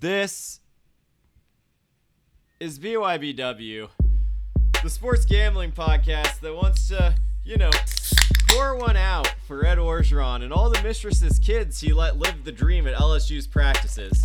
This 0.00 0.60
is 2.60 2.78
BYBW, 2.78 3.88
the 4.80 4.90
sports 4.90 5.24
gambling 5.24 5.72
podcast 5.72 6.38
that 6.38 6.54
wants 6.54 6.86
to, 6.86 7.16
you 7.42 7.56
know, 7.56 7.72
pour 8.48 8.76
one 8.76 8.96
out 8.96 9.34
for 9.48 9.66
Ed 9.66 9.78
Orgeron 9.78 10.44
and 10.44 10.52
all 10.52 10.70
the 10.70 10.80
mistress's 10.84 11.40
kids 11.40 11.80
he 11.80 11.92
let 11.92 12.16
live 12.16 12.44
the 12.44 12.52
dream 12.52 12.86
at 12.86 12.94
LSU's 12.94 13.48
practices. 13.48 14.22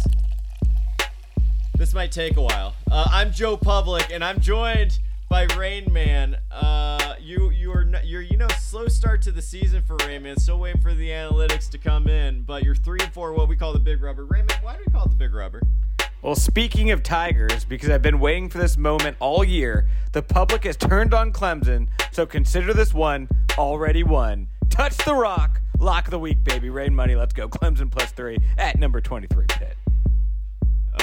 This 1.76 1.96
might 1.96 2.12
take 2.12 2.38
a 2.38 2.42
while. 2.44 2.76
Uh, 2.92 3.08
I'm 3.10 3.32
Joe 3.32 3.58
Public, 3.58 4.12
and 4.14 4.24
I'm 4.24 4.40
joined 4.42 5.00
by 5.34 5.48
Rain 5.58 5.92
Man. 5.92 6.38
Uh, 6.52 7.16
you 7.20 7.50
you 7.50 7.72
are 7.72 7.92
you're 8.04 8.22
you 8.22 8.38
know 8.38 8.48
slow 8.50 8.88
start 8.88 9.20
to 9.24 9.32
the 9.32 9.42
season 9.42 9.82
for 9.82 9.96
Rain 10.06 10.22
Man. 10.22 10.38
Still 10.38 10.60
waiting 10.60 10.80
for 10.80 10.94
the 10.94 11.10
analytics 11.10 11.72
to 11.72 11.80
come 11.80 12.08
in, 12.08 12.44
but 12.44 12.62
you're 12.64 12.76
three 12.76 13.00
and 13.02 13.12
four. 13.12 13.34
What 13.34 13.48
we 13.48 13.56
call 13.56 13.74
the 13.74 13.80
big 13.80 14.04
rubber. 14.04 14.26
Rain 14.26 14.46
Man, 14.46 14.60
why 14.62 14.74
do 14.74 14.84
we 14.86 14.94
call 14.94 15.06
it 15.06 15.10
the 15.10 15.16
big 15.16 15.34
rubber? 15.34 15.64
Well, 16.22 16.36
speaking 16.36 16.92
of 16.92 17.02
Tigers, 17.02 17.66
because 17.66 17.90
I've 17.90 18.04
been 18.04 18.20
waiting 18.20 18.48
for 18.48 18.60
this 18.60 18.78
moment 18.78 19.18
all 19.20 19.44
year, 19.44 19.90
the 20.12 20.22
public 20.22 20.66
has 20.66 20.78
turned 20.78 21.16
on 21.16 21.34
Clemson, 21.34 21.88
so 22.12 22.28
consider 22.28 22.72
this 22.72 22.94
one 22.94 23.28
already 23.58 24.04
won. 24.04 24.50
Touch 24.70 24.96
the 24.98 25.16
rock, 25.16 25.62
lock 25.80 26.12
the 26.12 26.20
week, 26.20 26.44
baby. 26.44 26.70
Rain 26.70 26.94
money, 26.94 27.16
let's 27.16 27.34
go. 27.34 27.50
Clemson 27.50 27.90
plus 27.90 28.12
three 28.12 28.38
at 28.60 28.78
number 28.78 29.02
23 29.02 29.48
Pitt. 29.48 29.78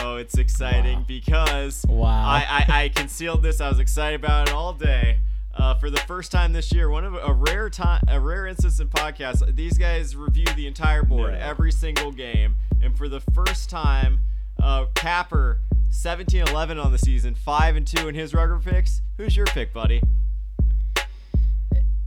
Oh, 0.02 0.16
it's 0.16 0.38
exciting 0.38 1.04
because 1.06 1.84
Wow. 1.88 2.08
I, 2.08 2.64
I, 2.68 2.82
I 2.84 2.88
concealed 2.88 3.42
this. 3.42 3.60
I 3.60 3.68
was 3.68 3.78
excited 3.78 4.18
about 4.20 4.48
it 4.48 4.54
all 4.54 4.72
day. 4.72 5.18
Uh, 5.54 5.74
for 5.74 5.90
the 5.90 5.98
first 6.00 6.32
time 6.32 6.52
this 6.52 6.72
year, 6.72 6.88
one 6.88 7.04
of 7.04 7.14
a 7.14 7.32
rare 7.34 7.68
time, 7.68 8.00
a 8.08 8.18
rare 8.18 8.46
instance 8.46 8.80
in 8.80 8.88
podcasts. 8.88 9.54
These 9.54 9.76
guys 9.76 10.16
review 10.16 10.46
the 10.56 10.66
entire 10.66 11.02
board, 11.02 11.32
No. 11.32 11.38
every 11.38 11.72
single 11.72 12.12
game, 12.12 12.56
and 12.80 12.96
for 12.96 13.08
the 13.08 13.20
first 13.34 13.68
time, 13.68 14.20
uh, 14.62 14.86
Capper 14.94 15.60
17-11 15.90 16.82
on 16.82 16.92
the 16.92 16.98
season, 16.98 17.34
five 17.34 17.76
and 17.76 17.86
two 17.86 18.08
in 18.08 18.14
his 18.14 18.32
rugger 18.32 18.58
picks. 18.58 19.02
Who's 19.18 19.36
your 19.36 19.46
pick, 19.46 19.74
buddy? 19.74 20.00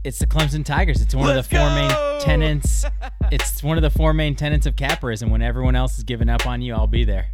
It's 0.04 0.20
the 0.20 0.26
Clemson 0.28 0.66
Tigers. 0.66 1.02
It's 1.02 1.14
one 1.16 1.28
Let's 1.28 1.46
of 1.46 1.50
the 1.50 1.56
four 1.58 1.70
go! 1.70 1.76
main 1.76 2.22
tenants. 2.22 2.86
it's 3.32 3.62
one 3.64 3.78
of 3.78 3.82
the 3.84 3.90
four 3.90 4.14
main 4.14 4.36
tenants 4.36 4.66
of 4.66 4.76
capperism. 4.76 5.30
When 5.30 5.42
everyone 5.42 5.76
else 5.76 5.98
is 5.98 6.04
giving 6.04 6.28
up 6.30 6.46
on 6.46 6.62
you, 6.62 6.74
I'll 6.74 6.88
be 6.88 7.06
there. 7.06 7.28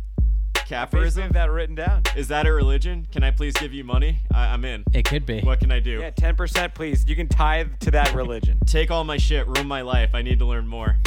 Basically, 0.70 1.00
Capperism. 1.00 1.32
that 1.32 1.50
written 1.50 1.74
down. 1.74 2.04
Is 2.16 2.28
that 2.28 2.46
a 2.46 2.54
religion? 2.54 3.08
Can 3.12 3.24
I 3.24 3.32
please 3.32 3.54
give 3.54 3.74
you 3.74 3.84
money? 3.84 4.20
I, 4.32 4.54
I'm 4.54 4.64
in. 4.64 4.84
It 4.94 5.04
could 5.04 5.26
be. 5.26 5.42
What 5.42 5.60
can 5.60 5.72
I 5.72 5.80
do? 5.80 6.00
Yeah, 6.00 6.12
10%, 6.12 6.76
please. 6.76 7.06
You 7.08 7.16
can 7.16 7.28
tithe 7.28 7.70
to 7.80 7.92
that 7.92 8.14
religion. 8.14 8.60
Take 8.68 8.92
all 8.92 9.04
my 9.04 9.18
shit, 9.18 9.48
ruin 9.48 9.68
my 9.68 9.82
life. 9.82 10.12
I 10.14 10.22
need 10.22 10.38
to 10.40 10.46
learn 10.46 10.68
more. 10.68 10.98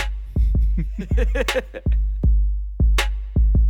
Well, 0.99 1.17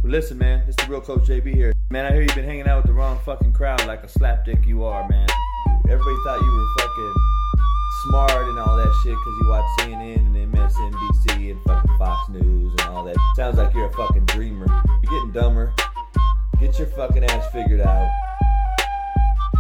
listen, 0.05 0.39
man, 0.39 0.65
it's 0.67 0.83
the 0.83 0.91
real 0.91 1.03
Coach 1.03 1.25
JB 1.25 1.55
here. 1.55 1.75
Man, 1.91 2.07
I 2.07 2.13
hear 2.13 2.23
you've 2.23 2.35
been 2.35 2.47
hanging 2.47 2.67
out 2.67 2.79
with 2.79 2.87
the 2.87 2.95
wrong 2.95 3.19
fucking 3.27 3.53
crowd 3.53 3.85
like 3.87 4.03
a 4.03 4.07
slapdick 4.07 4.67
you 4.67 4.85
are, 4.85 5.07
man. 5.11 5.27
Everybody 5.91 6.17
thought 6.25 6.41
you 6.41 6.51
were 6.51 6.67
fucking 6.79 7.32
smart 8.05 8.49
and 8.49 8.59
all 8.59 8.77
that 8.77 8.93
shit 9.03 9.15
because 9.15 9.39
you 9.41 9.49
watch 9.49 9.65
CNN 9.81 10.17
and 10.37 10.55
MSNBC 10.55 11.51
and 11.53 11.63
fucking 11.65 11.99
Fox 11.99 12.29
News 12.31 12.73
and 12.73 12.89
all 12.89 13.05
that. 13.05 13.17
Sounds 13.37 13.59
like 13.59 13.75
you're 13.75 13.87
a 13.87 13.93
fucking 13.93 14.27
dreamer. 14.27 14.67
You're 15.03 15.13
getting 15.13 15.33
dumber. 15.33 15.73
Get 16.61 16.79
your 16.79 16.89
fucking 16.89 17.25
ass 17.25 17.53
figured 17.53 17.81
out. 17.81 18.11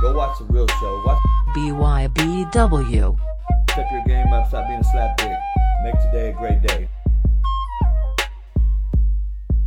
Go 0.00 0.14
watch 0.14 0.38
the 0.38 0.44
real 0.46 0.66
show. 0.68 1.02
Watch 1.06 1.22
BYBW. 1.56 3.16
step 3.70 3.86
your 3.92 4.04
game 4.06 4.32
up. 4.32 4.48
Stop 4.48 4.66
being 4.66 4.80
a 4.80 4.82
slapdick. 4.82 5.38
Make 5.84 5.94
today 6.02 6.30
a 6.30 6.32
great 6.32 6.62
day. 6.62 6.88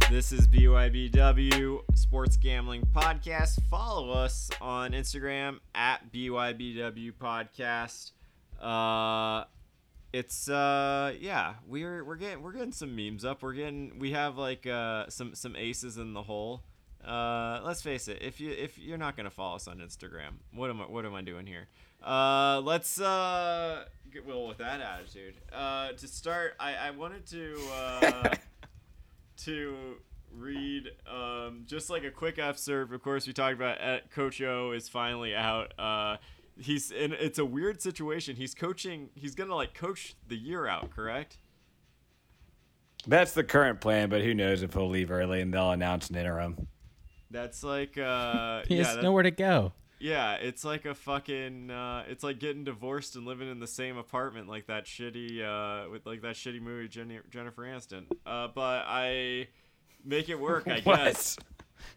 This 0.09 0.31
is 0.31 0.47
BYBW 0.47 1.79
Sports 1.95 2.37
Gambling 2.37 2.87
Podcast. 2.93 3.59
Follow 3.69 4.11
us 4.11 4.49
on 4.61 4.91
Instagram 4.91 5.59
at 5.73 6.11
BYBW 6.11 7.11
Podcast. 7.13 8.11
Uh, 8.61 9.45
it's 10.13 10.49
uh, 10.49 11.13
yeah, 11.19 11.55
we're 11.67 12.03
we're 12.03 12.15
getting 12.15 12.41
we're 12.41 12.53
getting 12.53 12.71
some 12.71 12.95
memes 12.95 13.25
up. 13.25 13.43
We're 13.43 13.53
getting 13.53 13.99
we 13.99 14.11
have 14.11 14.37
like 14.37 14.65
uh 14.65 15.09
some 15.09 15.35
some 15.35 15.55
aces 15.55 15.97
in 15.97 16.13
the 16.13 16.23
hole. 16.23 16.63
Uh, 17.05 17.61
let's 17.63 17.81
face 17.81 18.07
it. 18.07 18.19
If 18.21 18.39
you 18.39 18.51
if 18.51 18.77
you're 18.77 18.97
not 18.97 19.17
gonna 19.17 19.29
follow 19.29 19.55
us 19.55 19.67
on 19.67 19.77
Instagram, 19.79 20.35
what 20.53 20.69
am 20.69 20.81
I 20.81 20.85
what 20.85 21.05
am 21.05 21.13
I 21.13 21.21
doing 21.21 21.45
here? 21.45 21.67
Uh, 22.03 22.61
let's 22.63 22.99
uh 22.99 23.85
get 24.11 24.25
well 24.25 24.47
with 24.47 24.57
that 24.59 24.81
attitude. 24.81 25.35
Uh, 25.51 25.91
to 25.93 26.07
start, 26.07 26.55
I 26.59 26.75
I 26.75 26.91
wanted 26.91 27.25
to 27.27 27.59
uh 27.73 28.35
to 29.37 29.75
read 30.37 30.91
um, 31.09 31.63
just 31.65 31.89
like 31.89 32.03
a 32.03 32.11
quick 32.11 32.39
excerpt. 32.39 32.93
Of 32.93 33.01
course, 33.01 33.27
we 33.27 33.33
talked 33.33 33.55
about 33.55 33.79
at 33.79 34.11
Coach 34.11 34.41
O 34.41 34.71
is 34.71 34.89
finally 34.89 35.35
out. 35.35 35.77
Uh, 35.79 36.17
he's 36.59 36.91
and 36.91 37.13
it's 37.13 37.39
a 37.39 37.45
weird 37.45 37.81
situation. 37.81 38.35
He's 38.35 38.53
coaching. 38.55 39.09
He's 39.15 39.35
gonna 39.35 39.55
like 39.55 39.73
coach 39.73 40.15
the 40.27 40.35
year 40.37 40.67
out, 40.67 40.89
correct? 40.91 41.37
That's 43.07 43.33
the 43.33 43.43
current 43.43 43.81
plan, 43.81 44.09
but 44.09 44.21
who 44.21 44.33
knows 44.33 44.63
if 44.63 44.73
he'll 44.73 44.89
leave 44.89 45.11
early 45.11 45.41
and 45.41 45.53
they'll 45.53 45.71
announce 45.71 46.09
an 46.09 46.15
interim. 46.15 46.67
That's 47.29 47.63
like 47.63 47.97
uh, 47.97 48.63
He 48.67 48.77
has 48.77 48.87
yeah, 48.87 48.93
that- 48.95 49.03
nowhere 49.03 49.23
to 49.23 49.31
go. 49.31 49.73
yeah. 49.99 50.33
It's 50.35 50.63
like 50.63 50.85
a 50.85 50.95
fucking. 50.95 51.69
Uh, 51.69 52.03
it's 52.07 52.23
like 52.23 52.39
getting 52.39 52.63
divorced 52.63 53.15
and 53.15 53.25
living 53.25 53.49
in 53.51 53.59
the 53.59 53.67
same 53.67 53.97
apartment, 53.97 54.47
like 54.47 54.67
that 54.67 54.85
shitty 54.85 55.43
uh, 55.43 55.89
with 55.91 56.05
like 56.05 56.21
that 56.23 56.35
shitty 56.35 56.61
movie 56.61 56.87
Jenny, 56.87 57.19
Jennifer 57.29 57.63
Aniston. 57.63 58.05
Uh, 58.25 58.47
but 58.53 58.85
I 58.87 59.47
make 60.03 60.29
it 60.29 60.39
work, 60.39 60.67
I 60.67 60.79
guess. 60.81 61.37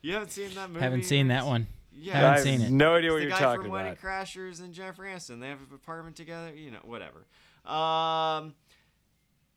You 0.02 0.12
haven't 0.12 0.32
seen 0.32 0.50
that 0.56 0.68
movie? 0.68 0.80
Haven't 0.80 1.04
seen 1.04 1.28
that 1.28 1.46
one. 1.46 1.68
Yeah, 1.98 2.14
Haven't 2.14 2.30
I 2.30 2.34
have 2.34 2.42
seen 2.42 2.60
it. 2.62 2.70
no 2.70 2.94
idea 2.94 3.10
what 3.10 3.16
the 3.18 3.22
you're 3.22 3.30
guy 3.32 3.38
talking 3.38 3.62
from 3.62 3.72
Wedding 3.72 3.92
about. 3.92 4.04
Crashers 4.04 4.60
and 4.60 4.72
Jennifer 4.72 5.02
Aniston. 5.04 5.40
They 5.40 5.48
have 5.48 5.58
an 5.60 5.66
apartment 5.74 6.16
together. 6.16 6.54
You 6.54 6.70
know, 6.70 6.78
whatever. 6.84 7.26
Um, 7.64 8.54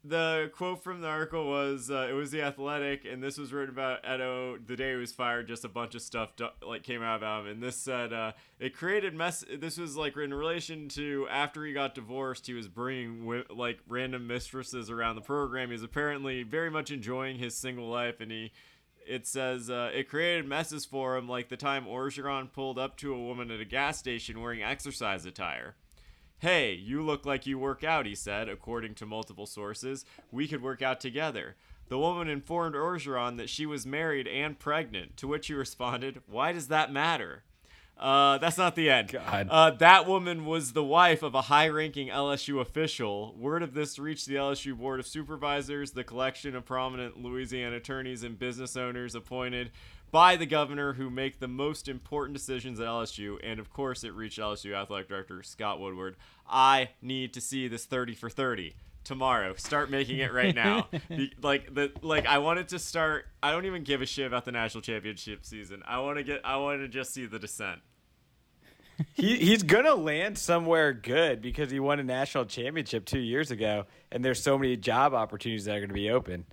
the 0.04 0.50
quote 0.56 0.84
from 0.84 1.02
the 1.02 1.08
article 1.08 1.48
was, 1.48 1.92
uh, 1.92 2.08
"It 2.10 2.14
was 2.14 2.32
the 2.32 2.42
Athletic, 2.42 3.06
and 3.06 3.22
this 3.22 3.38
was 3.38 3.54
written 3.54 3.70
about 3.70 4.00
Ed 4.04 4.20
O 4.20 4.58
the 4.58 4.76
day 4.76 4.92
he 4.92 4.96
was 4.96 5.12
fired. 5.12 5.48
Just 5.48 5.64
a 5.64 5.70
bunch 5.70 5.94
of 5.94 6.02
stuff 6.02 6.36
do- 6.36 6.48
like 6.66 6.82
came 6.82 7.04
out 7.04 7.18
about 7.18 7.42
him, 7.46 7.52
and 7.52 7.62
this 7.64 7.76
said 7.76 8.12
uh, 8.12 8.32
it 8.60 8.76
created 8.76 9.14
mess. 9.14 9.46
This 9.60 9.78
was 9.78 9.96
like 9.96 10.18
in 10.18 10.34
relation 10.34 10.90
to 10.90 11.28
after 11.30 11.64
he 11.64 11.72
got 11.74 11.94
divorced, 11.94 12.48
he 12.48 12.54
was 12.56 12.68
bringing 12.68 13.20
wi- 13.20 13.46
like 13.52 13.78
random 13.88 14.26
mistresses 14.26 14.90
around 14.90 15.18
the 15.18 15.22
program. 15.22 15.70
He's 15.70 15.84
apparently 15.84 16.42
very 16.42 16.72
much 16.72 16.90
enjoying 16.90 17.38
his 17.38 17.56
single 17.56 17.88
life, 17.88 18.20
and 18.20 18.32
he." 18.32 18.52
It 19.08 19.28
says 19.28 19.70
uh, 19.70 19.92
it 19.94 20.10
created 20.10 20.48
messes 20.48 20.86
for 20.86 21.18
him 21.18 21.28
like 21.28 21.50
the 21.50 21.58
time 21.58 21.86
Orgeron 21.86 22.52
pulled 22.52 22.80
up 22.80 22.98
to 22.98 23.14
a 23.14 23.20
woman 23.24 23.52
at 23.52 23.60
a 23.60 23.66
gas 23.66 23.98
station 23.98 24.42
wearing 24.42 24.64
exercise 24.64 25.26
attire. 25.26 25.76
Hey, 26.40 26.74
you 26.74 27.04
look 27.04 27.26
like 27.26 27.46
you 27.46 27.60
work 27.60 27.84
out, 27.84 28.08
he 28.08 28.16
said, 28.16 28.50
according 28.50 28.96
to 28.96 29.06
multiple 29.06 29.46
sources. 29.46 30.06
We 30.32 30.48
could 30.48 30.64
work 30.64 30.82
out 30.82 31.00
together. 31.00 31.56
The 31.90 32.00
woman 32.00 32.28
informed 32.28 32.74
Orgeron 32.74 33.38
that 33.38 33.50
she 33.50 33.66
was 33.66 33.86
married 33.86 34.28
and 34.28 34.58
pregnant, 34.58 35.18
to 35.18 35.28
which 35.28 35.48
he 35.48 35.54
responded, 35.54 36.22
Why 36.26 36.52
does 36.52 36.70
that 36.70 36.92
matter? 36.92 37.44
Uh, 38.02 38.40
that's 38.40 38.58
not 38.58 38.76
the 38.76 38.90
end. 38.90 39.10
God. 39.12 39.48
Uh, 39.50 39.70
that 39.72 40.08
woman 40.08 40.46
was 40.46 40.74
the 40.74 40.84
wife 40.84 41.22
of 41.22 41.36
a 41.36 41.44
high 41.44 41.68
ranking 41.68 42.08
LSU 42.08 42.60
official. 42.60 43.36
Word 43.38 43.62
of 43.62 43.76
this 43.76 44.00
reached 44.00 44.26
the 44.26 44.36
LSU 44.36 44.76
Board 44.76 45.00
of 45.00 45.06
Supervisors, 45.06 45.92
the 45.92 46.04
collection 46.04 46.56
of 46.56 46.66
prominent 46.66 47.22
Louisiana 47.22 47.76
attorneys 47.76 48.24
and 48.24 48.40
business 48.40 48.76
owners 48.76 49.14
appointed 49.14 49.70
by 50.10 50.36
the 50.36 50.48
governor 50.48 50.94
who 50.94 51.10
make 51.12 51.40
the 51.40 51.48
most 51.48 51.88
important 51.88 52.36
decisions 52.36 52.80
at 52.80 52.88
LSU. 52.88 53.38
And 53.44 53.60
of 53.60 53.70
course, 53.70 54.04
it 54.04 54.14
reached 54.14 54.40
LSU 54.40 54.74
Athletic 54.76 55.08
Director 55.08 55.44
Scott 55.44 55.80
Woodward. 55.80 56.16
I 56.50 56.90
need 57.04 57.34
to 57.36 57.42
see 57.42 57.68
this 57.68 57.86
30 57.86 58.16
for 58.16 58.30
30 58.32 58.76
tomorrow. 59.04 59.54
Start 59.56 59.90
making 59.90 60.18
it 60.18 60.34
right 60.34 60.56
now. 60.56 60.88
Be- 61.10 61.34
like 61.42 61.74
the 61.74 61.92
like 62.02 62.26
I 62.26 62.40
wanted 62.40 62.70
to 62.70 62.80
start 62.80 63.26
I 63.42 63.52
don't 63.52 63.66
even 63.66 63.84
give 63.84 64.02
a 64.02 64.06
shit 64.06 64.28
about 64.28 64.46
the 64.46 64.52
national 64.52 64.82
championship 64.82 65.46
season. 65.46 65.84
I 65.88 66.00
want 66.00 66.18
to 66.18 66.24
get 66.24 66.42
I 66.44 66.58
want 66.58 66.82
to 66.82 66.88
just 66.88 67.14
see 67.14 67.26
the 67.26 67.40
descent. 67.40 67.80
He, 69.14 69.38
he's 69.38 69.64
gonna 69.64 69.96
land 69.96 70.38
somewhere 70.38 70.94
good 70.94 71.42
because 71.42 71.72
he 71.72 71.80
won 71.80 72.00
a 72.00 72.04
national 72.04 72.46
championship 72.46 73.06
two 73.06 73.20
years 73.20 73.52
ago, 73.52 73.86
and 74.12 74.24
there's 74.24 74.42
so 74.42 74.58
many 74.58 74.76
job 74.78 75.14
opportunities 75.14 75.66
that 75.66 75.76
are 75.76 75.82
gonna 75.82 75.94
be 75.94 76.10
open. 76.10 76.46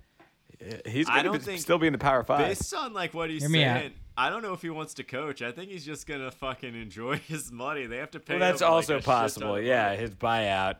He's 0.85 1.07
I 1.07 1.17
gonna 1.17 1.23
don't 1.23 1.33
be, 1.33 1.39
think- 1.39 1.61
still 1.61 1.77
be 1.77 1.87
in 1.87 1.93
the 1.93 1.99
Power 1.99 2.23
Five. 2.23 2.39
Based 2.47 2.73
on 2.73 2.93
like 2.93 3.13
what 3.13 3.29
he's 3.29 3.41
Hear 3.43 3.49
saying, 3.51 3.93
I 4.17 4.29
don't 4.29 4.41
know 4.41 4.51
if 4.53 4.61
he 4.61 4.69
wants 4.69 4.95
to 4.95 5.03
coach. 5.03 5.41
I 5.41 5.51
think 5.53 5.71
he's 5.71 5.85
just 5.85 6.05
gonna 6.05 6.31
fucking 6.31 6.75
enjoy 6.75 7.17
his 7.27 7.51
money. 7.51 7.85
They 7.85 7.97
have 7.97 8.11
to 8.11 8.19
pay. 8.19 8.33
well, 8.33 8.39
that's 8.41 8.61
him, 8.61 8.65
like, 8.67 8.73
also 8.73 8.97
a 8.97 9.01
possible. 9.01 9.59
Yeah, 9.61 9.85
money. 9.87 9.97
his 9.97 10.13
buyout 10.15 10.75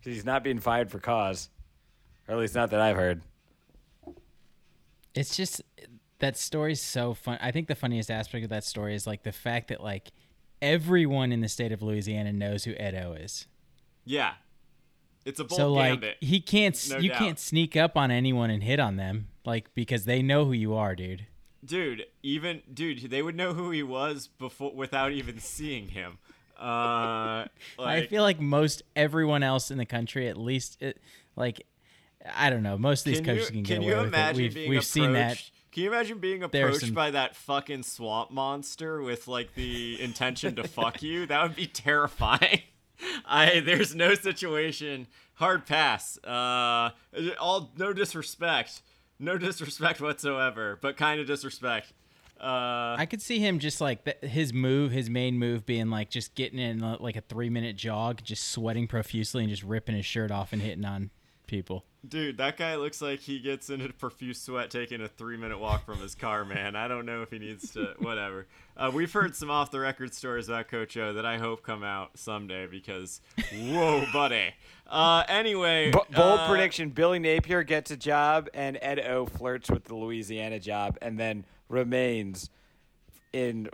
because 0.00 0.14
he's 0.16 0.24
not 0.24 0.42
being 0.42 0.58
fired 0.58 0.90
for 0.90 0.98
cause, 0.98 1.48
or 2.26 2.34
at 2.34 2.40
least 2.40 2.54
not 2.56 2.70
that 2.70 2.80
I've 2.80 2.96
heard. 2.96 3.22
It's 5.14 5.36
just 5.36 5.62
that 6.18 6.36
story's 6.36 6.80
so 6.80 7.14
fun. 7.14 7.38
I 7.40 7.50
think 7.50 7.68
the 7.68 7.74
funniest 7.74 8.10
aspect 8.10 8.44
of 8.44 8.50
that 8.50 8.64
story 8.64 8.94
is 8.94 9.06
like 9.06 9.22
the 9.22 9.32
fact 9.32 9.68
that 9.68 9.82
like 9.82 10.10
everyone 10.62 11.32
in 11.32 11.40
the 11.42 11.48
state 11.48 11.72
of 11.72 11.82
Louisiana 11.82 12.32
knows 12.32 12.64
who 12.64 12.72
Ed 12.78 12.94
O 12.94 13.12
is. 13.12 13.46
Yeah. 14.06 14.34
It's 15.24 15.38
a 15.38 15.44
bold 15.44 15.58
so 15.58 15.72
like 15.72 15.90
gambit. 15.92 16.16
he 16.20 16.40
can't 16.40 16.88
No 16.90 16.98
you 16.98 17.10
doubt. 17.10 17.18
can't 17.18 17.38
sneak 17.38 17.76
up 17.76 17.96
on 17.96 18.10
anyone 18.10 18.50
and 18.50 18.62
hit 18.62 18.80
on 18.80 18.96
them 18.96 19.28
like 19.44 19.72
because 19.74 20.04
they 20.04 20.22
know 20.22 20.44
who 20.46 20.52
you 20.52 20.74
are, 20.74 20.94
dude. 20.96 21.26
dude, 21.64 22.06
even 22.22 22.62
dude, 22.72 23.10
they 23.10 23.22
would 23.22 23.36
know 23.36 23.52
who 23.52 23.70
he 23.70 23.82
was 23.82 24.26
before 24.26 24.72
without 24.74 25.12
even 25.12 25.38
seeing 25.38 25.88
him. 25.88 26.18
Uh, 26.58 27.46
I 27.78 28.06
feel 28.08 28.22
like 28.22 28.40
most 28.40 28.82
everyone 28.96 29.42
else 29.42 29.70
in 29.70 29.78
the 29.78 29.86
country, 29.86 30.28
at 30.28 30.36
least, 30.36 30.80
it, 30.80 31.00
like 31.36 31.66
I 32.34 32.50
don't 32.50 32.62
know, 32.62 32.76
most 32.78 33.00
of 33.00 33.12
these 33.12 33.20
can 33.20 33.26
coaches 33.26 33.46
you, 33.50 33.52
can 33.54 33.62
get 33.62 33.74
can 33.74 33.82
away 33.84 33.92
you 33.92 34.00
with 34.02 34.14
it. 34.14 34.36
We've 34.36 34.54
being 34.54 34.70
we've 34.70 34.78
approached? 34.78 34.88
seen 34.88 35.12
that. 35.14 35.42
Can 35.72 35.84
you 35.84 35.88
imagine 35.92 36.18
being 36.18 36.42
approached 36.42 36.80
some- 36.80 36.92
by 36.94 37.10
that 37.12 37.34
fucking 37.34 37.82
swamp 37.82 38.30
monster 38.30 39.00
with 39.02 39.26
like 39.26 39.54
the 39.54 40.00
intention 40.00 40.54
to 40.56 40.64
fuck 40.68 41.02
you? 41.02 41.26
That 41.26 41.42
would 41.42 41.56
be 41.56 41.66
terrifying. 41.66 42.60
I 43.26 43.60
there's 43.60 43.94
no 43.94 44.14
situation. 44.14 45.06
Hard 45.34 45.66
pass. 45.66 46.18
Uh, 46.22 46.90
all 47.40 47.72
no 47.76 47.92
disrespect, 47.92 48.82
no 49.18 49.38
disrespect 49.38 50.00
whatsoever, 50.00 50.78
but 50.80 50.96
kind 50.96 51.20
of 51.20 51.26
disrespect. 51.26 51.92
Uh, 52.40 52.96
I 52.98 53.06
could 53.08 53.22
see 53.22 53.38
him 53.38 53.58
just 53.60 53.80
like 53.80 54.04
th- 54.04 54.30
his 54.30 54.52
move, 54.52 54.90
his 54.92 55.08
main 55.08 55.38
move 55.38 55.64
being 55.64 55.90
like 55.90 56.10
just 56.10 56.34
getting 56.34 56.58
in 56.58 56.80
like 56.80 57.16
a 57.16 57.20
three 57.22 57.48
minute 57.48 57.76
jog, 57.76 58.20
just 58.22 58.50
sweating 58.50 58.86
profusely 58.88 59.42
and 59.42 59.50
just 59.50 59.62
ripping 59.62 59.94
his 59.96 60.04
shirt 60.04 60.30
off 60.30 60.52
and 60.52 60.60
hitting 60.60 60.84
on 60.84 61.10
people. 61.46 61.84
Dude, 62.06 62.38
that 62.38 62.56
guy 62.56 62.74
looks 62.74 63.00
like 63.00 63.20
he 63.20 63.38
gets 63.38 63.70
into 63.70 63.92
profuse 63.92 64.40
sweat 64.40 64.70
taking 64.70 65.00
a 65.00 65.08
three 65.08 65.36
minute 65.36 65.58
walk 65.58 65.86
from 65.86 65.98
his 65.98 66.16
car, 66.16 66.44
man. 66.44 66.74
I 66.74 66.88
don't 66.88 67.06
know 67.06 67.22
if 67.22 67.30
he 67.30 67.38
needs 67.38 67.70
to, 67.72 67.94
whatever. 67.98 68.46
Uh, 68.76 68.90
we've 68.92 69.12
heard 69.12 69.36
some 69.36 69.50
off 69.50 69.70
the 69.70 69.78
record 69.78 70.12
stories 70.12 70.48
about 70.48 70.68
Coach 70.68 70.96
O 70.96 71.12
that 71.12 71.24
I 71.24 71.38
hope 71.38 71.62
come 71.62 71.84
out 71.84 72.10
someday 72.18 72.66
because, 72.66 73.20
whoa, 73.54 74.04
buddy. 74.12 74.54
Uh, 74.88 75.22
anyway. 75.28 75.92
B- 75.92 75.98
bold 76.14 76.40
uh, 76.40 76.48
prediction: 76.48 76.90
Billy 76.90 77.20
Napier 77.20 77.62
gets 77.62 77.92
a 77.92 77.96
job, 77.96 78.48
and 78.52 78.78
Ed 78.82 78.98
O 78.98 79.26
flirts 79.26 79.70
with 79.70 79.84
the 79.84 79.94
Louisiana 79.94 80.58
job, 80.58 80.98
and 81.00 81.20
then 81.20 81.44
remains 81.68 82.50
in 83.32 83.68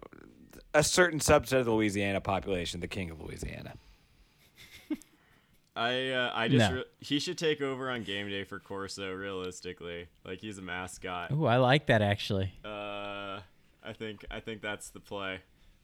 a 0.74 0.82
certain 0.82 1.18
subset 1.18 1.60
of 1.60 1.64
the 1.64 1.72
Louisiana 1.72 2.20
population, 2.20 2.80
the 2.80 2.88
king 2.88 3.10
of 3.10 3.20
Louisiana. 3.20 3.74
I, 5.78 6.10
uh, 6.10 6.32
I 6.34 6.48
just, 6.48 6.70
No. 6.70 6.76
re- 6.78 6.84
he 7.00 7.18
should 7.20 7.38
take 7.38 7.60
over 7.60 7.90
on 7.90 8.02
game 8.02 8.28
day 8.28 8.44
for 8.44 8.58
Corso, 8.58 9.12
realistically. 9.12 10.08
Like, 10.24 10.40
he's 10.40 10.58
a 10.58 10.62
mascot. 10.62 11.30
Ooh, 11.32 11.46
I 11.46 11.56
like 11.58 11.86
that 11.86 12.02
actually. 12.02 12.52
Uh, 12.64 13.40
I 13.84 13.92
think, 13.96 14.24
I 14.30 14.40
think 14.40 14.60
that's 14.60 14.90
the 14.90 15.00
play. 15.00 15.40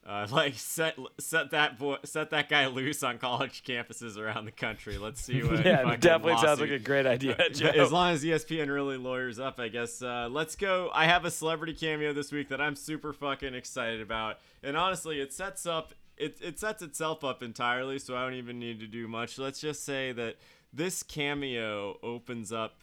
Uh, 0.07 0.27
like 0.33 0.53
set 0.57 0.99
set 1.19 1.53
that 1.53 1.79
boy, 1.79 1.97
set 2.05 2.29
that 2.29 2.51
guy 2.51 2.67
loose 2.67 3.03
on 3.03 3.17
college 3.17 3.63
campuses 3.65 4.19
around 4.19 4.45
the 4.45 4.53
country. 4.53 4.99
Let's 4.99 5.23
see 5.23 5.43
what. 5.45 5.65
Yeah, 5.65 5.97
definitely 5.97 6.37
sounds 6.45 6.61
like 6.61 6.69
a 6.71 6.79
great 6.79 7.07
idea. 7.07 7.37
Joe. 7.55 7.69
as 7.69 7.91
long 7.91 8.13
as 8.13 8.23
ESPN 8.23 8.69
really 8.69 8.99
lawyers 8.99 9.39
up, 9.39 9.59
I 9.59 9.69
guess. 9.69 10.03
Uh, 10.03 10.29
let's 10.31 10.57
go. 10.57 10.91
I 10.93 11.07
have 11.07 11.25
a 11.25 11.31
celebrity 11.31 11.73
cameo 11.73 12.13
this 12.13 12.33
week 12.33 12.51
that 12.51 12.61
I'm 12.61 12.77
super 12.77 13.15
fucking 13.15 13.55
excited 13.55 14.03
about, 14.03 14.41
and 14.63 14.77
honestly, 14.77 15.21
it 15.21 15.33
sets 15.33 15.65
up 15.65 15.95
it 16.17 16.39
it 16.41 16.59
sets 16.59 16.83
itself 16.83 17.25
up 17.25 17.43
entirely, 17.43 17.99
so 17.99 18.17
I 18.17 18.23
don't 18.25 18.35
even 18.35 18.59
need 18.59 18.81
to 18.81 18.87
do 18.87 19.09
much. 19.09 19.39
Let's 19.39 19.61
just 19.61 19.85
say 19.85 20.13
that 20.13 20.37
this 20.73 21.03
cameo 21.03 21.99
opens 22.03 22.53
up, 22.53 22.81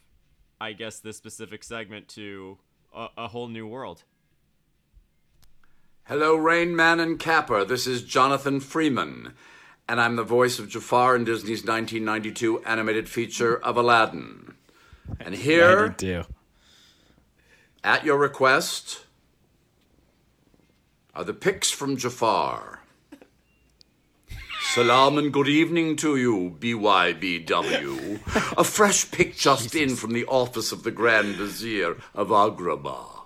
I 0.60 0.74
guess, 0.74 1.00
this 1.00 1.18
specific 1.18 1.64
segment 1.64 2.08
to 2.10 2.58
a, 2.94 3.08
a 3.18 3.28
whole 3.28 3.48
new 3.48 3.68
world. 3.68 4.04
Hello, 6.06 6.36
Rain 6.36 6.76
Man 6.76 7.00
and 7.00 7.20
Capper. 7.20 7.64
This 7.64 7.88
is 7.88 8.04
Jonathan 8.04 8.60
Freeman, 8.60 9.34
and 9.88 10.02
I'm 10.02 10.16
the 10.16 10.24
voice 10.24 10.60
of 10.60 10.68
Jafar 10.68 11.16
in 11.16 11.24
Disney's 11.24 11.64
1992 11.64 12.64
animated 12.64 13.08
feature 13.08 13.58
of 13.58 13.78
Aladdin. 13.78 14.56
And 15.20 15.36
here, 15.36 15.96
at 17.84 18.04
your 18.04 18.18
request, 18.18 19.06
are 21.14 21.24
the 21.24 21.34
pics 21.34 21.70
from 21.70 21.98
Jafar. 21.98 22.81
Salam 24.74 25.18
and 25.18 25.34
good 25.34 25.50
evening 25.50 25.98
to 25.98 26.16
you, 26.16 26.56
BYBW. 26.58 28.22
A 28.58 28.64
fresh 28.64 29.12
pic 29.12 29.36
just 29.36 29.76
in 29.76 29.98
from 29.98 30.14
the 30.14 30.26
office 30.28 30.72
of 30.72 30.84
the 30.84 30.92
Grand 30.92 31.36
Vizier 31.36 31.98
of 32.16 32.30
Agrabah. 32.30 33.20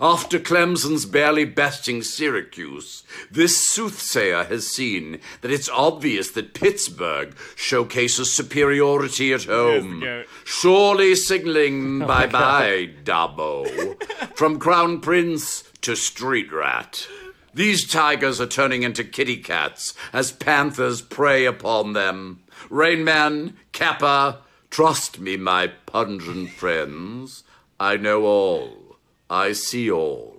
After 0.00 0.38
Clemson's 0.38 1.04
barely 1.04 1.46
besting 1.46 2.02
Syracuse, 2.02 3.02
this 3.28 3.56
soothsayer 3.68 4.44
has 4.44 4.68
seen 4.68 5.18
that 5.40 5.50
it's 5.50 5.68
obvious 5.68 6.30
that 6.30 6.54
Pittsburgh 6.54 7.36
showcases 7.56 8.32
superiority 8.32 9.32
at 9.32 9.46
home. 9.46 10.24
Surely 10.44 11.16
signaling 11.16 11.98
bye 12.00 12.28
bye, 12.28 12.90
Dabo. 13.02 14.00
From 14.36 14.60
Crown 14.60 15.00
Prince 15.00 15.64
to 15.80 15.96
Street 15.96 16.52
Rat. 16.52 17.08
These 17.54 17.86
tigers 17.90 18.40
are 18.40 18.46
turning 18.46 18.82
into 18.82 19.04
kitty 19.04 19.36
cats 19.36 19.94
as 20.12 20.32
panthers 20.32 21.00
prey 21.00 21.44
upon 21.46 21.92
them. 21.92 22.40
Rain 22.68 23.04
Man, 23.04 23.56
Capper, 23.72 24.38
trust 24.70 25.20
me, 25.20 25.36
my 25.36 25.68
pungent 25.86 26.50
friends. 26.50 27.44
I 27.78 27.96
know 27.96 28.24
all. 28.24 28.96
I 29.30 29.52
see 29.52 29.90
all. 29.90 30.34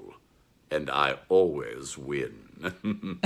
And 0.69 0.89
I 0.89 1.15
always 1.29 1.97
win. 1.97 2.41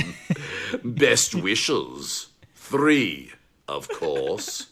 Best 0.83 1.33
wishes. 1.33 2.27
Three, 2.55 3.31
of 3.67 3.87
course. 3.89 4.67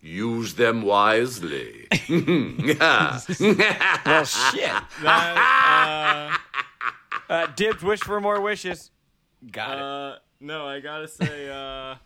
Use 0.00 0.54
them 0.54 0.82
wisely. 0.82 1.88
Well, 2.08 3.18
shit. 4.24 4.70
That, 5.02 5.02
Uh, 5.02 6.36
Dibs, 7.56 7.82
wish 7.82 8.00
for 8.00 8.20
more 8.20 8.40
wishes. 8.40 8.90
uh, 9.44 9.48
Got 9.52 9.76
it. 9.78 9.82
uh, 9.82 10.18
no, 10.40 10.66
I 10.66 10.80
gotta 10.80 11.08
say, 11.08 11.48
uh, 11.48 11.96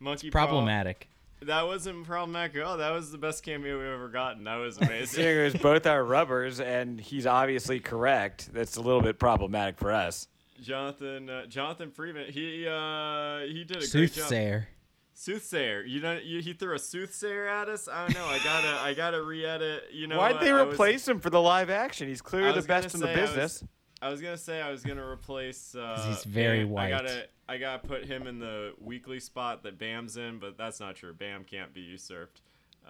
Monkey 0.00 0.30
Paw- 0.30 0.38
Problematic. 0.46 1.08
That 1.42 1.66
wasn't 1.66 2.04
problematic 2.06 2.56
at 2.56 2.62
all. 2.62 2.76
That 2.76 2.90
was 2.90 3.10
the 3.10 3.18
best 3.18 3.42
cameo 3.42 3.76
we've 3.76 3.86
ever 3.88 4.08
gotten. 4.08 4.44
That 4.44 4.56
was 4.56 4.76
amazing. 4.80 4.98
Considering 4.98 5.40
it 5.40 5.52
was 5.54 5.62
both 5.62 5.86
our 5.86 6.04
rubbers, 6.04 6.60
and 6.60 7.00
he's 7.00 7.26
obviously 7.26 7.80
correct. 7.80 8.50
That's 8.52 8.76
a 8.76 8.80
little 8.80 9.00
bit 9.02 9.18
problematic 9.18 9.76
for 9.78 9.90
us. 9.90 10.28
Jonathan 10.60 11.28
uh, 11.28 11.46
Jonathan 11.46 11.90
Freeman. 11.90 12.30
He 12.30 12.66
uh 12.68 13.40
he 13.40 13.64
did 13.64 13.78
a 13.78 13.80
great 13.80 13.90
job. 13.90 13.90
Soothsayer. 13.90 14.68
Soothsayer. 15.14 15.82
You 15.82 16.00
know 16.00 16.18
you, 16.22 16.40
he 16.40 16.52
threw 16.52 16.74
a 16.76 16.78
soothsayer 16.78 17.48
at 17.48 17.68
us. 17.68 17.88
I 17.88 18.06
don't 18.06 18.14
know. 18.14 18.24
I 18.26 18.38
gotta 18.44 18.68
I 18.80 18.94
gotta 18.94 19.20
re-edit. 19.22 19.84
You 19.92 20.06
know 20.06 20.18
Why'd 20.18 20.34
what? 20.36 20.40
they 20.40 20.50
I 20.52 20.62
was- 20.62 20.74
replace 20.74 21.08
him 21.08 21.18
for 21.18 21.30
the 21.30 21.40
live 21.40 21.68
action? 21.70 22.06
He's 22.06 22.22
clearly 22.22 22.52
the 22.60 22.66
best 22.66 22.94
in 22.94 23.00
the 23.00 23.06
say 23.08 23.14
I 23.14 23.20
was- 23.22 23.30
business. 23.30 23.64
I 24.02 24.08
was 24.08 24.20
gonna 24.20 24.36
say 24.36 24.60
I 24.60 24.70
was 24.72 24.82
gonna 24.82 25.06
replace. 25.06 25.76
Uh, 25.76 26.04
he's 26.08 26.24
very 26.24 26.64
Bam. 26.64 26.70
white. 26.70 26.86
I 26.86 26.90
gotta 26.90 27.28
I 27.48 27.56
gotta 27.58 27.86
put 27.86 28.04
him 28.04 28.26
in 28.26 28.40
the 28.40 28.74
weekly 28.80 29.20
spot 29.20 29.62
that 29.62 29.78
Bam's 29.78 30.16
in, 30.16 30.40
but 30.40 30.58
that's 30.58 30.80
not 30.80 30.96
true. 30.96 31.14
Bam 31.14 31.44
can't 31.44 31.72
be 31.72 31.82
usurped. 31.82 32.40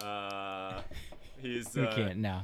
Uh, 0.03 0.81
he's 1.43 1.75
We 1.75 1.83
uh, 1.87 1.95
can't 1.95 2.17
no. 2.17 2.41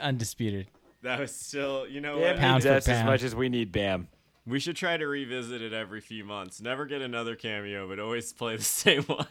Undisputed. 0.00 0.68
That 1.02 1.18
was 1.18 1.34
still 1.34 1.84
you 1.88 2.00
know 2.00 2.20
Bam 2.20 2.28
what? 2.28 2.36
Pound 2.38 2.54
needs 2.64 2.66
for 2.66 2.72
us 2.74 2.88
as 2.88 3.04
much 3.04 3.24
as 3.24 3.34
we 3.34 3.48
need 3.48 3.72
Bam. 3.72 4.06
We 4.46 4.60
should 4.60 4.76
try 4.76 4.96
to 4.96 5.06
revisit 5.06 5.60
it 5.60 5.72
every 5.72 6.00
few 6.00 6.24
months. 6.24 6.60
Never 6.60 6.86
get 6.86 7.02
another 7.02 7.34
cameo, 7.34 7.88
but 7.88 7.98
always 7.98 8.32
play 8.34 8.56
the 8.56 8.62
same 8.62 9.02
one. 9.02 9.26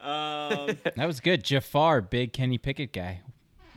Um, 0.00 0.78
That 0.96 1.06
was 1.06 1.20
good. 1.20 1.44
Jafar, 1.44 2.00
big 2.00 2.32
Kenny 2.32 2.56
Pickett 2.58 2.92
guy. 2.92 3.20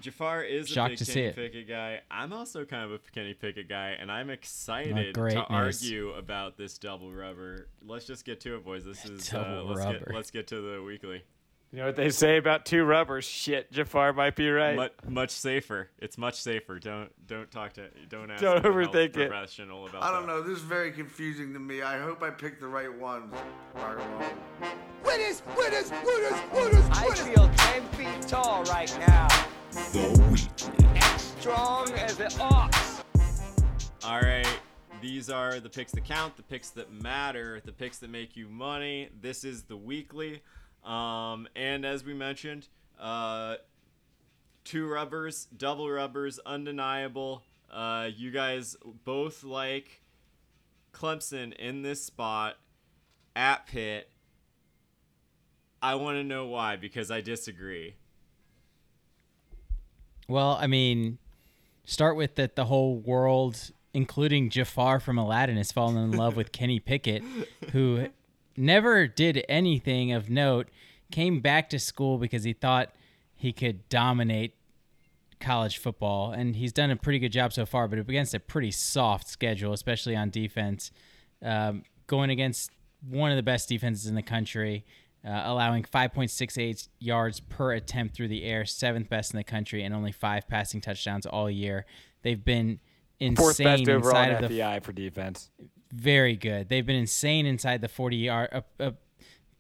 Jafar 0.06 0.44
is 0.44 0.70
a 0.70 0.74
Shocked 0.74 0.90
big 0.92 0.98
to 1.00 1.06
see 1.06 1.14
Kenny 1.14 1.26
it. 1.28 1.36
Pickett 1.36 1.68
guy. 1.68 2.02
I'm 2.12 2.32
also 2.32 2.64
kind 2.64 2.84
of 2.84 2.92
a 2.92 3.00
Kenny 3.12 3.34
Pickett 3.34 3.68
guy, 3.68 3.96
and 4.00 4.12
I'm 4.12 4.30
excited 4.30 5.16
to 5.16 5.44
argue 5.50 6.12
about 6.12 6.58
this 6.58 6.78
double 6.78 7.12
rubber. 7.12 7.70
Let's 7.84 8.06
just 8.06 8.24
get 8.24 8.40
to 8.42 8.56
it, 8.56 8.64
boys. 8.64 8.86
This 8.86 9.04
is 9.04 9.34
uh, 9.34 9.44
Double 9.44 9.70
let's 9.70 9.80
rubber. 9.80 10.00
get 10.06 10.14
let's 10.14 10.30
get 10.30 10.48
to 10.50 10.62
the 10.62 10.84
weekly. 10.84 11.24
You 11.72 11.80
know 11.80 11.88
what 11.88 11.96
they 11.96 12.12
say 12.12 12.38
about 12.38 12.68
two 12.68 12.84
rubbers? 12.84 13.26
Shit, 13.26 13.72
Jafar 13.72 14.14
might 14.14 14.36
be 14.36 14.48
right. 14.50 14.76
Much, 14.76 14.92
much 15.10 15.32
safer. 15.32 15.90
It's 15.98 16.20
much 16.20 16.40
safer. 16.40 16.78
Don't 16.78 17.10
don't 17.26 17.50
talk 17.50 17.74
to 17.74 17.90
don't 18.08 18.30
ask 18.30 18.44
Don't 18.44 18.64
overthink 18.64 19.18
it. 19.18 19.30
professional 19.30 19.88
about 19.88 20.04
I 20.04 20.12
don't 20.12 20.28
that. 20.28 20.34
know. 20.34 20.42
This 20.44 20.60
is 20.60 20.64
very 20.64 20.92
confusing 20.92 21.52
to 21.54 21.60
me. 21.60 21.82
I 21.82 21.98
hope 22.00 22.22
I 22.22 22.30
picked 22.30 22.62
the 22.62 22.68
right 22.68 22.96
ones. 22.96 23.34
Winners, 25.04 25.42
winners, 25.58 25.92
winners, 26.06 26.40
winners, 26.54 26.86
I 26.92 27.14
feel 27.16 27.50
10 27.58 27.84
feet 27.90 28.28
tall 28.28 28.64
right 28.66 28.96
now. 29.00 29.28
As 29.78 31.22
strong 31.40 31.92
as 31.94 32.18
an 32.22 32.32
ox. 32.40 33.04
All 34.06 34.22
right. 34.22 34.48
These 35.02 35.30
are 35.30 35.60
the 35.60 35.70
picks 35.70 35.92
that 35.92 36.06
count, 36.06 36.38
the 36.38 36.44
picks 36.44 36.70
that 36.72 36.94
matter, 36.94 37.62
the 37.66 37.74
picks 37.74 37.98
that 37.98 38.10
make 38.10 38.38
you 38.38 38.48
money. 38.48 39.10
This 39.20 39.44
is 39.44 39.64
the 39.64 39.76
weekly. 39.76 40.42
Um, 40.86 41.50
and 41.58 41.86
as 41.86 42.06
we 42.06 42.14
mentioned, 42.14 42.70
uh, 42.98 43.56
two 44.64 44.88
rubbers, 44.88 45.48
double 45.58 45.90
rubbers, 45.90 46.40
undeniable. 46.46 47.44
Uh, 47.70 48.08
you 48.16 48.32
guys 48.32 48.78
both 49.04 49.44
like 49.44 50.02
Clemson 50.94 51.54
in 51.54 51.82
this 51.82 52.02
spot 52.02 52.56
at 53.36 53.68
Pitt. 53.68 54.10
I 55.82 55.96
want 55.96 56.16
to 56.16 56.24
know 56.24 56.48
why 56.48 56.78
because 56.78 57.12
I 57.12 57.20
disagree. 57.20 57.96
Well, 60.28 60.58
I 60.60 60.68
mean, 60.68 61.18
start 61.86 62.16
with 62.16 62.36
that 62.36 62.56
the 62.56 62.66
whole 62.66 62.96
world, 62.96 63.72
including 63.94 64.50
Jafar 64.50 65.00
from 65.00 65.18
Aladdin, 65.18 65.58
has 65.58 65.72
fallen 65.72 65.98
in 65.98 66.12
love 66.12 66.36
with 66.36 66.52
Kenny 66.54 66.80
Pickett, 66.80 67.24
who 67.72 68.08
never 68.58 69.08
did 69.08 69.44
anything 69.48 70.12
of 70.12 70.30
note, 70.30 70.68
came 71.12 71.40
back 71.40 71.70
to 71.70 71.80
school 71.80 72.18
because 72.18 72.44
he 72.44 72.54
thought 72.54 72.94
he 73.36 73.54
could 73.54 73.88
dominate 73.90 74.56
college 75.40 75.78
football, 75.78 76.32
and 76.32 76.56
he's 76.56 76.72
done 76.74 76.90
a 76.90 76.96
pretty 76.96 77.20
good 77.20 77.32
job 77.32 77.54
so 77.54 77.66
far, 77.66 77.88
but 77.88 78.00
against 78.00 78.34
a 78.34 78.40
pretty 78.40 78.72
soft 78.72 79.28
schedule, 79.28 79.74
especially 79.74 80.16
on 80.16 80.30
defense. 80.30 80.92
Um, 81.44 81.84
going 82.08 82.30
against 82.30 82.72
one 83.08 83.32
of 83.32 83.38
the 83.38 83.44
best 83.44 83.70
defenses 83.70 84.08
in 84.08 84.16
the 84.16 84.24
country, 84.24 84.86
uh, 85.26 85.42
allowing 85.46 85.84
5.68 85.84 86.88
yards 87.00 87.40
per 87.40 87.74
attempt 87.74 88.16
through 88.16 88.28
the 88.28 88.44
air, 88.44 88.66
seventh 88.66 89.10
best 89.10 89.34
in 89.34 89.38
the 89.38 89.44
country, 89.44 89.84
and 89.84 89.94
only 89.94 90.12
five 90.12 90.48
passing 90.48 90.82
touchdowns 90.82 91.26
all 91.26 91.50
year. 91.50 91.86
They've 92.22 92.44
been 92.44 92.80
Fourth 93.36 93.60
insane 93.60 93.86
best 93.86 93.90
overall 93.90 94.22
inside 94.24 94.44
of 94.44 94.50
the 94.50 94.58
FEI 94.58 94.80
for 94.82 94.92
defense. 94.92 95.50
very 95.92 96.36
good. 96.36 96.70
They've 96.70 96.86
been 96.86 96.98
insane 96.98 97.46
inside 97.46 97.82
the 97.82 97.88
40 97.88 98.18
yard, 98.18 98.50
uh, 98.52 98.62
uh, 98.80 98.92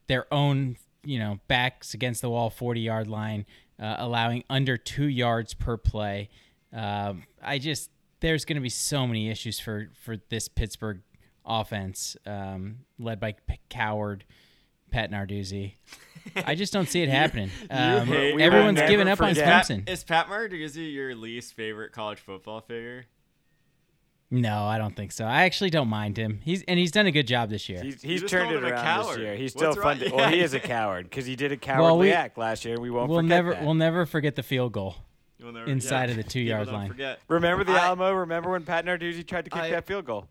their 0.08 0.32
own, 0.34 0.78
you 1.04 1.18
know, 1.20 1.40
backs 1.48 1.94
against 1.94 2.22
the 2.22 2.30
wall 2.30 2.50
40 2.50 2.82
yard 2.82 3.08
line, 3.08 3.46
uh, 3.80 3.96
allowing 4.00 4.44
under 4.50 4.78
two 4.78 5.08
yards 5.08 5.54
per 5.54 5.78
play. 5.78 6.30
Um, 6.74 7.24
I 7.42 7.58
just, 7.58 7.90
there's 8.20 8.44
going 8.46 8.58
to 8.58 8.62
be 8.62 8.70
so 8.70 9.08
many 9.08 9.30
issues 9.30 9.60
for, 9.60 9.90
for 10.04 10.18
this 10.30 10.48
Pittsburgh 10.48 11.02
offense, 11.46 12.18
um, 12.26 12.80
led 13.00 13.20
by 13.20 13.34
P- 13.48 13.60
Coward, 13.70 14.26
Pat 14.96 15.12
Narduzzi. 15.12 15.74
I 16.38 16.56
just 16.56 16.72
don't 16.74 16.88
see 16.88 17.02
it 17.04 17.10
happening. 17.10 17.50
Um, 17.70 18.08
hate- 18.08 18.40
everyone's 18.40 18.80
giving 18.80 18.98
will 18.98 19.06
given 19.06 19.08
up 19.10 19.22
on 19.22 19.30
forget- 19.36 19.66
Clemson. 19.66 19.90
Is 19.90 20.04
Pat 20.06 20.28
Narduzzi 20.28 20.92
your 20.94 21.14
least 21.16 21.54
favorite 21.54 21.92
college 21.92 22.20
football 22.20 22.62
figure? 22.62 23.06
No, 24.32 24.64
I 24.66 24.78
don't 24.78 24.96
think 24.96 25.12
so. 25.12 25.26
I 25.26 25.44
actually 25.44 25.70
don't 25.70 25.88
mind 25.88 26.18
him. 26.18 26.40
He's 26.44 26.64
and 26.64 26.80
he's 26.80 26.92
done 26.92 27.06
a 27.06 27.12
good 27.12 27.28
job 27.28 27.50
this 27.50 27.70
year. 27.70 27.84
He's, 27.84 28.02
he's 28.02 28.22
turned 28.24 28.46
called 28.50 28.56
it 28.56 28.58
him 28.58 28.64
a 28.66 28.68
around 28.70 28.98
this 28.98 29.06
coward. 29.08 29.20
year. 29.22 29.36
He's 29.36 29.52
still 29.52 29.70
What's 29.70 29.82
fun. 29.82 30.00
wrong? 30.00 30.10
To, 30.10 30.16
well, 30.16 30.30
he 30.30 30.40
is 30.40 30.54
a 30.54 30.60
coward 30.76 31.10
because 31.10 31.26
he 31.26 31.36
did 31.36 31.52
a 31.52 31.58
cowardly 31.58 32.08
we- 32.08 32.12
act 32.14 32.38
last 32.38 32.66
year. 32.66 32.80
We 32.80 32.90
won't 32.90 33.10
we'll 33.10 33.20
forget 33.20 33.30
never 33.30 33.52
that. 33.54 33.64
we'll 33.64 33.74
never 33.76 34.06
forget 34.06 34.36
the 34.36 34.44
field 34.44 34.72
goal. 34.72 34.96
Never- 35.40 35.66
Inside 35.66 36.06
yeah. 36.06 36.12
of 36.12 36.18
the 36.18 36.24
two 36.24 36.40
People 36.40 36.58
yard 36.58 36.68
line. 36.70 36.88
Forget. 36.88 37.20
Remember 37.28 37.64
the 37.64 37.74
I- 37.74 37.86
Alamo? 37.86 38.12
Remember 38.14 38.50
when 38.52 38.64
Pat 38.64 38.86
Narduzzi 38.86 39.26
tried 39.28 39.46
to 39.46 39.52
kick 39.52 39.62
I- 39.62 39.70
that 39.72 39.86
field 39.86 40.06
goal? 40.06 40.28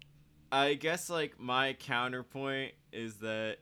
I 0.51 0.75
guess 0.75 1.09
like 1.09 1.39
my 1.41 1.75
counterpoint 1.75 2.73
is 2.93 3.17
that 3.19 3.59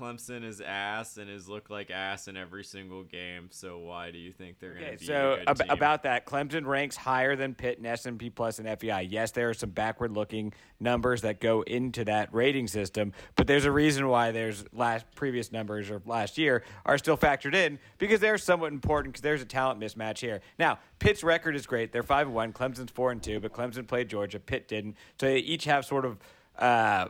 Clemson 0.00 0.44
is 0.44 0.60
ass 0.60 1.18
and 1.18 1.28
has 1.28 1.48
looked 1.48 1.70
like 1.70 1.90
ass 1.90 2.26
in 2.28 2.36
every 2.36 2.64
single 2.64 3.02
game. 3.02 3.48
So 3.50 3.78
why 3.78 4.10
do 4.10 4.18
you 4.18 4.32
think 4.32 4.58
they're 4.58 4.70
going 4.72 4.82
to 4.82 4.88
Okay, 4.92 4.96
be 4.96 5.04
so 5.04 5.38
ab- 5.46 5.60
about 5.68 6.04
that, 6.04 6.24
Clemson 6.24 6.64
ranks 6.64 6.96
higher 6.96 7.36
than 7.36 7.54
Pitt 7.54 7.78
and 7.78 7.86
S&P 7.86 8.30
Plus 8.30 8.58
and 8.58 8.80
FEI. 8.80 9.02
Yes, 9.02 9.32
there 9.32 9.50
are 9.50 9.54
some 9.54 9.70
backward-looking 9.70 10.54
numbers 10.80 11.20
that 11.22 11.40
go 11.40 11.62
into 11.62 12.04
that 12.06 12.32
rating 12.32 12.66
system, 12.66 13.12
but 13.36 13.46
there's 13.46 13.66
a 13.66 13.70
reason 13.72 14.08
why 14.08 14.30
there's 14.30 14.64
last 14.72 15.04
previous 15.14 15.52
numbers 15.52 15.90
or 15.90 16.00
last 16.06 16.38
year 16.38 16.64
are 16.86 16.96
still 16.96 17.18
factored 17.18 17.54
in 17.54 17.78
because 17.98 18.20
they're 18.20 18.38
somewhat 18.38 18.72
important 18.72 19.12
because 19.12 19.22
there's 19.22 19.42
a 19.42 19.46
talent 19.46 19.78
mismatch 19.78 20.18
here. 20.18 20.40
Now, 20.58 20.78
Pitt's 20.98 21.22
record 21.22 21.54
is 21.54 21.66
great; 21.66 21.92
they're 21.92 22.02
five 22.02 22.26
and 22.26 22.34
one. 22.34 22.52
Clemson's 22.52 22.90
four 22.90 23.12
and 23.12 23.22
two, 23.22 23.40
but 23.40 23.52
Clemson 23.52 23.86
played 23.86 24.08
Georgia. 24.08 24.40
Pitt 24.40 24.66
didn't, 24.68 24.96
so 25.20 25.26
they 25.26 25.38
each 25.38 25.64
have 25.64 25.84
sort 25.84 26.04
of. 26.06 26.18
Uh, 26.58 27.08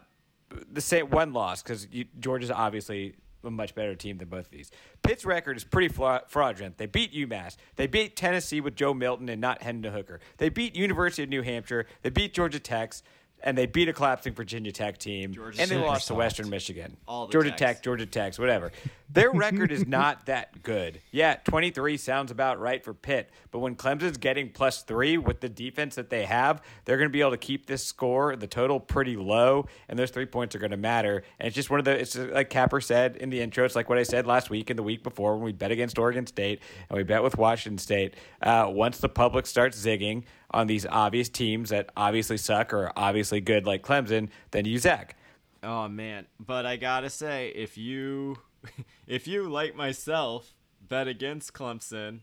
the 0.70 0.80
same 0.80 1.10
one 1.10 1.32
loss 1.32 1.62
because 1.62 1.86
Georgia's 2.18 2.50
obviously 2.50 3.14
a 3.42 3.50
much 3.50 3.74
better 3.74 3.94
team 3.94 4.18
than 4.18 4.28
both 4.28 4.46
of 4.46 4.50
these. 4.50 4.70
Pitt's 5.02 5.24
record 5.24 5.56
is 5.56 5.64
pretty 5.64 5.88
fraudulent. 5.88 6.76
They 6.76 6.86
beat 6.86 7.14
UMass. 7.14 7.56
They 7.76 7.86
beat 7.86 8.14
Tennessee 8.16 8.60
with 8.60 8.74
Joe 8.74 8.92
Milton 8.92 9.28
and 9.28 9.40
not 9.40 9.62
Hendon 9.62 9.92
Hooker. 9.92 10.20
They 10.36 10.50
beat 10.50 10.76
University 10.76 11.22
of 11.22 11.28
New 11.30 11.42
Hampshire. 11.42 11.86
They 12.02 12.10
beat 12.10 12.34
Georgia 12.34 12.58
Tech. 12.58 12.92
And 13.42 13.56
they 13.56 13.66
beat 13.66 13.88
a 13.88 13.92
collapsing 13.92 14.34
Virginia 14.34 14.72
Tech 14.72 14.98
team, 14.98 15.32
Georgia 15.32 15.62
and 15.62 15.70
they 15.70 15.76
Tech 15.76 15.86
lost 15.86 16.08
to. 16.08 16.14
Western 16.14 16.50
Michigan. 16.50 16.96
All 17.08 17.26
the 17.26 17.32
Georgia 17.32 17.50
Techs. 17.50 17.60
Tech, 17.60 17.82
Georgia 17.82 18.06
Tech's, 18.06 18.38
whatever. 18.38 18.72
Their 19.12 19.32
record 19.32 19.72
is 19.72 19.86
not 19.86 20.26
that 20.26 20.62
good. 20.62 21.00
Yeah, 21.10 21.36
23 21.44 21.96
sounds 21.96 22.30
about 22.30 22.60
right 22.60 22.84
for 22.84 22.94
Pitt, 22.94 23.30
but 23.50 23.58
when 23.58 23.74
Clemson's 23.74 24.18
getting 24.18 24.50
plus 24.50 24.82
three 24.82 25.18
with 25.18 25.40
the 25.40 25.48
defense 25.48 25.96
that 25.96 26.10
they 26.10 26.24
have, 26.26 26.62
they're 26.84 26.96
going 26.96 27.08
to 27.08 27.12
be 27.12 27.20
able 27.20 27.32
to 27.32 27.36
keep 27.36 27.66
this 27.66 27.84
score, 27.84 28.36
the 28.36 28.46
total, 28.46 28.78
pretty 28.78 29.16
low, 29.16 29.66
and 29.88 29.98
those 29.98 30.10
three 30.10 30.26
points 30.26 30.54
are 30.54 30.58
going 30.58 30.70
to 30.70 30.76
matter. 30.76 31.24
And 31.38 31.46
it's 31.48 31.56
just 31.56 31.70
one 31.70 31.80
of 31.80 31.84
the, 31.84 31.98
it's 31.98 32.16
like 32.16 32.50
Capper 32.50 32.80
said 32.80 33.16
in 33.16 33.30
the 33.30 33.40
intro, 33.40 33.64
it's 33.64 33.74
like 33.74 33.88
what 33.88 33.98
I 33.98 34.04
said 34.04 34.26
last 34.26 34.50
week 34.50 34.70
and 34.70 34.78
the 34.78 34.82
week 34.82 35.02
before 35.02 35.34
when 35.34 35.44
we 35.44 35.52
bet 35.52 35.70
against 35.72 35.98
Oregon 35.98 36.26
State 36.26 36.60
and 36.88 36.96
we 36.96 37.02
bet 37.02 37.22
with 37.22 37.36
Washington 37.36 37.78
State. 37.78 38.14
Uh, 38.40 38.66
once 38.68 38.98
the 38.98 39.08
public 39.08 39.46
starts 39.46 39.82
zigging 39.84 40.24
on 40.50 40.66
these 40.66 40.86
obvious 40.86 41.28
teams 41.28 41.70
that 41.70 41.90
obviously 41.96 42.36
suck 42.36 42.72
or 42.72 42.86
are 42.86 42.92
obviously 42.96 43.40
good 43.40 43.66
like 43.66 43.82
Clemson, 43.82 44.28
then 44.50 44.64
you 44.64 44.78
zag. 44.78 45.14
Oh 45.62 45.88
man, 45.88 46.26
but 46.38 46.66
I 46.66 46.76
gotta 46.76 47.10
say, 47.10 47.48
if 47.54 47.76
you, 47.76 48.38
if 49.06 49.26
you 49.28 49.48
like 49.48 49.74
myself, 49.76 50.54
bet 50.88 51.06
against 51.08 51.52
Clemson 51.52 52.20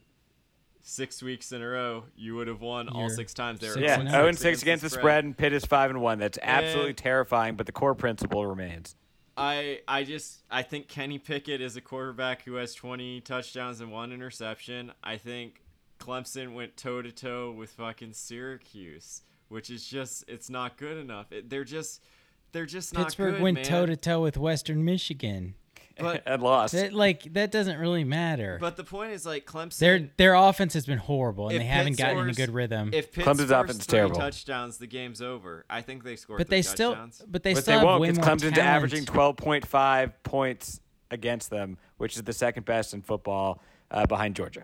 six 0.81 1.21
weeks 1.21 1.51
in 1.51 1.61
a 1.61 1.67
row, 1.67 2.05
you 2.15 2.35
would 2.35 2.47
have 2.47 2.61
won 2.61 2.87
all 2.89 3.01
You're 3.01 3.09
six 3.09 3.33
times. 3.33 3.59
They 3.59 3.67
were 3.67 3.73
six 3.73 3.85
Yeah, 3.85 4.09
0 4.09 4.23
oh. 4.23 4.27
and 4.27 4.37
6 4.37 4.61
against 4.61 4.83
the 4.83 4.89
spread, 4.89 5.23
and 5.25 5.37
Pitt 5.37 5.51
is 5.51 5.65
5 5.65 5.91
and 5.91 6.01
1. 6.01 6.17
That's 6.17 6.39
absolutely 6.41 6.89
And- 6.89 6.97
terrifying, 6.97 7.55
but 7.55 7.65
the 7.65 7.71
core 7.73 7.93
principle 7.95 8.45
remains. 8.45 8.95
I 9.39 9.81
I 9.87 10.03
just 10.03 10.41
I 10.49 10.63
think 10.63 10.87
Kenny 10.87 11.19
Pickett 11.19 11.61
is 11.61 11.75
a 11.75 11.81
quarterback 11.81 12.41
who 12.41 12.55
has 12.55 12.73
20 12.73 13.21
touchdowns 13.21 13.81
and 13.81 13.91
one 13.91 14.11
interception. 14.11 14.91
I 15.03 15.17
think 15.17 15.61
Clemson 15.99 16.53
went 16.53 16.77
toe 16.77 17.01
to 17.01 17.11
toe 17.11 17.51
with 17.51 17.71
fucking 17.71 18.13
Syracuse, 18.13 19.23
which 19.49 19.69
is 19.69 19.85
just 19.85 20.23
it's 20.27 20.49
not 20.49 20.77
good 20.77 20.97
enough. 20.97 21.31
It, 21.31 21.49
they're 21.49 21.63
just 21.63 22.03
they're 22.51 22.65
just 22.65 22.93
not 22.93 23.05
Pittsburgh 23.05 23.35
good, 23.35 23.41
went 23.43 23.63
toe 23.63 23.85
to 23.85 23.95
toe 23.95 24.21
with 24.21 24.37
Western 24.37 24.83
Michigan. 24.85 25.55
But 25.99 26.23
and 26.27 26.43
lost. 26.43 26.73
That 26.73 26.93
like 26.93 27.33
that 27.33 27.51
doesn't 27.51 27.79
really 27.79 28.03
matter. 28.03 28.57
but 28.61 28.75
the 28.75 28.83
point 28.83 29.13
is 29.13 29.25
like 29.25 29.45
Clemson. 29.45 29.79
their 29.79 30.09
their 30.17 30.35
offense 30.35 30.73
has 30.75 30.85
been 30.85 30.99
horrible 30.99 31.47
and 31.47 31.55
if 31.55 31.61
they 31.61 31.65
haven't 31.65 31.93
Pitt 31.93 31.97
gotten 31.97 32.19
in 32.19 32.29
a 32.29 32.33
good 32.33 32.51
rhythm. 32.51 32.91
If 32.93 33.11
Pitt 33.11 33.25
Clemson's 33.25 33.49
scores 33.49 33.51
offense 33.51 33.79
is 33.79 33.87
terrible. 33.87 34.15
touchdowns, 34.15 34.77
the 34.77 34.87
game's 34.87 35.21
over. 35.21 35.65
I 35.69 35.81
think 35.81 36.03
they 36.03 36.15
scored. 36.15 36.37
but 36.37 36.47
three 36.47 36.57
they 36.57 36.61
still 36.61 36.91
touchdowns. 36.91 37.23
but 37.27 37.41
they 37.43 37.55
but 37.55 37.63
still 37.63 37.79
they 37.79 37.85
won't 37.85 38.01
way 38.01 38.11
because 38.11 38.25
more 38.27 38.35
Clemson's 38.35 38.57
talent. 38.57 38.59
averaging 38.59 39.05
12.5 39.05 40.13
points 40.23 40.79
against 41.09 41.49
them, 41.49 41.77
which 41.97 42.15
is 42.15 42.23
the 42.23 42.33
second 42.33 42.65
best 42.65 42.93
in 42.93 43.01
football 43.01 43.61
uh, 43.89 44.05
behind 44.05 44.35
Georgia. 44.35 44.63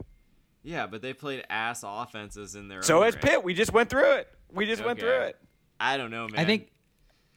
Yeah, 0.64 0.88
but 0.88 1.02
they 1.02 1.14
played 1.14 1.44
ass 1.50 1.84
offenses 1.86 2.56
in 2.56 2.68
their. 2.70 2.82
So 2.82 3.00
own 3.00 3.06
has 3.06 3.16
right. 3.16 3.24
Pitt. 3.24 3.44
We 3.44 3.54
just 3.54 3.74
went 3.74 3.90
through 3.90 4.14
it. 4.14 4.28
We 4.52 4.66
just 4.66 4.84
went 4.84 5.00
through 5.00 5.22
it. 5.22 5.38
I 5.80 5.98
don't 5.98 6.12
know, 6.12 6.28
man. 6.28 6.40
I 6.40 6.46
think 6.46 6.70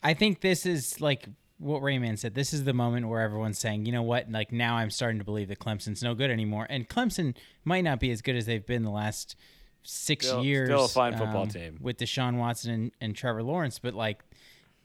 I 0.01 0.13
think 0.13 0.41
this 0.41 0.65
is 0.65 1.01
like 1.01 1.27
what 1.59 1.81
Rain 1.81 2.01
Man 2.01 2.17
said. 2.17 2.35
This 2.35 2.53
is 2.53 2.63
the 2.63 2.73
moment 2.73 3.07
where 3.07 3.21
everyone's 3.21 3.59
saying, 3.59 3.85
you 3.85 3.91
know 3.91 4.03
what? 4.03 4.31
Like 4.31 4.51
now 4.51 4.75
I'm 4.77 4.89
starting 4.89 5.19
to 5.19 5.25
believe 5.25 5.49
that 5.49 5.59
Clemson's 5.59 6.01
no 6.01 6.15
good 6.15 6.31
anymore. 6.31 6.67
And 6.69 6.87
Clemson 6.87 7.35
might 7.65 7.83
not 7.83 7.99
be 7.99 8.11
as 8.11 8.21
good 8.21 8.35
as 8.35 8.45
they've 8.45 8.65
been 8.65 8.83
the 8.83 8.91
last 8.91 9.35
six 9.83 10.27
Still- 10.27 10.45
years. 10.45 10.67
still 10.67 10.85
a 10.85 10.87
fine 10.87 11.17
football 11.17 11.43
um, 11.43 11.49
team. 11.49 11.79
With 11.81 11.97
Deshaun 11.97 12.37
Watson 12.37 12.71
and, 12.71 12.91
and 13.01 13.15
Trevor 13.15 13.43
Lawrence. 13.43 13.79
But 13.79 13.93
like 13.93 14.23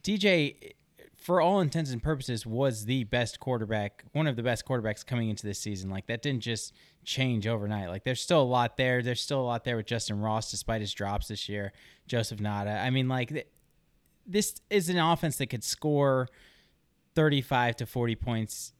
DJ 0.02 0.72
for 1.16 1.40
all 1.40 1.60
intents 1.60 1.92
and 1.92 2.02
purposes 2.02 2.44
was 2.44 2.86
the 2.86 3.04
best 3.04 3.38
quarterback, 3.38 4.04
one 4.12 4.26
of 4.26 4.34
the 4.34 4.42
best 4.42 4.66
quarterbacks 4.66 5.06
coming 5.06 5.28
into 5.28 5.46
this 5.46 5.60
season. 5.60 5.88
Like 5.90 6.06
that 6.06 6.22
didn't 6.22 6.42
just 6.42 6.72
change 7.04 7.46
overnight. 7.46 7.88
Like 7.88 8.04
there's 8.04 8.20
still 8.20 8.42
a 8.42 8.44
lot 8.44 8.76
there. 8.76 9.02
There's 9.02 9.20
still 9.20 9.40
a 9.40 9.42
lot 9.42 9.64
there 9.64 9.76
with 9.76 9.86
Justin 9.86 10.20
Ross 10.20 10.50
despite 10.50 10.80
his 10.80 10.92
drops 10.92 11.28
this 11.28 11.48
year. 11.48 11.72
Joseph 12.06 12.40
Ngata. 12.40 12.80
I 12.80 12.90
mean 12.90 13.08
like 13.08 13.28
th- 13.28 13.48
this 14.26 14.54
is 14.70 14.88
an 14.88 14.98
offense 14.98 15.36
that 15.36 15.46
could 15.46 15.64
score 15.64 16.28
35 17.14 17.76
to 17.76 17.86
40 17.86 18.16
points 18.16 18.72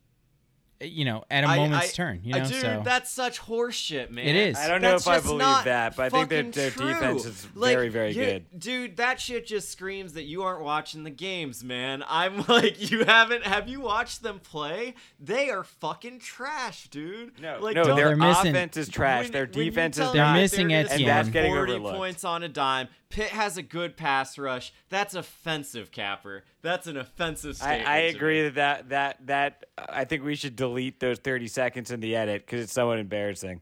you 0.83 1.05
know 1.05 1.25
at 1.31 1.45
a 1.45 1.47
I- 1.49 1.57
moment's 1.57 1.89
I- 1.91 1.93
turn 1.93 2.21
you 2.25 2.33
know 2.35 2.45
dude, 2.45 2.61
so 2.61 2.83
that's 2.85 3.11
such 3.11 3.41
horseshit, 3.41 4.11
man. 4.11 4.27
It 4.27 4.37
is. 4.37 4.57
I 4.57 4.69
don't 4.69 4.83
know 4.83 4.91
That's 4.93 5.07
if 5.07 5.13
I 5.13 5.21
believe 5.21 5.65
that, 5.65 5.97
but 5.97 6.03
I 6.07 6.09
think 6.09 6.29
fucking 6.31 6.47
that 6.47 6.55
their 6.55 6.71
true. 6.71 6.87
defense 6.89 7.25
is 7.25 7.47
Like, 7.55 7.75
very, 7.75 7.89
very 7.89 8.09
you- 8.09 8.15
good. 8.25 8.45
Dude, 8.59 8.97
that 8.97 9.21
shit 9.21 9.47
just 9.47 9.71
screams 9.71 10.15
that 10.15 10.25
you 10.25 10.43
aren't 10.43 10.63
watching 10.63 11.05
the 11.05 11.11
games, 11.11 11.63
man. 11.65 12.03
I'm 12.09 12.45
like, 12.49 12.91
you 12.91 13.05
haven't. 13.05 13.45
Have 13.45 13.69
you 13.69 13.81
watched 13.81 14.23
them 14.23 14.39
play? 14.41 14.95
They 15.21 15.51
are 15.51 15.65
fucking 15.65 16.19
trash, 16.21 16.89
dude. 16.89 17.41
No, 17.41 17.59
like, 17.61 17.75
no, 17.77 17.85
their 17.95 18.09
They're 18.09 18.17
missing- 18.17 18.51
offense 18.55 18.77
is 18.77 18.89
trash. 18.89 19.25
when- 19.25 19.33
their 19.33 19.47
defense 19.47 19.99
is 19.99 20.13
They're 20.13 20.23
not. 20.23 20.37
missing 20.37 20.69
they're 20.69 20.85
gonna 20.85 20.95
Etienne. 20.95 20.99
score 21.01 21.09
And 21.11 21.19
that's 21.27 21.29
getting 21.33 21.53
40 21.53 21.73
overlooked. 21.73 21.97
points 21.97 22.25
on 22.25 22.43
a 22.43 22.49
dime. 22.49 22.89
Pitt 23.13 23.29
has 23.29 23.59
a 23.59 23.63
good 23.63 23.97
pass 23.99 24.39
rush. 24.39 24.73
That's 24.89 25.15
offensive, 25.15 25.91
Capper. 25.91 26.45
That's 26.63 26.87
an 26.87 26.97
offensive 26.97 27.59
I, 27.61 27.65
statement. 27.65 27.89
I 27.89 28.01
to 28.01 28.17
agree 28.17 28.43
me. 28.43 28.49
that 28.49 28.89
that 28.89 29.27
that 29.27 29.67
that 29.77 29.87
I 29.91 30.05
think 30.05 30.25
we 30.25 30.35
should 30.35 30.57
delete 30.57 30.99
those 30.99 31.19
30 31.19 31.47
seconds 31.49 31.91
in 31.91 32.01
the 32.01 32.17
edit 32.17 32.47
because 32.47 32.63
it's 32.63 32.73
somewhat 32.73 32.99
embarrassing. 32.99 33.61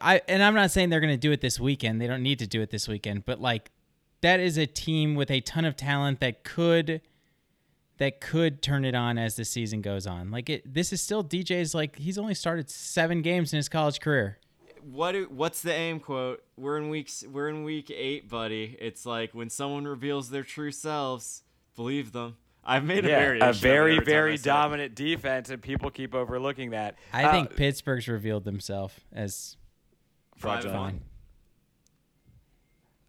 I 0.00 0.22
and 0.26 0.42
I'm 0.42 0.54
not 0.54 0.70
saying 0.70 0.88
they're 0.88 1.00
going 1.00 1.12
to 1.12 1.18
do 1.18 1.32
it 1.32 1.42
this 1.42 1.60
weekend. 1.60 2.00
They 2.00 2.06
don't 2.06 2.22
need 2.22 2.38
to 2.38 2.46
do 2.46 2.62
it 2.62 2.70
this 2.70 2.88
weekend, 2.88 3.26
but 3.26 3.40
like 3.40 3.70
that 4.22 4.40
is 4.40 4.56
a 4.56 4.66
team 4.66 5.16
with 5.16 5.30
a 5.30 5.40
ton 5.40 5.66
of 5.66 5.76
talent 5.76 6.20
that 6.20 6.42
could 6.42 7.02
that 7.98 8.22
could 8.22 8.62
turn 8.62 8.86
it 8.86 8.94
on 8.94 9.18
as 9.18 9.36
the 9.36 9.44
season 9.44 9.82
goes 9.82 10.06
on. 10.06 10.30
Like 10.30 10.48
it 10.48 10.72
this 10.72 10.94
is 10.94 11.02
still 11.02 11.22
DJ's 11.22 11.74
like 11.74 11.98
he's 11.98 12.16
only 12.16 12.34
started 12.34 12.70
7 12.70 13.20
games 13.20 13.52
in 13.52 13.58
his 13.58 13.68
college 13.68 14.00
career. 14.00 14.38
What 14.82 15.30
what's 15.30 15.62
the 15.62 15.72
aim 15.72 16.00
quote? 16.00 16.42
We're 16.56 16.78
in 16.78 16.88
weeks 16.88 17.24
we're 17.30 17.48
in 17.48 17.64
week 17.64 17.90
8, 17.90 18.28
buddy. 18.28 18.76
It's 18.80 19.06
like 19.06 19.34
when 19.34 19.48
someone 19.50 19.86
reveals 19.86 20.30
their 20.30 20.42
true 20.42 20.72
selves, 20.72 21.42
believe 21.76 22.12
them. 22.12 22.36
I've 22.64 22.84
made 22.84 23.04
a 23.04 23.08
Yeah, 23.08 23.18
a 23.44 23.48
of 23.50 23.56
it 23.56 23.60
very, 23.60 23.92
every 23.96 23.96
time 23.96 24.02
I 24.02 24.04
very 24.04 24.36
say 24.36 24.40
it. 24.42 24.44
dominant 24.44 24.94
defense, 24.94 25.50
and 25.50 25.60
people 25.60 25.90
keep 25.90 26.14
overlooking 26.14 26.70
that. 26.70 26.96
I 27.12 27.24
Uh, 27.24 27.32
think 27.32 27.56
Pittsburgh's 27.56 28.06
revealed 28.06 28.44
themselves 28.44 28.94
as 29.12 29.56
fraudulent. 30.36 30.76
fine. 30.78 31.00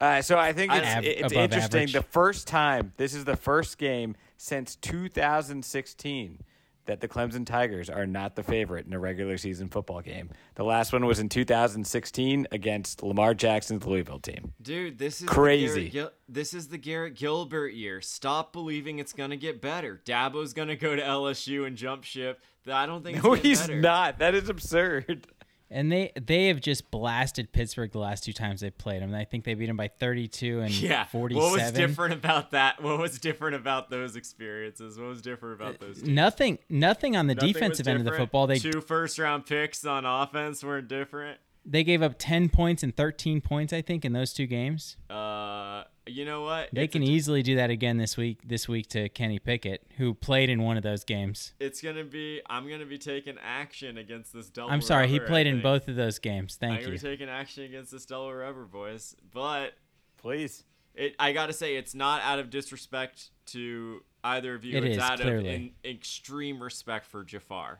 Uh, 0.01 0.21
so 0.21 0.37
I 0.37 0.51
think 0.53 0.73
it's, 0.73 0.85
Av- 0.87 1.03
it's 1.05 1.31
interesting. 1.33 1.79
average. 1.81 1.93
The 1.93 2.01
first 2.01 2.47
time, 2.47 2.93
this 2.97 3.13
is 3.13 3.25
the 3.25 3.37
first 3.37 3.77
game 3.77 4.15
since 4.37 4.75
2016 4.75 6.39
that 6.85 6.99
the 6.99 7.07
Clemson 7.07 7.45
Tigers 7.45 7.89
are 7.89 8.05
not 8.05 8.35
the 8.35 8.43
favorite 8.43 8.85
in 8.85 8.93
a 8.93 8.99
regular 8.99 9.37
season 9.37 9.69
football 9.69 10.01
game. 10.01 10.29
The 10.55 10.63
last 10.63 10.91
one 10.93 11.05
was 11.05 11.19
in 11.19 11.29
2016 11.29 12.47
against 12.51 13.03
Lamar 13.03 13.33
Jackson's 13.33 13.85
Louisville 13.85 14.19
team. 14.19 14.53
Dude, 14.61 14.97
this 14.97 15.21
is 15.21 15.27
Crazy. 15.27 15.65
The 15.85 15.89
Garrett 15.89 15.91
Gil- 15.93 16.11
this 16.29 16.53
is 16.53 16.67
the 16.67 16.77
Garrett 16.77 17.15
Gilbert 17.15 17.73
year. 17.73 18.01
Stop 18.01 18.53
believing 18.53 18.99
it's 18.99 19.13
gonna 19.13 19.37
get 19.37 19.61
better. 19.61 20.01
Dabo's 20.05 20.53
gonna 20.53 20.75
go 20.75 20.95
to 20.95 21.01
LSU 21.01 21.65
and 21.65 21.77
jump 21.77 22.03
ship. 22.03 22.39
I 22.71 22.85
don't 22.85 23.03
think. 23.03 23.21
No, 23.23 23.33
he's 23.33 23.61
better. 23.61 23.81
not. 23.81 24.19
That 24.19 24.35
is 24.35 24.47
absurd. 24.49 25.27
And 25.73 25.91
they 25.91 26.11
they 26.21 26.47
have 26.49 26.61
just 26.61 26.91
blasted 26.91 27.51
Pittsburgh 27.51 27.91
the 27.91 27.97
last 27.99 28.23
two 28.23 28.31
times 28.31 28.61
they 28.61 28.69
played 28.69 29.01
them. 29.01 29.13
I 29.13 29.25
think 29.25 29.43
they 29.43 29.55
beat 29.55 29.65
them 29.65 29.75
by 29.77 29.87
32 29.87 30.59
and 30.59 30.71
Yeah. 30.71 31.05
47. 31.05 31.41
What 31.43 31.59
was 31.59 31.71
different 31.71 32.13
about 32.13 32.51
that? 32.51 32.81
What 32.81 32.99
was 32.99 33.19
different 33.19 33.55
about 33.55 33.89
those 33.89 34.15
experiences? 34.15 34.97
What 34.99 35.07
was 35.07 35.21
different 35.21 35.59
about 35.59 35.79
those? 35.79 36.01
Two? 36.03 36.11
Nothing 36.11 36.59
nothing 36.69 37.15
on 37.17 37.27
the 37.27 37.35
Nothing 37.35 37.53
defensive 37.53 37.87
end 37.87 37.97
of 37.99 38.05
the 38.05 38.11
football. 38.11 38.45
They 38.47 38.59
two 38.59 38.81
first 38.81 39.17
round 39.17 39.45
picks 39.47 39.83
on 39.85 40.05
offense 40.05 40.63
weren't 40.63 40.87
different. 40.87 41.39
they 41.65 41.83
gave 41.83 42.01
up 42.03 42.15
10 42.19 42.49
points 42.49 42.83
and 42.83 42.95
13 42.95 43.41
points 43.41 43.73
I 43.73 43.81
think 43.81 44.05
in 44.05 44.13
those 44.13 44.31
two 44.33 44.45
games. 44.45 44.97
Uh, 45.09 45.83
you 46.05 46.25
know 46.25 46.41
what? 46.41 46.69
They 46.73 46.83
It's 46.85 46.91
can 46.93 47.01
a- 47.03 47.05
easily 47.05 47.41
do 47.43 47.55
that 47.55 47.69
again 47.69 47.97
this 47.97 48.17
week 48.17 48.39
this 48.45 48.67
week 48.67 48.87
to 48.89 49.09
Kenny 49.09 49.39
Pickett 49.39 49.85
who 49.97 50.13
played 50.13 50.49
in 50.49 50.61
one 50.63 50.75
of 50.77 50.83
those 50.83 51.03
games. 51.03 51.53
It's 51.59 51.81
gonna 51.81 52.03
be. 52.03 52.41
I'm 52.49 52.69
gonna 52.69 52.85
be 52.85 52.97
taking 52.97 53.37
action 53.43 53.97
against 53.97 54.33
this 54.33 54.49
double. 54.49 54.71
I'm 54.71 54.81
sorry, 54.81 55.07
he 55.07 55.13
rubber, 55.19 55.25
I 55.25 55.29
played 55.29 55.47
in 55.47 55.61
both 55.61 55.87
of 55.87 55.95
those 55.95 56.19
games. 56.19 56.57
I'm 56.61 56.69
Thank 56.69 56.81
gonna 56.81 56.93
you. 56.93 56.99
be 56.99 57.07
taking 57.07 57.29
action 57.29 57.63
against 57.63 57.91
this 57.91 58.05
double 58.05 58.33
rubber, 58.33 58.65
boys. 58.65 59.15
But 59.31 59.73
Please. 60.17 60.63
it, 60.95 61.15
I 61.19 61.31
gotta 61.33 61.53
say, 61.53 61.75
it's 61.75 61.95
not 61.95 62.21
out 62.23 62.39
of 62.39 62.49
disrespect 62.49 63.29
to 63.47 64.01
either 64.23 64.55
of 64.55 64.63
you. 64.65 64.77
It 64.77 64.83
it's 64.83 64.97
is, 64.97 65.03
out 65.03 65.19
clearly. 65.19 65.49
of 65.49 65.53
in, 65.55 65.71
extreme 65.85 66.61
respect 66.61 67.05
for 67.05 67.23
Jafar. 67.23 67.79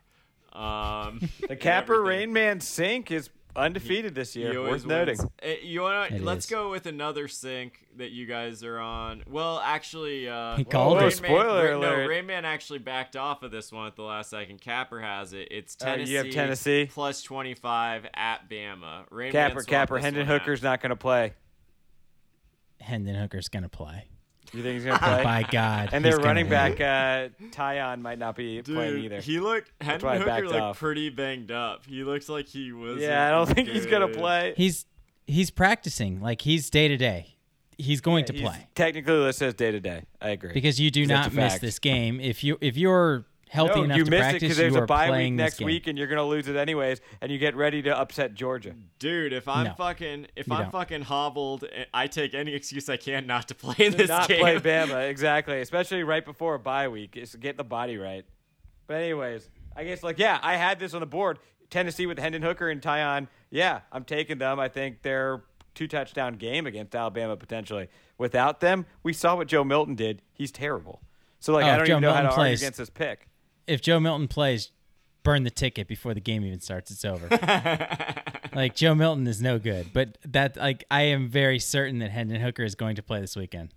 Um, 0.51 1.20
The 1.48 1.56
Capper 1.56 1.94
everything. 1.96 2.20
Rain 2.20 2.34
Man 2.34 2.60
Sync 2.60 3.12
is 3.12 3.30
undefeated 3.55 4.15
this 4.15 4.33
He 4.33 4.41
year. 4.41 4.57
always 4.60 4.83
Worth 4.83 4.89
noting. 4.89 5.17
wins. 5.17 5.31
Eh, 5.41 5.55
you 5.63 5.81
want 5.81 6.12
It 6.12 6.24
Let's 6.24 6.45
is. 6.45 6.51
go 6.51 6.72
with 6.72 6.86
another 6.86 7.27
sync 7.27 7.86
that 7.98 8.12
you 8.12 8.25
guys 8.25 8.63
are 8.63 8.79
on. 8.79 9.24
Well, 9.27 9.60
actually, 9.60 10.27
uh, 10.27 10.55
He 10.57 10.63
called 10.63 10.98
Rain 10.98 11.07
it. 11.10 11.22
Man- 11.22 11.29
Spoiler 11.31 11.69
Ra- 11.72 11.77
alert. 11.77 12.01
No, 12.03 12.05
Rain 12.07 12.25
Man 12.25 12.45
actually 12.45 12.79
backed 12.79 13.15
off 13.15 13.43
of 13.43 13.51
this 13.51 13.72
one 13.72 13.88
at 13.88 13.95
the 13.95 14.01
last 14.03 14.29
second. 14.29 14.62
Capper 14.62 15.00
has 15.01 15.33
it. 15.33 15.48
It's 15.51 15.77
Oh, 15.81 15.86
Tennessee. 15.86 16.12
you 16.12 16.17
have 16.17 16.29
Tennessee? 16.31 16.89
plus 16.91 17.22
twenty 17.22 17.53
five 17.53 18.07
at 18.13 18.50
Bama. 18.50 19.05
Rain 19.12 19.31
Man 19.33 19.50
Capper, 19.50 19.62
Capper, 19.63 20.00
Hendon 20.00 20.25
one 20.27 20.36
out. 20.36 20.41
Hooker's 20.41 20.63
not 20.63 20.81
going 20.81 20.89
to 20.91 20.95
play. 20.95 21.33
Hendon 22.81 23.15
Hooker's 23.15 23.48
going 23.48 23.63
to 23.63 23.69
play. 23.69 24.07
You 24.53 24.62
think 24.62 24.75
he's 24.75 24.86
going 24.86 24.98
to 25.00 25.03
play? 25.03 25.24
By 25.24 25.43
God. 25.43 25.89
and 25.93 26.05
he's 26.05 26.15
their 26.15 26.24
running 26.24 26.48
back, 26.48 26.74
uh, 26.79 27.29
Tiyon, 27.51 28.01
might 28.01 28.19
not 28.19 28.36
be 28.36 28.62
playing 28.62 29.03
either. 29.03 29.19
he 29.22 29.39
looked. 29.39 29.72
Hendon 29.81 30.22
Hooker 30.22 30.45
looked 30.48 30.55
off. 30.60 30.79
pretty 30.79 31.10
banged 31.10 31.51
up. 31.51 31.86
He 31.88 32.03
looks 32.03 32.29
like 32.29 32.48
he 32.48 32.72
was. 32.72 33.01
yeah, 33.01 33.27
I 33.27 33.31
don't 33.31 33.48
think 33.50 33.67
he's 33.69 33.86
going 33.86 34.07
to 34.07 34.17
play. 34.17 34.53
He's 34.55 34.86
he's 35.25 35.50
practicing 35.51 36.22
like 36.22 36.41
he's 36.41 36.69
day 36.69 36.88
to 36.88 36.98
day. 36.98 37.29
He's 37.75 38.01
going 38.01 38.25
to 38.25 38.33
play 38.33 38.67
Technically 38.75 39.15
listed 39.15 39.39
says 39.39 39.53
day 39.55 39.72
to 39.72 39.79
day. 39.79 40.03
I 40.22 40.29
agree. 40.29 40.53
because 40.53 40.79
you 40.79 40.91
do 40.91 41.07
not 41.07 41.33
miss 41.33 41.53
fact. 41.53 41.62
this 41.62 41.79
game 41.79 42.19
if 42.22 42.43
you 42.43 42.57
if 42.62 42.77
you're 42.77 43.25
healthy 43.53 43.75
no, 43.79 43.83
enough 43.83 43.98
you 43.98 44.03
to 44.05 44.09
missed 44.09 44.29
it 44.35 44.42
because 44.42 44.57
there's 44.57 44.75
a 44.75 44.81
bye 44.81 45.11
week 45.11 45.33
next 45.33 45.61
week, 45.61 45.85
and 45.87 45.98
you're 45.98 46.07
going 46.07 46.18
to 46.18 46.24
lose 46.24 46.48
it 46.48 46.55
anyways, 46.55 47.00
and 47.22 47.31
you 47.31 47.37
get 47.37 47.55
ready 47.55 47.81
to 47.83 47.96
upset 47.98 48.33
Georgia. 48.33 48.74
Dude, 49.00 49.31
if 49.31 49.48
I'm 49.48 49.66
No. 49.66 49.74
fucking, 49.75 50.27
if 50.35 50.51
I'm 50.51 50.63
don't. 50.63 50.72
fucking 50.72 51.01
hobbled, 51.03 51.66
eh, 51.72 51.85
I 51.94 52.07
take 52.07 52.33
any 52.33 52.53
excuse 52.55 52.89
I 52.89 52.98
can 52.98 53.27
not 53.27 53.48
to 53.50 53.55
play 53.63 53.75
in 53.85 53.94
this 53.96 54.09
not 54.09 54.27
game. 54.27 54.39
play 54.39 54.55
Bama 54.59 55.07
exactly, 55.09 55.61
especially 55.61 56.03
right 56.03 56.25
before 56.25 56.55
a 56.55 56.59
bye 56.59 56.87
week. 56.87 57.16
Is 57.16 57.35
get 57.35 57.55
the 57.57 57.63
body 57.63 57.98
right. 57.98 58.25
But 58.87 58.96
anyways, 58.96 59.50
I 59.75 59.83
guess 59.83 60.01
like 60.03 60.18
yeah, 60.18 60.39
I 60.42 60.55
had 60.57 60.79
this 60.79 60.94
on 60.94 61.00
the 61.00 61.05
board. 61.05 61.39
Tennessee 61.70 62.05
with 62.05 62.20
Hendon 62.20 62.42
Hooker 62.42 62.70
and 62.70 62.81
Tiyon. 62.81 63.27
Yeah, 63.50 63.81
I'm 63.92 64.03
taking 64.03 64.37
them. 64.39 64.59
I 64.59 64.68
think 64.68 65.01
they're 65.03 65.44
two 65.75 65.87
touchdown 65.87 66.35
game 66.35 66.68
against 66.68 66.94
Alabama 66.96 67.35
potentially. 67.37 67.87
Without 68.18 68.59
them, 68.59 68.85
we 69.03 69.11
saw 69.13 69.35
what 69.35 69.48
Joe 69.48 69.63
Milton 69.63 69.96
did. 69.96 70.22
He's 70.33 70.51
terrible. 70.51 71.01
So 71.39 71.51
like 71.53 71.66
Oh, 71.66 71.70
I 71.70 71.77
don't 71.77 71.87
Joe 71.87 71.94
even 71.94 72.01
know 72.03 72.11
how 72.13 72.18
to 72.22 72.24
Milton 72.27 72.39
argue 72.42 72.55
against 72.55 72.77
this 72.77 72.89
pick. 72.89 73.27
If 73.67 73.81
Joe 73.81 73.99
Milton 73.99 74.27
plays, 74.27 74.71
burn 75.23 75.43
the 75.43 75.49
ticket 75.49 75.87
before 75.87 76.13
the 76.13 76.19
game 76.21 76.43
even 76.45 76.59
starts. 76.59 76.91
It's 76.91 77.05
over. 77.05 77.27
like 78.55 78.75
Joe 78.75 78.93
Milton 78.95 79.25
is 79.27 79.41
no 79.41 79.59
good, 79.59 79.91
but 79.93 80.17
that 80.25 80.57
like 80.57 80.83
I 80.91 81.03
am 81.03 81.29
very 81.29 81.59
certain 81.59 81.99
that 81.99 82.11
Hendon 82.11 82.41
Hooker 82.41 82.63
is 82.63 82.75
going 82.75 82.95
to 82.97 83.03
play 83.03 83.21
this 83.21 83.35
weekend. 83.35 83.73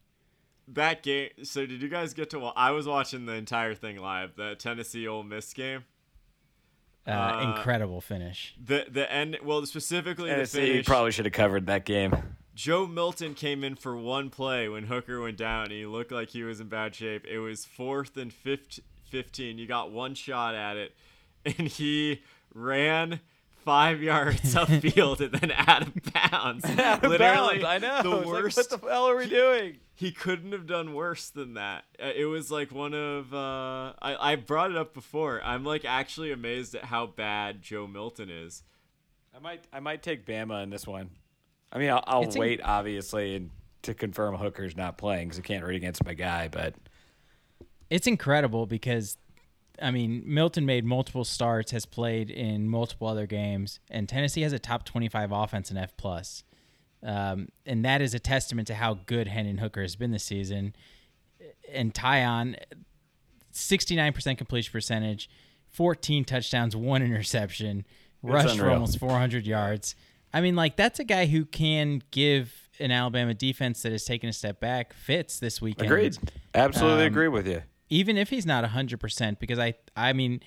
that 0.68 1.02
game. 1.02 1.30
So 1.44 1.64
did 1.66 1.80
you 1.82 1.88
guys 1.88 2.14
get 2.14 2.30
to? 2.30 2.38
wa- 2.40 2.52
I 2.56 2.72
was 2.72 2.86
watching 2.86 3.26
the 3.26 3.34
entire 3.34 3.74
thing 3.74 3.98
live. 3.98 4.34
The 4.36 4.56
Tennessee 4.56 5.06
Ole 5.06 5.22
Miss 5.22 5.52
game. 5.52 5.84
Uh, 7.06 7.10
Uh, 7.10 7.54
incredible 7.56 8.00
finish. 8.00 8.54
The 8.62 8.86
the 8.90 9.10
end. 9.12 9.38
Well, 9.44 9.64
specifically 9.66 10.28
the 10.30 10.34
Tennessee 10.36 10.66
finish. 10.72 10.86
probably 10.86 11.12
should 11.12 11.24
have 11.26 11.34
covered 11.34 11.66
that 11.66 11.84
game. 11.84 12.12
Joe 12.56 12.86
Milton 12.86 13.34
came 13.34 13.62
in 13.62 13.76
for 13.76 13.96
one 13.96 14.30
play 14.30 14.66
when 14.68 14.84
Hooker 14.84 15.20
went 15.20 15.36
down. 15.36 15.64
And 15.64 15.72
he 15.72 15.86
looked 15.86 16.10
like 16.10 16.30
he 16.30 16.42
was 16.42 16.58
in 16.58 16.68
bad 16.68 16.94
shape. 16.94 17.26
It 17.26 17.38
was 17.38 17.64
fourth 17.66 18.16
and 18.16 18.32
15, 18.32 18.82
15. 19.08 19.58
You 19.58 19.66
got 19.66 19.90
one 19.90 20.14
shot 20.14 20.54
at 20.54 20.76
it, 20.76 20.94
and 21.44 21.68
he 21.68 22.22
ran 22.54 23.20
five 23.64 24.00
yards 24.02 24.40
upfield 24.54 25.20
and 25.20 25.32
then 25.32 25.52
out 25.52 25.82
of 25.82 25.92
bounds. 26.12 26.64
Out 26.64 27.02
of 27.04 27.10
Literally, 27.10 27.62
bounds, 27.62 27.64
I 27.64 27.78
know. 27.78 28.02
The 28.02 28.16
It's 28.46 28.56
like, 28.56 28.70
what 28.70 28.80
the 28.82 28.88
hell 28.88 29.08
are 29.08 29.16
we 29.16 29.28
doing? 29.28 29.76
he 29.98 30.12
couldn't 30.12 30.52
have 30.52 30.66
done 30.66 30.92
worse 30.92 31.30
than 31.30 31.54
that. 31.54 31.84
Uh, 31.98 32.12
It 32.14 32.26
was 32.26 32.50
like 32.50 32.70
one 32.70 32.92
of 32.94 33.32
uh, 33.32 33.94
I 34.00 34.32
I 34.32 34.36
brought 34.36 34.70
it 34.70 34.76
up 34.76 34.92
before. 34.94 35.40
I'm 35.42 35.64
like 35.64 35.84
actually 35.84 36.32
amazed 36.32 36.74
at 36.74 36.84
how 36.84 37.06
bad 37.06 37.62
Joe 37.62 37.86
Milton 37.86 38.28
is. 38.30 38.62
I 39.34 39.38
might 39.40 39.64
I 39.72 39.80
might 39.80 40.02
take 40.02 40.26
Bama 40.26 40.62
in 40.62 40.70
this 40.70 40.86
one. 40.86 41.10
I 41.72 41.78
mean, 41.78 41.90
I'll, 41.90 42.04
I'll 42.06 42.22
It's 42.22 42.36
in- 42.36 42.40
wait 42.40 42.60
obviously 42.62 43.36
and 43.36 43.50
to 43.82 43.94
confirm 43.94 44.34
Hooker's 44.36 44.76
not 44.76 44.96
playing 44.98 45.28
because 45.28 45.38
I 45.38 45.42
can't 45.42 45.64
root 45.64 45.76
against 45.76 46.04
my 46.04 46.14
guy. 46.14 46.48
But 46.48 46.74
It's 47.88 48.06
incredible 48.06 48.66
because, 48.66 49.16
I 49.80 49.90
mean, 49.90 50.22
Milton 50.26 50.66
made 50.66 50.84
multiple 50.84 51.24
starts, 51.24 51.70
has 51.72 51.86
played 51.86 52.30
in 52.30 52.68
multiple 52.68 53.06
other 53.06 53.26
games, 53.26 53.80
and 53.90 54.08
Tennessee 54.08 54.42
has 54.42 54.52
a 54.52 54.58
top 54.58 54.84
twenty-five 54.84 55.30
offense 55.32 55.70
in 55.70 55.76
F 55.76 55.96
plus, 55.96 56.44
um, 57.02 57.48
and 57.64 57.84
that 57.84 58.00
is 58.02 58.14
a 58.14 58.18
testament 58.18 58.66
to 58.68 58.74
how 58.74 58.94
good 59.06 59.28
Hendon 59.28 59.58
Hooker 59.58 59.82
has 59.82 59.96
been 59.96 60.10
this 60.10 60.24
season. 60.24 60.74
And 61.72 61.94
Tiyon, 61.94 62.56
sixty-nine 63.52 64.12
percent 64.12 64.38
completion 64.38 64.72
percentage, 64.72 65.30
fourteen 65.68 66.24
touchdowns, 66.24 66.74
one 66.74 67.02
interception, 67.02 67.84
rushed 68.22 68.58
for 68.58 68.70
almost 68.70 68.98
four 68.98 69.10
hundred 69.10 69.46
yards. 69.46 69.94
I 70.32 70.40
mean, 70.40 70.56
like 70.56 70.76
that's 70.76 70.98
a 70.98 71.04
guy 71.04 71.26
who 71.26 71.44
can 71.44 72.02
give 72.10 72.52
an 72.78 72.90
Alabama 72.90 73.32
defense 73.32 73.80
that 73.82 73.92
has 73.92 74.04
taken 74.04 74.28
a 74.28 74.32
step 74.32 74.60
back 74.60 74.92
fits 74.92 75.38
this 75.38 75.62
weekend 75.62 75.86
agreed, 75.86 76.18
absolutely 76.54 77.04
Um, 77.04 77.12
agree 77.12 77.28
with 77.28 77.46
you. 77.46 77.62
Even 77.88 78.16
if 78.16 78.30
he's 78.30 78.46
not 78.46 78.64
100% 78.64 79.38
because 79.38 79.58
I 79.58 79.74
I 79.96 80.12
mean 80.12 80.40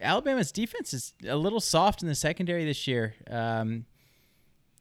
Alabama's 0.00 0.52
defense 0.52 0.92
is 0.94 1.14
a 1.26 1.36
little 1.36 1.60
soft 1.60 2.02
in 2.02 2.08
the 2.08 2.14
secondary 2.14 2.64
this 2.64 2.86
year. 2.86 3.14
Um, 3.30 3.86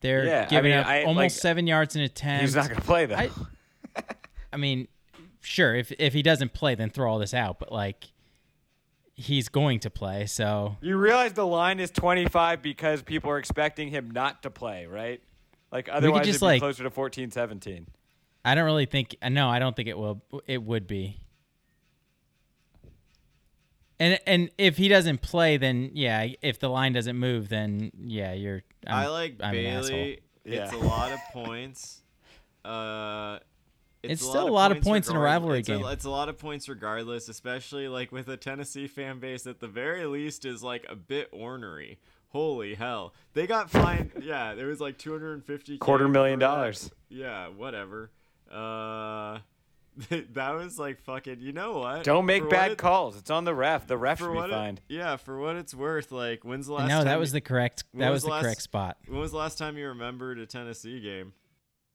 they're 0.01 0.25
Yeah, 0.25 0.41
I 0.43 0.49
giving 0.49 0.71
mean, 0.71 0.79
up 0.79 0.85
I- 0.87 1.03
almost 1.03 1.17
like, 1.37 1.41
7 1.41 1.67
yards 1.67 1.95
in 1.95 2.01
a 2.01 2.09
ten. 2.09 2.41
He's 2.41 2.55
not 2.55 2.65
going 2.67 2.75
to 2.79 2.85
play 2.85 3.05
though. 3.05 3.15
I, 3.15 3.29
I 4.53 4.57
mean, 4.57 4.87
sure, 5.41 5.73
if 5.75 5.91
if 5.97 6.13
he 6.13 6.21
doesn't 6.21 6.53
play 6.53 6.75
then 6.75 6.89
throw 6.89 7.09
all 7.11 7.17
this 7.19 7.33
out, 7.33 7.59
but 7.59 7.71
like 7.71 8.05
he's 9.15 9.47
going 9.47 9.79
to 9.79 9.89
play, 9.89 10.25
so 10.25 10.75
you 10.81 10.97
realize 10.97 11.31
the 11.33 11.45
line 11.47 11.79
is 11.79 11.89
25 11.91 12.61
because 12.61 13.01
people 13.01 13.31
are 13.31 13.37
expecting 13.37 13.87
him 13.89 14.11
not 14.11 14.43
to 14.43 14.49
play, 14.49 14.85
right? 14.85 15.21
Like 15.71 15.87
otherwise, 15.89 16.25
just, 16.25 16.29
it'd 16.37 16.41
be 16.41 16.45
like- 16.45 16.61
closer 16.61 16.83
to 16.83 16.89
14, 16.89 17.31
17. 17.31 17.87
I 18.43 18.53
don't 18.53 18.65
really 18.65 18.85
think 18.85 19.15
no, 19.27 19.47
I 19.49 19.57
don't 19.59 19.75
think 19.75 19.87
it 19.87 19.97
will 19.97 20.21
it 20.45 20.61
would 20.61 20.85
be. 20.87 21.21
And 23.99 24.19
and 24.27 24.49
if 24.57 24.77
he 24.77 24.87
doesn't 24.87 25.21
play 25.21 25.57
then 25.57 25.91
yeah, 25.93 26.27
if 26.41 26.59
the 26.59 26.69
line 26.69 26.93
doesn't 26.93 27.17
move 27.17 27.49
then 27.49 27.91
yeah, 27.97 28.33
you're 28.33 28.63
I'm, 28.85 28.93
i 28.93 29.07
like 29.07 29.35
I'm 29.41 29.55
an 29.55 29.65
asshole. 29.65 29.89
Bailey. 29.89 30.19
It's 30.43 30.73
Yeah. 30.73 30.77
a 30.77 30.81
lot 30.81 31.11
of 31.11 31.19
points. 31.33 32.01
Uh, 32.65 33.37
It's 34.01 34.23
still 34.27 34.47
a 34.47 34.49
lot 34.49 34.71
of 34.71 34.81
points 34.81 35.07
in 35.07 35.15
a 35.15 35.19
rivalry 35.19 35.59
it's 35.59 35.67
game. 35.67 35.83
A, 35.83 35.91
it's 35.91 36.05
a 36.05 36.09
lot 36.09 36.29
of 36.29 36.39
points 36.39 36.67
regardless, 36.67 37.29
especially 37.29 37.87
like 37.87 38.11
with 38.11 38.27
a 38.27 38.37
Tennessee 38.37 38.87
fan 38.87 39.19
base 39.19 39.45
at 39.45 39.59
the 39.59 39.67
very 39.67 40.05
least 40.07 40.45
is 40.45 40.63
like 40.63 40.83
a 40.89 40.95
bit 40.95 41.29
ornery. 41.31 41.99
Holy 42.29 42.73
hell! 42.73 43.13
They 43.33 43.45
got 43.45 43.69
fined. 43.69 44.13
yeah, 44.21 44.55
there 44.55 44.65
was 44.65 44.81
like 44.81 44.97
250 44.97 45.77
Quarter 45.77 46.07
million 46.09 46.39
dollars. 46.39 46.89
Yeah, 47.07 47.49
whatever. 47.49 48.09
Uh, 48.51 49.39
that 50.33 50.51
was 50.55 50.77
like 50.77 51.01
fucking. 51.03 51.39
You 51.39 51.51
know 51.53 51.79
what? 51.79 52.03
Don't 52.03 52.25
make 52.25 52.43
For 52.43 52.49
bad 52.49 52.71
it- 52.73 52.77
calls. 52.77 53.17
It's 53.17 53.29
on 53.29 53.43
the 53.45 53.53
ref. 53.55 53.87
The 53.87 53.97
ref 53.97 54.19
For 54.19 54.25
should 54.25 54.33
be 54.33 54.39
it- 54.39 54.49
fined. 54.49 54.81
yeah, 54.89 55.15
for 55.15 55.39
what 55.39 55.55
it's 55.55 55.73
worth, 55.73 56.11
like 56.11 56.43
when's 56.43 56.67
the 56.67 56.73
last? 56.73 56.89
no, 56.89 56.97
time 56.97 57.05
that 57.05 57.19
was 57.19 57.31
the 57.31 57.41
correct. 57.41 57.83
That 57.93 58.09
was 58.09 58.23
the 58.23 58.29
last- 58.29 58.43
correct 58.43 58.61
spot. 58.61 58.97
When 59.07 59.19
was 59.19 59.31
the 59.31 59.37
last 59.37 59.57
time 59.57 59.77
you 59.77 59.87
remembered 59.87 60.39
a 60.39 60.45
Tennessee 60.45 60.99
game? 60.99 61.33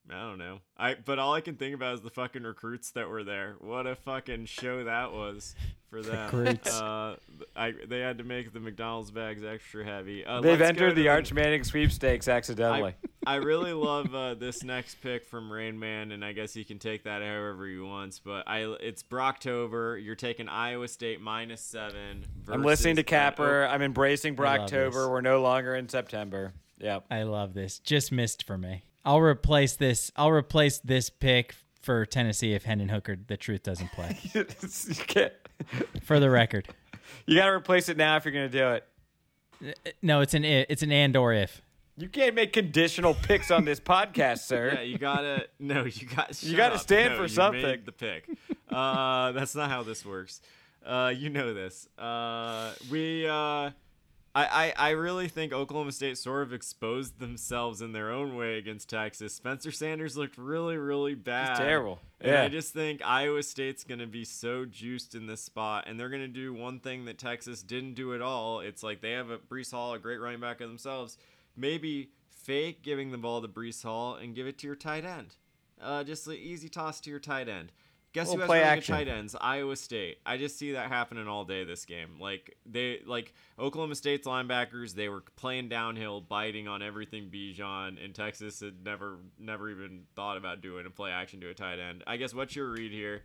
I 0.09 0.19
don't 0.21 0.39
know. 0.39 0.59
I 0.77 0.95
but 0.95 1.19
all 1.19 1.33
I 1.33 1.41
can 1.41 1.55
think 1.55 1.75
about 1.75 1.93
is 1.93 2.01
the 2.01 2.09
fucking 2.09 2.41
recruits 2.43 2.91
that 2.91 3.07
were 3.07 3.23
there. 3.23 3.55
What 3.59 3.85
a 3.85 3.95
fucking 3.95 4.45
show 4.47 4.83
that 4.83 5.13
was 5.13 5.53
for 5.89 6.01
them. 6.01 6.25
Recruits. 6.25 6.81
Uh, 6.81 7.17
I 7.55 7.73
they 7.87 7.99
had 7.99 8.17
to 8.17 8.23
make 8.23 8.51
the 8.51 8.59
McDonald's 8.59 9.11
bags 9.11 9.43
extra 9.43 9.85
heavy. 9.85 10.25
Uh, 10.25 10.41
They've 10.41 10.59
entered 10.59 10.95
the 10.95 11.07
Arch 11.09 11.31
Manning 11.31 11.63
sweepstakes 11.63 12.27
accidentally. 12.27 12.95
I, 13.25 13.33
I 13.33 13.35
really 13.37 13.73
love 13.73 14.13
uh, 14.13 14.33
this 14.35 14.63
next 14.63 14.95
pick 15.01 15.25
from 15.25 15.51
Rain 15.51 15.79
Man, 15.79 16.11
and 16.11 16.23
I 16.23 16.33
guess 16.33 16.55
you 16.55 16.65
can 16.65 16.79
take 16.79 17.03
that 17.03 17.21
however 17.21 17.67
you 17.67 17.85
want. 17.85 18.19
But 18.23 18.47
I, 18.47 18.63
it's 18.79 19.03
Brocktober. 19.03 20.03
You're 20.03 20.15
taking 20.15 20.47
Iowa 20.47 20.87
State 20.87 21.21
minus 21.21 21.61
seven. 21.61 22.25
I'm 22.47 22.63
listening 22.63 22.95
to 22.97 23.03
versus, 23.03 23.13
uh, 23.13 23.17
Capper. 23.17 23.65
I'm 23.65 23.81
embracing 23.81 24.33
I 24.33 24.57
Brocktober. 24.57 25.09
We're 25.09 25.21
no 25.21 25.41
longer 25.41 25.75
in 25.75 25.89
September. 25.89 26.53
Yep. 26.79 27.05
I 27.11 27.23
love 27.23 27.53
this. 27.53 27.79
Just 27.79 28.11
missed 28.11 28.45
for 28.45 28.57
me. 28.57 28.83
I'll 29.05 29.21
replace 29.21 29.75
this. 29.75 30.11
I'll 30.15 30.31
replace 30.31 30.79
this 30.79 31.09
pick 31.09 31.55
for 31.81 32.05
Tennessee 32.05 32.53
if 32.53 32.63
Hendon 32.63 32.89
Hooker 32.89 33.17
the 33.27 33.37
truth 33.37 33.63
doesn't 33.63 33.91
play. 33.91 34.17
you 34.33 34.45
can't- 35.07 35.33
for 36.03 36.19
the 36.19 36.29
record, 36.29 36.67
you 37.25 37.35
got 37.35 37.45
to 37.45 37.51
replace 37.51 37.87
it 37.87 37.97
now 37.97 38.17
if 38.17 38.25
you're 38.25 38.31
going 38.31 38.49
to 38.49 38.57
do 38.57 38.69
it. 38.69 39.95
no, 40.01 40.21
it's 40.21 40.33
an 40.33 40.43
it's 40.43 40.81
an 40.81 40.91
and 40.91 41.15
or 41.15 41.33
if. 41.33 41.61
You 42.01 42.09
can't 42.09 42.33
make 42.35 42.51
conditional 42.51 43.13
picks 43.13 43.51
on 43.51 43.63
this 43.63 43.79
podcast, 43.79 44.39
sir. 44.39 44.71
Yeah, 44.75 44.81
you 44.81 44.97
gotta 44.97 45.45
no, 45.59 45.85
you 45.85 46.07
got 46.07 46.41
you 46.41 46.57
gotta 46.57 46.75
up. 46.75 46.81
stand 46.81 47.11
No, 47.11 47.17
for 47.17 47.23
you 47.23 47.27
something. 47.29 47.81
the 47.85 47.91
pick. 47.91 48.27
Uh, 48.69 49.31
that's 49.33 49.53
not 49.55 49.69
how 49.69 49.83
this 49.83 50.05
works. 50.05 50.41
Uh, 50.85 51.13
you 51.15 51.29
know 51.29 51.53
this. 51.53 51.87
Uh, 51.99 52.71
we 52.89 53.27
uh, 53.27 53.31
I, 53.33 53.71
I 54.33 54.73
I 54.77 54.89
really 54.91 55.27
think 55.27 55.53
Oklahoma 55.53 55.91
State 55.91 56.17
sort 56.17 56.41
of 56.43 56.53
exposed 56.53 57.19
themselves 57.19 57.81
in 57.81 57.91
their 57.91 58.09
own 58.11 58.35
way 58.35 58.57
against 58.57 58.89
Texas. 58.89 59.35
Spencer 59.35 59.71
Sanders 59.71 60.17
looked 60.17 60.37
really 60.37 60.77
really 60.77 61.13
bad. 61.15 61.57
terrible. 61.57 61.99
And 62.19 62.31
Yeah. 62.31 62.43
I 62.43 62.47
just 62.47 62.73
think 62.73 63.01
Iowa 63.05 63.43
State's 63.43 63.83
gonna 63.83 64.07
be 64.07 64.23
so 64.25 64.65
juiced 64.65 65.13
in 65.13 65.27
this 65.27 65.41
spot, 65.43 65.83
and 65.87 65.99
they're 65.99 66.09
gonna 66.09 66.27
do 66.27 66.53
one 66.53 66.79
thing 66.79 67.05
that 67.05 67.17
Texas 67.19 67.61
didn't 67.61 67.93
do 67.93 68.15
at 68.15 68.21
all. 68.21 68.61
It's 68.61 68.81
like 68.81 69.01
they 69.01 69.11
have 69.11 69.29
a 69.29 69.37
Breece 69.37 69.71
Hall, 69.71 69.93
a 69.93 69.99
great 69.99 70.19
running 70.19 70.39
back 70.39 70.61
of 70.61 70.69
themselves. 70.69 71.17
Maybe 71.61 72.09
fake 72.29 72.81
giving 72.81 73.11
the 73.11 73.19
ball 73.19 73.41
to 73.41 73.47
Breece 73.47 73.83
Hall 73.83 74.15
and 74.15 74.33
give 74.33 74.47
it 74.47 74.57
to 74.59 74.67
your 74.67 74.75
tight 74.75 75.05
end. 75.05 75.35
Uh, 75.79 76.03
just 76.03 76.25
an 76.27 76.33
easy 76.33 76.69
toss 76.69 76.99
to 77.01 77.09
your 77.11 77.19
tight 77.19 77.47
end. 77.47 77.71
Guess 78.13 78.27
Little 78.27 78.35
who 78.35 78.41
has 78.41 78.47
play 78.47 78.57
really 78.57 78.69
action. 78.69 78.95
good 78.97 79.05
tight 79.05 79.07
ends? 79.07 79.35
Iowa 79.39 79.75
State. 79.75 80.17
I 80.25 80.37
just 80.37 80.57
see 80.59 80.73
that 80.73 80.89
happening 80.89 81.27
all 81.29 81.45
day 81.45 81.63
this 81.63 81.85
game. 81.85 82.19
Like 82.19 82.57
they 82.65 82.99
like 83.05 83.33
Oklahoma 83.57 83.95
State's 83.95 84.27
linebackers, 84.27 84.93
they 84.95 85.07
were 85.07 85.23
playing 85.37 85.69
downhill, 85.69 86.19
biting 86.19 86.67
on 86.67 86.81
everything 86.81 87.29
Bijan, 87.29 88.03
and 88.03 88.13
Texas 88.13 88.59
had 88.59 88.83
never 88.83 89.19
never 89.39 89.69
even 89.69 90.01
thought 90.15 90.35
about 90.35 90.61
doing 90.61 90.85
a 90.85 90.89
play 90.89 91.11
action 91.11 91.39
to 91.41 91.49
a 91.49 91.53
tight 91.53 91.79
end. 91.79 92.03
I 92.05 92.17
guess 92.17 92.33
what's 92.33 92.53
your 92.55 92.71
read 92.71 92.91
here? 92.91 93.21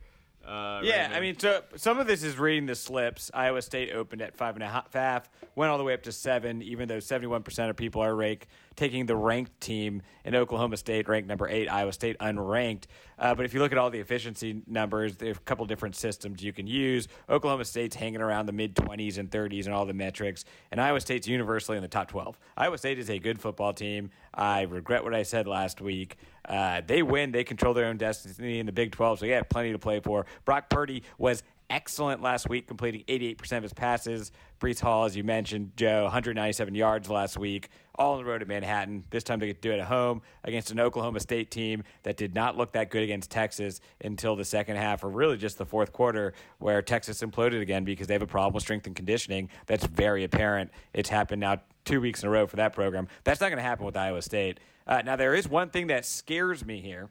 Uh, 0.46 0.80
Yeah? 0.82 1.10
I 1.12 1.20
mean, 1.20 1.38
so 1.38 1.62
some 1.76 1.98
of 1.98 2.06
this 2.06 2.22
is 2.22 2.38
reading 2.38 2.66
the 2.66 2.74
slips. 2.74 3.30
Iowa 3.34 3.62
State 3.62 3.92
opened 3.92 4.22
at 4.22 4.36
five 4.36 4.54
and 4.54 4.62
a 4.62 4.68
half, 4.68 4.92
half, 4.92 5.28
went 5.54 5.70
all 5.70 5.78
the 5.78 5.84
way 5.84 5.94
up 5.94 6.02
to 6.04 6.12
seven, 6.12 6.62
even 6.62 6.88
though 6.88 6.98
71% 6.98 7.70
of 7.70 7.76
people 7.76 8.02
are 8.02 8.14
rank, 8.14 8.46
taking 8.76 9.06
the 9.06 9.16
ranked 9.16 9.60
team 9.60 10.02
in 10.24 10.34
Oklahoma 10.34 10.76
State, 10.76 11.08
ranked 11.08 11.28
number 11.28 11.48
eight, 11.48 11.68
Iowa 11.68 11.92
State 11.92 12.18
unranked. 12.18 12.84
Uh, 13.18 13.34
but 13.34 13.46
if 13.46 13.54
you 13.54 13.60
look 13.60 13.72
at 13.72 13.78
all 13.78 13.88
the 13.90 13.98
efficiency 13.98 14.62
numbers, 14.66 15.16
there's 15.16 15.36
a 15.38 15.40
couple 15.40 15.64
different 15.64 15.96
systems 15.96 16.42
you 16.42 16.52
can 16.52 16.66
use. 16.66 17.08
Oklahoma 17.30 17.64
State's 17.64 17.96
hanging 17.96 18.20
around 18.20 18.46
the 18.46 18.52
mid 18.52 18.74
20s 18.74 19.16
and 19.18 19.30
30s 19.30 19.64
and 19.64 19.74
all 19.74 19.86
the 19.86 19.94
metrics, 19.94 20.44
and 20.70 20.80
Iowa 20.80 21.00
State's 21.00 21.26
universally 21.26 21.76
in 21.78 21.82
the 21.82 21.88
top 21.88 22.08
12. 22.08 22.38
Iowa 22.56 22.76
State 22.76 22.98
is 22.98 23.08
a 23.08 23.18
good 23.18 23.40
football 23.40 23.72
team. 23.72 24.10
I 24.34 24.62
regret 24.62 25.02
what 25.02 25.14
I 25.14 25.22
said 25.22 25.46
last 25.46 25.80
week. 25.80 26.16
Uh, 26.46 26.80
they 26.86 27.02
win, 27.02 27.32
they 27.32 27.44
control 27.44 27.74
their 27.74 27.86
own 27.86 27.96
destiny 27.96 28.58
in 28.58 28.66
the 28.66 28.72
Big 28.72 28.92
12, 28.92 29.20
so 29.20 29.26
yeah, 29.26 29.42
plenty 29.42 29.72
to 29.72 29.78
play 29.78 30.00
for. 30.00 30.26
Brock 30.44 30.70
Purdy 30.70 31.02
was 31.18 31.42
excellent 31.70 32.22
last 32.22 32.48
week, 32.48 32.66
completing 32.66 33.02
88% 33.08 33.56
of 33.58 33.62
his 33.62 33.72
passes. 33.72 34.32
Breece 34.60 34.80
Hall, 34.80 35.04
as 35.04 35.16
you 35.16 35.24
mentioned, 35.24 35.72
Joe, 35.76 36.04
197 36.04 36.74
yards 36.74 37.10
last 37.10 37.36
week, 37.36 37.68
all 37.94 38.12
on 38.12 38.18
the 38.18 38.24
road 38.24 38.42
at 38.42 38.48
Manhattan. 38.48 39.04
This 39.10 39.24
time 39.24 39.38
they 39.38 39.46
get 39.46 39.60
to 39.60 39.68
do 39.68 39.74
it 39.74 39.80
at 39.80 39.86
home 39.86 40.22
against 40.44 40.70
an 40.70 40.80
Oklahoma 40.80 41.20
State 41.20 41.50
team 41.50 41.82
that 42.04 42.16
did 42.16 42.34
not 42.34 42.56
look 42.56 42.72
that 42.72 42.90
good 42.90 43.02
against 43.02 43.30
Texas 43.30 43.80
until 44.02 44.36
the 44.36 44.44
second 44.44 44.76
half, 44.76 45.04
or 45.04 45.08
really 45.08 45.36
just 45.36 45.58
the 45.58 45.66
fourth 45.66 45.92
quarter, 45.92 46.32
where 46.58 46.80
Texas 46.80 47.22
imploded 47.22 47.60
again 47.60 47.84
because 47.84 48.06
they 48.06 48.14
have 48.14 48.22
a 48.22 48.26
problem 48.26 48.54
with 48.54 48.62
strength 48.62 48.86
and 48.86 48.96
conditioning. 48.96 49.50
That's 49.66 49.84
very 49.86 50.24
apparent. 50.24 50.70
It's 50.94 51.08
happened 51.08 51.40
now 51.40 51.60
two 51.84 52.00
weeks 52.00 52.22
in 52.22 52.28
a 52.28 52.30
row 52.30 52.46
for 52.46 52.56
that 52.56 52.72
program. 52.72 53.08
That's 53.24 53.40
not 53.40 53.48
going 53.48 53.58
to 53.58 53.62
happen 53.62 53.84
with 53.84 53.96
Iowa 53.96 54.22
State. 54.22 54.60
Uh, 54.86 55.02
now, 55.04 55.16
there 55.16 55.34
is 55.34 55.48
one 55.48 55.70
thing 55.70 55.88
that 55.88 56.04
scares 56.04 56.64
me 56.64 56.80
here. 56.80 57.08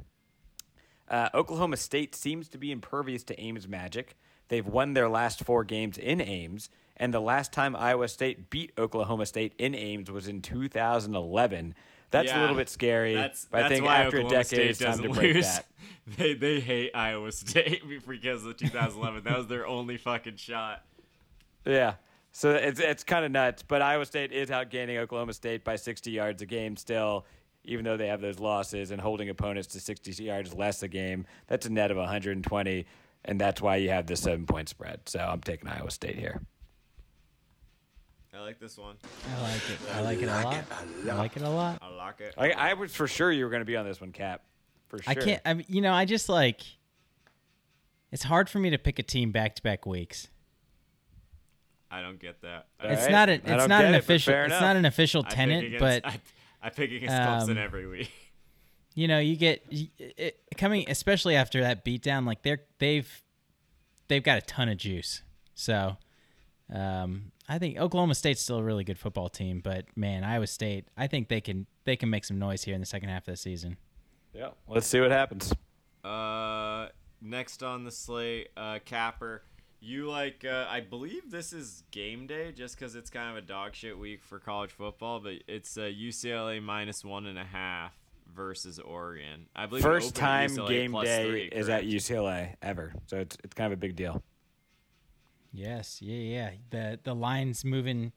Uh, 1.09 1.29
Oklahoma 1.33 1.77
State 1.77 2.15
seems 2.15 2.47
to 2.49 2.57
be 2.57 2.71
impervious 2.71 3.23
to 3.25 3.39
Ames 3.39 3.67
magic. 3.67 4.15
They've 4.47 4.65
won 4.65 4.93
their 4.93 5.09
last 5.09 5.43
four 5.43 5.63
games 5.63 5.97
in 5.97 6.21
Ames, 6.21 6.69
and 6.97 7.13
the 7.13 7.19
last 7.19 7.51
time 7.51 7.75
Iowa 7.75 8.07
State 8.07 8.49
beat 8.49 8.71
Oklahoma 8.77 9.25
State 9.25 9.53
in 9.57 9.75
Ames 9.75 10.09
was 10.09 10.27
in 10.27 10.41
2011. 10.41 11.75
That's 12.11 12.31
a 12.31 12.39
little 12.39 12.55
bit 12.55 12.69
scary. 12.69 13.15
That's, 13.15 13.45
but 13.51 13.63
I 13.63 13.69
think 13.69 13.85
why 13.85 14.03
after 14.03 14.19
Oklahoma 14.19 14.39
a 14.39 14.43
decade, 14.43 14.69
it's 14.69 14.79
State 14.79 14.85
time 14.85 14.97
to 14.97 15.07
doesn't 15.07 15.15
break 15.19 15.35
lose. 15.35 15.45
that. 15.45 15.65
They 16.17 16.35
they 16.35 16.59
hate 16.59 16.91
Iowa 16.93 17.31
State 17.31 17.81
because 18.07 18.45
of 18.45 18.55
2011. 18.57 19.23
that 19.23 19.38
was 19.39 19.47
their 19.47 19.65
only 19.65 19.97
fucking 19.97 20.35
shot. 20.35 20.83
Yeah. 21.65 21.95
So 22.31 22.51
it's 22.51 22.79
it's 22.79 23.03
kind 23.03 23.25
of 23.25 23.31
nuts, 23.31 23.63
but 23.63 23.81
Iowa 23.81 24.05
State 24.05 24.31
is 24.31 24.49
outgaining 24.51 24.97
Oklahoma 24.99 25.33
State 25.33 25.63
by 25.63 25.77
60 25.77 26.11
yards 26.11 26.43
a 26.43 26.45
game 26.45 26.77
still, 26.77 27.25
even 27.65 27.86
though 27.86 27.97
they 27.97 28.08
have 28.08 28.21
those 28.21 28.39
losses 28.39 28.91
and 28.91 29.01
holding 29.01 29.30
opponents 29.30 29.67
to 29.69 29.80
60 29.80 30.23
yards 30.23 30.54
less 30.54 30.84
a 30.84 30.88
game. 30.88 31.25
That's 31.47 31.65
a 31.65 31.69
net 31.69 31.91
of 31.91 31.97
120, 31.97 32.86
and 33.25 33.41
that's 33.41 33.62
why 33.62 33.78
you 33.78 33.89
have 33.89 34.08
the 34.08 34.15
seven 34.15 34.45
point 34.45 34.69
spread. 34.69 35.01
So 35.06 35.19
I'm 35.19 35.41
taking 35.41 35.67
Iowa 35.67 35.91
State 35.91 36.17
here. 36.17 36.41
I 38.34 38.41
like 38.41 38.60
this 38.60 38.78
one. 38.78 38.95
I 39.38 39.41
like 39.41 39.69
it. 39.69 39.80
I 39.93 40.01
like 40.01 40.21
it 40.21 40.28
a 40.28 40.32
lot. 40.32 40.65
I 41.10 41.13
like 41.15 41.38
it 41.38 41.41
a 41.41 41.49
lot. 41.49 41.80
I 41.82 41.89
like 41.89 42.19
it. 42.19 42.34
I, 42.38 42.51
I 42.51 42.73
was 42.73 42.93
for 42.93 43.08
sure 43.08 43.32
you 43.32 43.45
were 43.45 43.49
going 43.49 43.62
to 43.62 43.65
be 43.65 43.78
on 43.78 43.86
this 43.86 44.01
one, 44.01 44.12
Cap. 44.12 44.43
For 44.89 45.01
sure. 45.01 45.12
I 45.12 45.15
can't. 45.15 45.41
I 45.45 45.54
mean, 45.54 45.65
you 45.69 45.82
know, 45.82 45.93
I 45.93 46.06
just 46.06 46.30
like. 46.30 46.62
It's 48.12 48.23
hard 48.23 48.49
for 48.49 48.60
me 48.60 48.69
to 48.69 48.78
pick 48.78 48.99
a 48.99 49.04
team 49.04 49.32
back 49.32 49.56
to 49.56 49.63
back 49.63 49.86
weeks. 49.86 50.28
I 51.89 52.01
don't 52.01 52.19
get 52.19 52.41
that. 52.41 52.67
All 52.82 52.89
it's 52.89 53.04
right. 53.04 53.12
not 53.12 53.30
an. 53.30 53.36
It's 53.36 53.45
don't 53.45 53.71
an 53.71 53.93
it, 53.93 53.97
official. 53.97 54.34
It's 54.34 54.47
enough. 54.47 54.62
not 54.62 54.75
an 54.75 54.86
official 54.86 55.23
tenant, 55.23 55.80
but 55.80 56.04
I, 56.65 56.67
I 56.67 56.69
pick 56.71 56.91
against 56.91 57.15
Clemson 57.15 57.51
um, 57.51 57.58
every 57.58 57.88
week. 57.88 58.12
you 58.95 59.08
know, 59.08 59.19
you 59.19 59.36
get 59.36 59.65
it, 59.69 60.39
coming, 60.58 60.86
especially 60.89 61.36
after 61.36 61.62
that 61.62 61.86
beatdown. 61.86 62.25
Like 62.25 62.41
they're 62.41 62.62
they've 62.80 63.23
they've 64.08 64.23
got 64.23 64.38
a 64.39 64.41
ton 64.41 64.69
of 64.69 64.78
juice. 64.78 65.21
So, 65.54 65.97
um, 66.73 67.32
I 67.47 67.60
think 67.60 67.78
Oklahoma 67.78 68.15
State's 68.15 68.41
still 68.41 68.58
a 68.58 68.63
really 68.63 68.84
good 68.84 68.97
football 68.97 69.30
team, 69.30 69.62
but 69.63 69.86
man, 69.95 70.23
Iowa 70.23 70.47
State, 70.47 70.88
I 70.97 71.08
think 71.08 71.30
they 71.30 71.41
can 71.41 71.67
they 71.84 71.95
can 71.95 72.10
make 72.10 72.25
some 72.25 72.39
noise 72.39 72.63
here 72.63 72.73
in 72.73 72.80
the 72.80 72.88
second 72.88 73.10
half 73.10 73.28
of 73.28 73.34
the 73.34 73.38
season. 73.38 73.78
Yeah. 74.34 74.49
Let's 74.67 74.88
see 74.88 74.99
what 74.99 75.12
happens. 75.12 75.54
Uh, 76.04 76.89
next 77.21 77.63
on 77.63 77.84
the 77.84 77.91
slate, 77.91 78.49
uh, 78.58 78.80
Capper. 78.84 79.43
You 79.79 80.09
like? 80.09 80.43
Uh, 80.43 80.65
I 80.69 80.79
believe 80.79 81.29
this 81.29 81.53
is 81.53 81.83
game 81.91 82.27
day, 82.27 82.51
just 82.51 82.77
because 82.77 82.95
it's 82.95 83.09
kind 83.09 83.29
of 83.29 83.38
a 83.38 83.45
dog 83.45 83.75
shit 83.75 83.97
week 83.97 84.23
for 84.23 84.39
college 84.39 84.71
football. 84.71 85.19
But 85.19 85.43
it's 85.47 85.77
uh, 85.77 85.81
UCLA 85.81 86.61
minus 86.61 87.03
one 87.03 87.25
and 87.25 87.38
a 87.38 87.43
half 87.43 87.93
versus 88.33 88.79
Oregon. 88.79 89.47
I 89.55 89.65
believe 89.65 89.83
First 89.83 90.15
time 90.15 90.49
UCLA 90.51 90.67
game 90.67 90.91
day 91.01 91.29
three, 91.29 91.43
is 91.45 91.69
at? 91.69 91.83
UCLA 91.83 92.55
ever, 92.61 92.93
so 93.07 93.17
it's 93.17 93.38
it's 93.43 93.53
kind 93.53 93.71
of 93.71 93.77
a 93.77 93.79
big 93.79 93.95
deal. 93.95 94.23
Yes, 95.51 96.01
yeah, 96.01 96.17
yeah. 96.17 96.51
The 96.69 96.99
the 97.03 97.15
line's 97.15 97.63
moving 97.63 98.11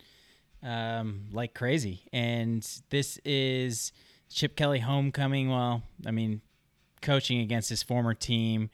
um, 0.63 1.27
like 1.33 1.55
crazy, 1.55 2.03
and 2.13 2.67
this 2.91 3.19
is 3.25 3.93
Chip 4.31 4.57
Kelly 4.57 4.81
homecoming. 4.81 5.51
Well, 5.51 5.83
I 6.07 6.11
mean, 6.11 6.41
coaching 7.01 7.41
against 7.41 7.69
his 7.69 7.83
former 7.83 8.15
team. 8.15 8.71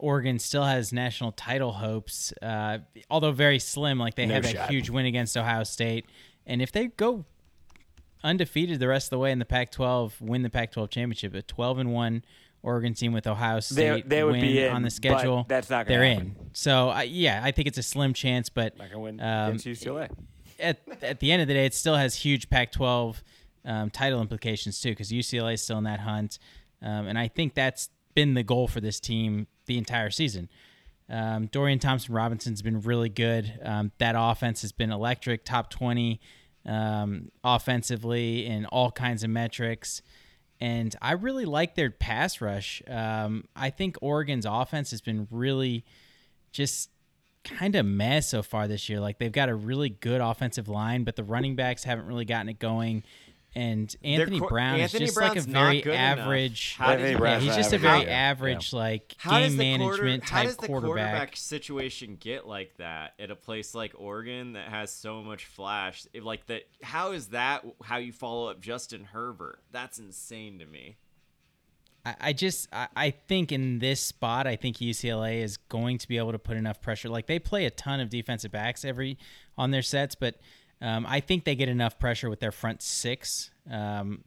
Oregon 0.00 0.38
still 0.38 0.64
has 0.64 0.92
national 0.92 1.32
title 1.32 1.72
hopes, 1.72 2.32
uh, 2.42 2.78
although 3.10 3.32
very 3.32 3.58
slim. 3.58 3.98
Like 3.98 4.14
they 4.14 4.26
No 4.26 4.34
had 4.34 4.44
that 4.44 4.70
huge 4.70 4.90
win 4.90 5.06
against 5.06 5.36
Ohio 5.36 5.62
State, 5.64 6.06
and 6.46 6.60
if 6.60 6.72
they 6.72 6.88
go 6.88 7.24
undefeated 8.22 8.80
the 8.80 8.88
rest 8.88 9.06
of 9.06 9.10
the 9.10 9.18
way 9.18 9.32
in 9.32 9.38
the 9.38 9.44
Pac-12, 9.44 10.20
win 10.20 10.42
the 10.42 10.50
Pac-12 10.50 10.90
championship, 10.90 11.34
a 11.34 11.42
12 11.42 11.78
and 11.78 11.92
one 11.92 12.24
Oregon 12.62 12.92
team 12.92 13.12
with 13.12 13.26
Ohio 13.26 13.60
State 13.60 14.08
they 14.08 14.22
would 14.22 14.32
win 14.32 14.40
be 14.42 14.62
in, 14.62 14.72
on 14.72 14.82
the 14.82 14.90
schedule. 14.90 15.46
that's 15.48 15.70
not 15.70 15.86
They're 15.86 16.04
happen. 16.04 16.36
in. 16.38 16.50
So 16.52 16.90
I 16.90 17.04
yeah, 17.04 17.40
I 17.42 17.52
think 17.52 17.68
it's 17.68 17.78
a 17.78 17.82
slim 17.82 18.12
chance, 18.12 18.48
but 18.50 18.76
Not 18.76 18.88
gonna 18.88 19.00
win 19.00 19.20
um, 19.20 19.54
against 19.54 19.66
UCLA. 19.66 20.10
at 20.58 20.78
at 21.02 21.20
the 21.20 21.32
end 21.32 21.40
of 21.42 21.48
the 21.48 21.54
day, 21.54 21.64
it 21.64 21.74
still 21.74 21.96
has 21.96 22.14
huge 22.14 22.50
Pac-12 22.50 23.22
um, 23.64 23.90
title 23.90 24.20
implications 24.20 24.80
too, 24.80 24.90
because 24.90 25.10
UCLA 25.10 25.54
is 25.54 25.62
still 25.62 25.78
in 25.78 25.84
that 25.84 26.00
hunt, 26.00 26.38
um, 26.82 27.06
and 27.06 27.18
I 27.18 27.28
think 27.28 27.54
that's 27.54 27.88
been 28.14 28.34
the 28.34 28.42
goal 28.42 28.68
for 28.68 28.80
this 28.80 29.00
team 29.00 29.46
the 29.70 29.78
entire 29.78 30.10
season. 30.10 30.48
Um, 31.08 31.46
Dorian 31.46 31.78
Thompson 31.78 32.14
Robinson's 32.14 32.60
been 32.60 32.80
really 32.80 33.08
good. 33.08 33.58
Um, 33.62 33.92
that 33.98 34.14
offense 34.18 34.62
has 34.62 34.72
been 34.72 34.92
electric, 34.92 35.44
top 35.44 35.70
20 35.70 36.20
um, 36.66 37.30
offensively 37.42 38.46
in 38.46 38.66
all 38.66 38.90
kinds 38.90 39.24
of 39.24 39.30
metrics. 39.30 40.02
And 40.60 40.94
I 41.00 41.12
really 41.12 41.46
like 41.46 41.74
their 41.74 41.90
pass 41.90 42.40
rush. 42.40 42.82
Um, 42.86 43.44
I 43.56 43.70
think 43.70 43.96
Oregon's 44.02 44.44
offense 44.44 44.90
has 44.90 45.00
been 45.00 45.26
really 45.30 45.84
just 46.52 46.90
kind 47.44 47.74
of 47.74 47.86
mess 47.86 48.28
so 48.28 48.42
far 48.42 48.68
this 48.68 48.88
year. 48.88 49.00
Like 49.00 49.18
they've 49.18 49.32
got 49.32 49.48
a 49.48 49.54
really 49.54 49.88
good 49.88 50.20
offensive 50.20 50.68
line, 50.68 51.04
but 51.04 51.16
the 51.16 51.24
running 51.24 51.56
backs 51.56 51.84
haven't 51.84 52.06
really 52.06 52.24
gotten 52.26 52.48
it 52.48 52.58
going. 52.58 53.04
And 53.54 53.92
Anthony 54.04 54.38
qu- 54.38 54.46
Brown 54.48 54.78
Anthony 54.78 55.04
is 55.04 55.10
just 55.10 55.20
like 55.20 55.36
a 55.36 55.40
very 55.40 55.82
average. 55.84 56.76
How 56.78 56.90
Anthony 56.92 57.10
does- 57.10 57.18
Brown's 57.18 57.32
Yeah, 57.32 57.38
he's 57.40 57.56
not 57.56 57.56
just 57.56 57.72
a 57.72 57.78
very 57.78 58.00
either. 58.02 58.10
average, 58.10 58.72
like 58.72 59.14
How 59.18 59.38
game 59.40 59.56
the 59.56 59.76
quarter- 59.78 60.02
management 60.04 60.24
how 60.24 60.36
type 60.38 60.46
does 60.46 60.56
the 60.56 60.66
quarterback. 60.68 61.36
situation 61.36 62.16
get 62.20 62.46
like 62.46 62.76
that 62.76 63.14
at 63.18 63.32
a 63.32 63.36
place 63.36 63.74
like 63.74 63.92
Oregon 63.98 64.52
that 64.52 64.68
has 64.68 64.92
so 64.92 65.20
much 65.22 65.46
flash? 65.46 66.06
If, 66.12 66.22
like 66.22 66.46
that, 66.46 66.62
how 66.82 67.10
is 67.10 67.28
that 67.28 67.64
how 67.82 67.96
you 67.96 68.12
follow 68.12 68.48
up 68.50 68.60
Justin 68.60 69.02
Herbert? 69.04 69.60
That's 69.72 69.98
insane 69.98 70.60
to 70.60 70.66
me. 70.66 70.96
I, 72.06 72.14
I 72.20 72.32
just 72.32 72.68
I, 72.72 72.86
I 72.94 73.10
think 73.10 73.52
in 73.52 73.78
this 73.80 74.00
spot, 74.00 74.46
I 74.46 74.56
think 74.56 74.78
UCLA 74.78 75.42
is 75.42 75.56
going 75.56 75.98
to 75.98 76.08
be 76.08 76.18
able 76.18 76.32
to 76.32 76.38
put 76.38 76.56
enough 76.56 76.80
pressure. 76.80 77.08
Like 77.08 77.26
they 77.26 77.38
play 77.38 77.64
a 77.66 77.70
ton 77.70 78.00
of 78.00 78.10
defensive 78.10 78.52
backs 78.52 78.84
every 78.84 79.18
on 79.58 79.70
their 79.72 79.82
sets, 79.82 80.14
but 80.14 80.36
um, 80.80 81.06
I 81.08 81.20
think 81.20 81.44
they 81.44 81.54
get 81.54 81.68
enough 81.68 81.98
pressure 81.98 82.30
with 82.30 82.40
their 82.40 82.52
front 82.52 82.82
six, 82.82 83.50
um, 83.70 84.24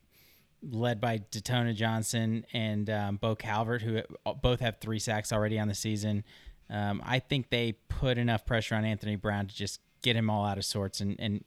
led 0.61 1.01
by 1.01 1.19
Detona 1.31 1.75
Johnson 1.75 2.45
and 2.53 2.89
um, 2.89 3.17
Bo 3.17 3.35
Calvert, 3.35 3.81
who 3.81 4.01
both 4.41 4.59
have 4.59 4.77
three 4.79 4.99
sacks 4.99 5.33
already 5.33 5.59
on 5.59 5.67
the 5.67 5.75
season. 5.75 6.23
Um, 6.69 7.01
I 7.05 7.19
think 7.19 7.49
they 7.49 7.73
put 7.89 8.17
enough 8.17 8.45
pressure 8.45 8.75
on 8.75 8.85
Anthony 8.85 9.15
Brown 9.15 9.47
to 9.47 9.55
just 9.55 9.81
get 10.01 10.15
him 10.15 10.29
all 10.29 10.45
out 10.45 10.57
of 10.57 10.65
sorts 10.65 11.01
and, 11.01 11.15
and 11.19 11.43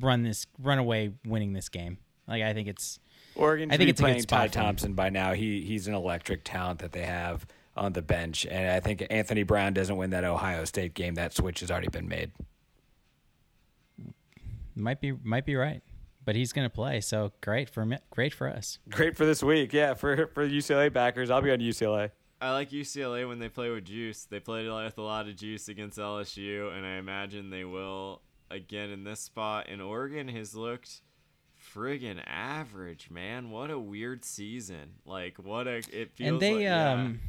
run 0.00 0.22
this 0.22 0.46
run 0.58 0.78
away 0.78 1.12
winning 1.24 1.52
this 1.52 1.68
game. 1.68 1.98
Like 2.26 2.42
I 2.42 2.54
think 2.54 2.68
it's 2.68 2.98
Oregon 3.34 3.70
I 3.70 3.76
think 3.76 3.90
it's 3.90 4.00
playing 4.00 4.22
Ty. 4.22 4.48
Thompson 4.48 4.94
by 4.94 5.10
now. 5.10 5.32
He 5.34 5.62
he's 5.62 5.88
an 5.88 5.94
electric 5.94 6.44
talent 6.44 6.78
that 6.80 6.92
they 6.92 7.04
have 7.04 7.46
on 7.76 7.92
the 7.92 8.02
bench, 8.02 8.46
and 8.46 8.70
I 8.70 8.80
think 8.80 9.04
Anthony 9.10 9.42
Brown 9.42 9.72
doesn't 9.72 9.96
win 9.96 10.10
that 10.10 10.24
Ohio 10.24 10.64
State 10.64 10.94
game. 10.94 11.14
That 11.14 11.34
switch 11.34 11.60
has 11.60 11.70
already 11.70 11.88
been 11.88 12.08
made. 12.08 12.30
Might 14.74 15.00
be 15.00 15.12
might 15.22 15.46
be 15.46 15.56
right, 15.56 15.82
but 16.24 16.36
he's 16.36 16.52
going 16.52 16.68
to 16.68 16.74
play. 16.74 17.00
So 17.00 17.32
great 17.40 17.70
for 17.70 17.84
me, 17.84 17.98
great 18.10 18.34
for 18.34 18.48
us. 18.48 18.78
Great 18.90 19.16
for 19.16 19.24
this 19.24 19.42
week, 19.42 19.72
yeah. 19.72 19.94
For 19.94 20.28
for 20.28 20.46
UCLA 20.48 20.92
backers, 20.92 21.30
I'll 21.30 21.42
be 21.42 21.50
on 21.50 21.58
UCLA. 21.58 22.10
I 22.40 22.50
like 22.50 22.70
UCLA 22.70 23.26
when 23.26 23.38
they 23.38 23.48
play 23.48 23.70
with 23.70 23.84
juice. 23.84 24.24
They 24.24 24.40
played 24.40 24.70
with 24.70 24.98
a 24.98 25.02
lot 25.02 25.28
of 25.28 25.36
juice 25.36 25.68
against 25.68 25.98
LSU, 25.98 26.76
and 26.76 26.84
I 26.84 26.96
imagine 26.96 27.50
they 27.50 27.64
will 27.64 28.20
again 28.50 28.90
in 28.90 29.04
this 29.04 29.20
spot. 29.20 29.66
And 29.68 29.80
Oregon 29.80 30.28
has 30.28 30.54
looked 30.54 31.00
friggin' 31.74 32.20
average, 32.26 33.10
man. 33.10 33.50
What 33.50 33.70
a 33.70 33.78
weird 33.78 34.24
season. 34.24 34.96
Like 35.06 35.38
what 35.38 35.66
a 35.66 35.76
it 35.76 36.12
feels 36.14 36.28
and 36.28 36.40
they 36.40 36.54
like, 36.54 36.62
yeah. 36.62 36.92
um, 36.92 37.20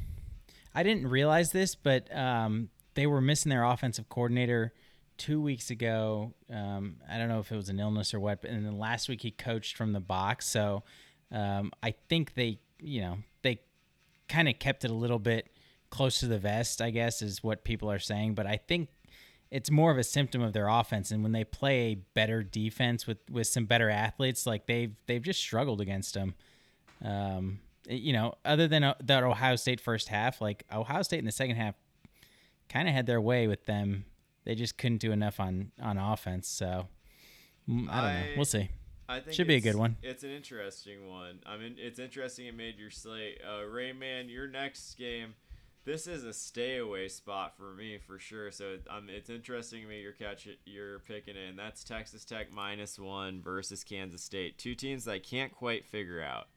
I 0.74 0.84
didn't 0.84 1.08
realize 1.08 1.52
this, 1.52 1.76
but 1.76 2.14
um, 2.16 2.70
they 2.96 3.08
were 3.08 3.22
missing 3.22 3.50
their 3.50 3.64
offensive 3.64 4.10
coordinator 4.10 4.74
two 5.18 5.42
weeks 5.42 5.70
ago. 5.70 6.34
Um, 6.52 6.98
I 7.10 7.18
don't 7.18 7.30
know 7.30 7.40
if 7.40 7.52
it 7.52 7.56
was 7.56 7.70
an 7.70 7.80
illness 7.80 8.14
or 8.14 8.20
what, 8.20 8.42
but 8.42 8.52
and 8.52 8.66
then 8.66 8.78
last 8.78 9.10
week 9.10 9.22
he 9.22 9.32
coached 9.32 9.78
from 9.78 9.94
the 9.94 10.00
box. 10.00 10.48
So 10.48 10.84
um, 11.32 11.72
I 11.82 11.96
think 12.10 12.34
they, 12.34 12.60
you 12.80 13.02
know, 13.02 13.18
they 13.42 13.62
kind 14.28 14.48
of 14.48 14.60
kept 14.60 14.86
it 14.86 14.92
a 14.92 14.94
little 14.94 15.20
bit 15.20 15.50
close 15.90 16.20
to 16.20 16.28
the 16.28 16.40
vest. 16.40 16.82
I 16.82 16.90
guess 16.90 17.22
is 17.22 17.44
what 17.44 17.64
people 17.64 17.92
are 17.92 18.00
saying, 18.00 18.36
but 18.36 18.46
I 18.46 18.58
think 18.58 18.90
it's 19.52 19.72
more 19.72 19.92
of 19.92 19.98
a 19.98 20.04
symptom 20.04 20.42
of 20.42 20.54
their 20.54 20.68
offense. 20.68 21.12
And 21.12 21.24
when 21.24 21.32
they 21.32 21.44
play 21.44 21.80
a 21.80 21.96
better 21.96 22.44
defense 22.44 23.08
with 23.08 23.20
with 23.30 23.48
some 23.48 23.66
better 23.66 23.90
athletes, 23.90 24.46
like 24.46 24.66
they've 24.66 24.94
they've 25.08 25.22
just 25.22 25.40
struggled 25.40 25.82
against 25.82 26.14
them. 26.14 26.36
Um, 27.04 27.60
you 27.88 28.14
know, 28.14 28.34
other 28.44 28.68
than 28.68 28.84
uh, 28.84 28.96
that 29.04 29.24
Ohio 29.24 29.56
State 29.56 29.80
first 29.80 30.08
half, 30.10 30.42
like 30.42 30.66
Ohio 30.74 31.04
State 31.04 31.20
in 31.20 31.26
the 31.26 31.32
second 31.32 31.56
half, 31.56 31.76
kind 32.70 32.88
of 32.88 32.94
had 32.94 33.06
their 33.06 33.22
way 33.22 33.48
with 33.48 33.66
them. 33.66 34.06
They 34.46 34.56
just 34.56 34.78
couldn't 34.78 35.00
do 35.00 35.12
enough 35.12 35.40
on 35.40 35.72
on 35.82 35.98
offense. 35.98 36.48
So 36.48 36.88
mm, 37.70 37.90
I 37.90 38.02
don't 38.02 38.14
know. 38.14 38.34
We'll 38.36 38.46
see. 38.46 38.70
I 39.08 39.20
think 39.20 39.36
Should 39.36 39.48
be 39.48 39.56
a 39.56 39.62
good 39.62 39.76
one. 39.76 39.98
It's 40.02 40.24
an 40.24 40.32
interesting 40.32 41.08
one. 41.08 41.40
I 41.46 41.58
mean, 41.58 41.76
it's 41.78 42.00
interesting 42.00 42.48
it 42.48 42.56
made 42.56 42.80
your 42.80 42.90
slate. 42.90 43.40
Uh, 43.48 43.64
Rain 43.66 44.00
Man, 44.00 44.30
your 44.30 44.48
next 44.48 44.96
game, 44.98 45.36
this 45.86 46.08
is 46.08 46.24
a 46.24 46.34
stay 46.34 46.78
away 46.78 47.08
spot 47.08 47.56
for 47.56 47.76
me 47.76 48.00
for 48.00 48.18
sure. 48.18 48.50
So 48.52 48.78
um, 48.90 49.08
it's 49.08 49.30
interesting 49.30 49.84
to 49.84 49.88
me 49.88 50.02
you're 50.02 50.12
catch 50.12 50.48
it, 50.48 50.58
you're 50.66 51.00
picking 51.00 51.36
it, 51.36 51.50
and 51.50 51.60
that's 51.60 51.84
Texas 51.84 52.26
Tech 52.26 52.52
minus 52.52 52.98
one 52.98 53.42
versus 53.44 53.84
Kansas 53.84 54.24
State. 54.24 54.58
Two 54.58 54.74
teams 54.74 55.06
that 55.06 55.12
I 55.12 55.20
can't 55.20 55.52
quite 55.52 55.86
figure 55.86 56.24
out. 56.24 56.48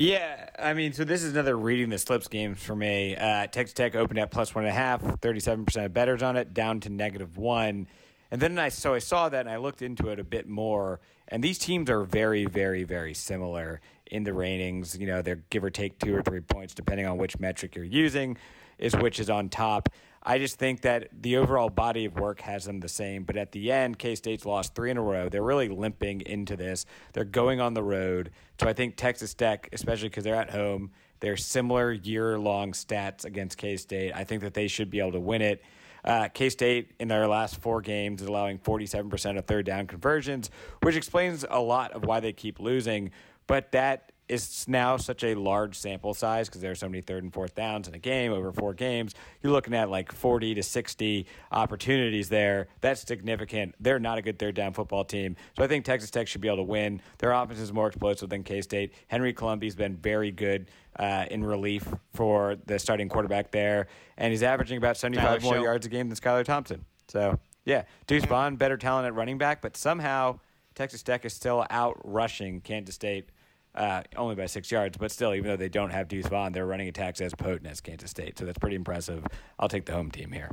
Yeah, 0.00 0.48
I 0.56 0.74
mean, 0.74 0.92
so 0.92 1.02
this 1.02 1.24
is 1.24 1.32
another 1.32 1.58
reading 1.58 1.90
the 1.90 1.98
slips 1.98 2.28
game 2.28 2.54
for 2.54 2.76
me. 2.76 3.16
Uh, 3.16 3.48
Texas 3.48 3.72
Tech 3.72 3.96
opened 3.96 4.20
at 4.20 4.30
plus 4.30 4.54
one 4.54 4.62
and 4.64 4.70
a 4.70 4.74
half, 4.74 5.02
37% 5.02 5.84
of 5.84 5.92
bettors 5.92 6.22
on 6.22 6.36
it, 6.36 6.54
down 6.54 6.78
to 6.80 6.88
negative 6.88 7.36
one. 7.36 7.88
And 8.30 8.40
then 8.40 8.60
I 8.60 8.68
so 8.68 8.94
I 8.94 9.00
saw 9.00 9.28
that 9.28 9.40
and 9.40 9.50
I 9.50 9.56
looked 9.56 9.82
into 9.82 10.10
it 10.10 10.20
a 10.20 10.24
bit 10.24 10.48
more. 10.48 11.00
And 11.26 11.42
these 11.42 11.58
teams 11.58 11.90
are 11.90 12.04
very, 12.04 12.44
very, 12.44 12.84
very 12.84 13.12
similar 13.12 13.80
in 14.06 14.22
the 14.22 14.32
ratings. 14.32 14.96
You 14.96 15.08
know, 15.08 15.20
they're 15.20 15.42
give 15.50 15.64
or 15.64 15.70
take 15.70 15.98
two 15.98 16.14
or 16.14 16.22
three 16.22 16.42
points 16.42 16.74
depending 16.74 17.06
on 17.06 17.18
which 17.18 17.40
metric 17.40 17.74
you're 17.74 17.84
using, 17.84 18.36
is 18.78 18.94
which 18.96 19.20
is 19.20 19.30
on 19.30 19.48
top. 19.48 19.88
I 20.22 20.38
just 20.38 20.58
think 20.58 20.82
that 20.82 21.08
the 21.22 21.36
overall 21.38 21.70
body 21.70 22.04
of 22.04 22.16
work 22.16 22.40
has 22.42 22.64
them 22.64 22.80
the 22.80 22.88
same. 22.88 23.24
But 23.24 23.36
at 23.36 23.52
the 23.52 23.72
end, 23.72 23.98
K 23.98 24.14
State's 24.14 24.44
lost 24.44 24.74
three 24.74 24.90
in 24.90 24.96
a 24.96 25.02
row. 25.02 25.28
They're 25.28 25.42
really 25.42 25.68
limping 25.68 26.22
into 26.22 26.56
this. 26.56 26.86
They're 27.12 27.24
going 27.24 27.60
on 27.60 27.74
the 27.74 27.82
road. 27.82 28.30
So 28.60 28.68
I 28.68 28.72
think 28.72 28.96
Texas 28.96 29.32
Tech, 29.32 29.68
especially 29.72 30.08
because 30.08 30.24
they're 30.24 30.34
at 30.34 30.50
home, 30.50 30.90
they're 31.20 31.36
similar 31.36 31.92
year 31.92 32.38
long 32.38 32.72
stats 32.72 33.24
against 33.24 33.56
K 33.58 33.76
State. 33.76 34.12
I 34.14 34.24
think 34.24 34.42
that 34.42 34.54
they 34.54 34.68
should 34.68 34.90
be 34.90 35.00
able 35.00 35.12
to 35.12 35.20
win 35.20 35.42
it. 35.42 35.62
Uh, 36.04 36.28
K 36.28 36.48
State 36.50 36.92
in 37.00 37.08
their 37.08 37.26
last 37.26 37.60
four 37.60 37.80
games 37.80 38.22
is 38.22 38.28
allowing 38.28 38.58
47% 38.58 39.38
of 39.38 39.46
third 39.46 39.66
down 39.66 39.86
conversions, 39.86 40.50
which 40.82 40.96
explains 40.96 41.44
a 41.48 41.60
lot 41.60 41.92
of 41.92 42.04
why 42.04 42.20
they 42.20 42.32
keep 42.32 42.60
losing. 42.60 43.10
But 43.46 43.72
that 43.72 44.12
is 44.28 44.66
now 44.68 44.96
such 44.96 45.24
a 45.24 45.34
large 45.34 45.76
sample 45.76 46.14
size 46.14 46.48
because 46.48 46.60
there 46.60 46.70
are 46.70 46.76
so 46.76 46.88
many 46.88 47.00
third 47.00 47.22
and 47.22 47.32
fourth 47.32 47.54
downs 47.54 47.88
in 47.88 47.94
a 47.94 47.98
game 47.98 48.32
over 48.32 48.52
four 48.52 48.74
games. 48.74 49.14
You're 49.42 49.52
looking 49.52 49.74
at 49.74 49.90
like 49.90 50.12
40 50.12 50.54
to 50.54 50.62
60 50.62 51.26
opportunities 51.52 52.28
there. 52.28 52.68
That's 52.80 53.00
significant. 53.02 53.74
They're 53.80 53.98
not 53.98 54.18
a 54.18 54.22
good 54.22 54.38
third 54.38 54.54
down 54.54 54.72
football 54.72 55.04
team. 55.04 55.36
So 55.56 55.64
I 55.64 55.66
think 55.66 55.84
Texas 55.84 56.10
Tech 56.10 56.28
should 56.28 56.40
be 56.40 56.48
able 56.48 56.58
to 56.58 56.62
win. 56.64 57.00
Their 57.18 57.32
offense 57.32 57.58
is 57.58 57.72
more 57.72 57.88
explosive 57.88 58.28
than 58.28 58.42
K 58.42 58.60
State. 58.60 58.92
Henry 59.08 59.32
Colombi's 59.32 59.74
been 59.74 59.96
very 59.96 60.30
good 60.30 60.68
uh, 60.98 61.26
in 61.30 61.44
relief 61.44 61.86
for 62.12 62.56
the 62.66 62.78
starting 62.78 63.08
quarterback 63.08 63.50
there, 63.50 63.86
and 64.16 64.30
he's 64.30 64.42
averaging 64.42 64.78
about 64.78 64.96
75 64.96 65.24
Tyler 65.24 65.40
more 65.40 65.54
Show. 65.54 65.62
yards 65.62 65.86
a 65.86 65.88
game 65.88 66.08
than 66.08 66.16
Skylar 66.16 66.44
Thompson. 66.44 66.84
So 67.08 67.38
yeah, 67.64 67.84
Deuce 68.06 68.24
Vaughn, 68.24 68.56
better 68.56 68.76
talent 68.76 69.06
at 69.06 69.14
running 69.14 69.38
back, 69.38 69.62
but 69.62 69.76
somehow 69.76 70.40
Texas 70.74 71.02
Tech 71.02 71.24
is 71.24 71.32
still 71.34 71.66
out 71.70 72.00
rushing 72.04 72.60
Kansas 72.60 72.94
State 72.94 73.30
uh, 73.78 74.02
only 74.16 74.34
by 74.34 74.46
six 74.46 74.70
yards. 74.70 74.96
But 74.98 75.10
still, 75.10 75.34
even 75.34 75.48
though 75.48 75.56
they 75.56 75.68
don't 75.68 75.90
have 75.90 76.08
Deuce 76.08 76.26
Vaughn, 76.26 76.52
their 76.52 76.66
running 76.66 76.88
attacks 76.88 77.20
as 77.20 77.34
potent 77.34 77.66
as 77.66 77.80
Kansas 77.80 78.10
State. 78.10 78.38
So 78.38 78.44
that's 78.44 78.58
pretty 78.58 78.76
impressive. 78.76 79.24
I'll 79.58 79.68
take 79.68 79.86
the 79.86 79.92
home 79.92 80.10
team 80.10 80.32
here. 80.32 80.50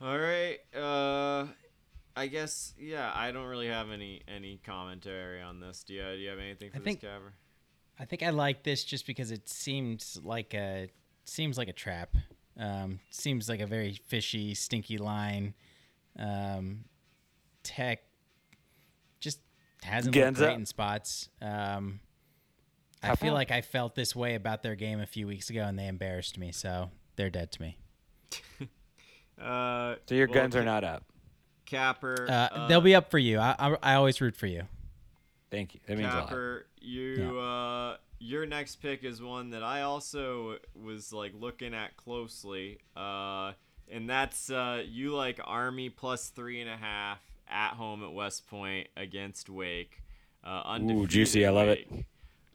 All 0.00 0.18
right. 0.18 0.58
Uh, 0.74 1.46
I 2.16 2.26
guess 2.26 2.74
yeah. 2.78 3.10
I 3.14 3.32
don't 3.32 3.46
really 3.46 3.68
have 3.68 3.90
any 3.90 4.22
any 4.28 4.60
commentary 4.64 5.42
on 5.42 5.60
this. 5.60 5.84
Do 5.84 5.94
you? 5.94 6.02
Do 6.02 6.16
you 6.18 6.28
have 6.30 6.38
anything 6.38 6.70
for 6.70 6.76
I 6.76 6.78
this 6.80 6.84
think- 6.84 7.00
cover? 7.02 7.32
I 7.98 8.06
think 8.06 8.22
I 8.22 8.30
like 8.30 8.62
this 8.62 8.82
just 8.84 9.06
because 9.06 9.30
it 9.30 9.46
seems 9.48 10.18
like 10.24 10.54
a 10.54 10.88
seems 11.24 11.58
like 11.58 11.68
a 11.68 11.72
trap. 11.72 12.14
Um, 12.58 12.98
seems 13.10 13.48
like 13.48 13.60
a 13.60 13.66
very 13.66 13.92
fishy, 13.92 14.54
stinky 14.54 14.96
line. 14.96 15.54
Um, 16.18 16.84
tech 17.62 18.00
just 19.82 19.92
hasn't 19.92 20.14
looked 20.14 20.36
Genza. 20.36 20.36
great 20.38 20.54
in 20.56 20.66
spots. 20.66 21.28
Um, 21.40 22.00
I 23.02 23.16
feel 23.16 23.30
far? 23.30 23.34
like 23.34 23.50
I 23.50 23.62
felt 23.62 23.94
this 23.94 24.14
way 24.14 24.34
about 24.34 24.62
their 24.62 24.74
game 24.74 25.00
a 25.00 25.06
few 25.06 25.26
weeks 25.26 25.48
ago, 25.50 25.62
and 25.62 25.78
they 25.78 25.86
embarrassed 25.86 26.36
me. 26.38 26.52
So 26.52 26.90
they're 27.16 27.30
dead 27.30 27.52
to 27.52 27.62
me. 27.62 27.76
Uh, 29.40 29.94
So 30.06 30.14
your 30.14 30.26
well, 30.28 30.34
guns 30.34 30.54
are 30.54 30.62
not 30.64 30.84
up. 30.84 31.02
Capper. 31.64 32.26
Uh, 32.28 32.32
uh, 32.32 32.68
they'll 32.68 32.82
be 32.82 32.94
up 32.94 33.10
for 33.10 33.18
you. 33.18 33.38
I, 33.38 33.54
I, 33.58 33.76
I 33.82 33.94
always 33.94 34.20
root 34.20 34.36
for 34.36 34.46
you. 34.46 34.64
Thank 35.50 35.72
you. 35.74 35.80
That 35.86 35.96
means 35.96 36.12
a 36.12 36.16
lot. 36.16 36.28
Capper, 36.28 36.66
you 36.78 37.38
uh, 37.40 37.96
your 38.18 38.44
next 38.44 38.76
pick 38.82 39.02
is 39.02 39.22
one 39.22 39.48
that 39.50 39.62
I 39.62 39.80
also 39.82 40.58
was 40.74 41.10
like 41.10 41.32
looking 41.34 41.72
at 41.72 41.96
closely. 41.96 42.80
Uh, 42.94 43.52
and 43.90 44.10
that's 44.10 44.50
uh, 44.50 44.82
you 44.86 45.14
like 45.14 45.40
Army 45.42 45.88
plus 45.88 46.28
three 46.28 46.60
and 46.60 46.68
a 46.68 46.76
half 46.76 47.20
at 47.50 47.72
home 47.72 48.02
at 48.04 48.12
West 48.12 48.46
Point 48.48 48.88
against 48.96 49.50
Wake. 49.50 50.02
Uh, 50.44 50.48
Ooh, 50.48 50.70
undefeated 50.70 51.10
juicy. 51.10 51.46
I 51.46 51.50
love 51.50 51.68
it. 51.68 51.90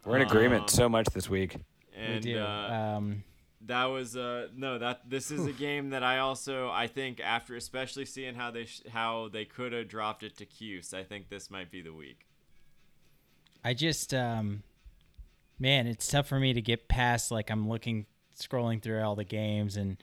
We're 0.05 0.17
in 0.17 0.21
agreement 0.23 0.63
Um, 0.63 0.67
so 0.69 0.89
much 0.89 1.07
this 1.07 1.29
week. 1.29 1.57
And 1.95 2.15
we 2.15 2.33
do. 2.33 2.39
Uh, 2.39 2.95
um, 2.97 3.23
that 3.61 3.85
was 3.85 4.15
uh 4.15 4.47
no 4.55 4.77
that 4.77 5.09
this 5.09 5.31
is 5.31 5.47
a 5.47 5.51
game 5.65 5.89
that 5.89 6.03
I 6.03 6.19
also 6.19 6.69
I 6.69 6.85
think 6.85 7.19
after 7.19 7.55
especially 7.55 8.05
seeing 8.05 8.35
how 8.35 8.51
they 8.51 8.65
sh- 8.65 8.83
how 8.91 9.29
they 9.33 9.43
could 9.43 9.73
have 9.73 9.87
dropped 9.87 10.21
it 10.21 10.37
to 10.37 10.45
Cuse 10.45 10.93
I 10.93 11.03
think 11.03 11.29
this 11.29 11.49
might 11.49 11.71
be 11.71 11.81
the 11.81 11.93
week. 11.93 12.27
I 13.65 13.73
just, 13.73 14.13
um, 14.13 14.61
man, 15.57 15.87
it's 15.87 16.07
tough 16.07 16.27
for 16.27 16.39
me 16.39 16.53
to 16.53 16.61
get 16.61 16.87
past. 16.87 17.31
Like 17.31 17.49
I'm 17.49 17.67
looking, 17.67 18.05
scrolling 18.39 18.79
through 18.79 19.01
all 19.01 19.15
the 19.15 19.23
games 19.23 19.75
and 19.75 19.97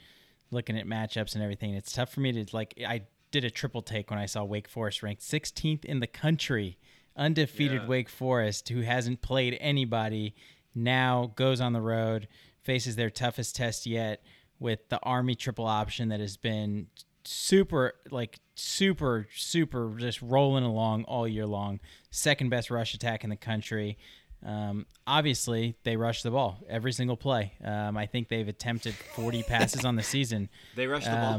looking 0.51 0.77
at 0.77 0.85
matchups 0.85 1.35
and 1.35 1.45
everything. 1.45 1.75
It's 1.75 1.93
tough 1.93 2.13
for 2.13 2.19
me 2.19 2.33
to 2.33 2.57
like. 2.57 2.75
I 2.85 3.03
did 3.33 3.45
a 3.45 3.51
triple 3.51 3.83
take 3.83 4.11
when 4.11 4.21
I 4.21 4.27
saw 4.27 4.45
Wake 4.45 4.69
Forest 4.69 5.03
ranked 5.03 5.23
16th 5.23 5.85
in 5.85 5.99
the 5.99 6.07
country, 6.07 6.79
undefeated 7.17 7.83
Yeah. 7.83 7.89
Wake 7.89 8.09
Forest, 8.09 8.69
who 8.69 8.83
hasn't 8.83 9.21
played 9.23 9.59
anybody, 9.61 10.35
now 10.75 11.33
goes 11.35 11.61
on 11.61 11.73
the 11.73 11.81
road, 11.81 12.29
faces 12.63 12.95
their 12.97 13.11
toughest 13.11 13.57
test 13.57 13.87
yet 13.87 14.23
with 14.61 14.89
the 14.89 15.01
Army 15.03 15.35
triple 15.35 15.67
option 15.67 16.09
that 16.11 16.21
has 16.21 16.37
been 16.37 16.87
super 17.25 17.95
like 18.11 18.41
super 18.57 19.29
super 19.37 19.95
just 19.97 20.21
rolling 20.23 20.65
along 20.65 21.05
all 21.05 21.27
year 21.27 21.47
long 21.47 21.79
second 22.11 22.49
best 22.49 22.69
rush 22.69 22.95
attack 22.95 23.23
in 23.23 23.31
the 23.31 23.37
country 23.37 23.97
um, 24.45 24.87
obviously 25.07 25.77
they 25.85 25.97
rush 25.97 26.25
the 26.25 26.33
ball 26.33 26.59
every 26.69 26.91
single 26.91 27.17
play 27.17 27.53
um, 27.65 27.97
i 27.97 28.07
think 28.07 28.27
they've 28.29 28.49
attempted 28.49 28.93
40 28.95 29.43
passes 29.49 29.85
on 29.85 29.95
the 29.95 30.03
season 30.03 30.49
They 30.75 30.89
rush 30.89 31.05
the 31.05 31.11
ball. 31.11 31.33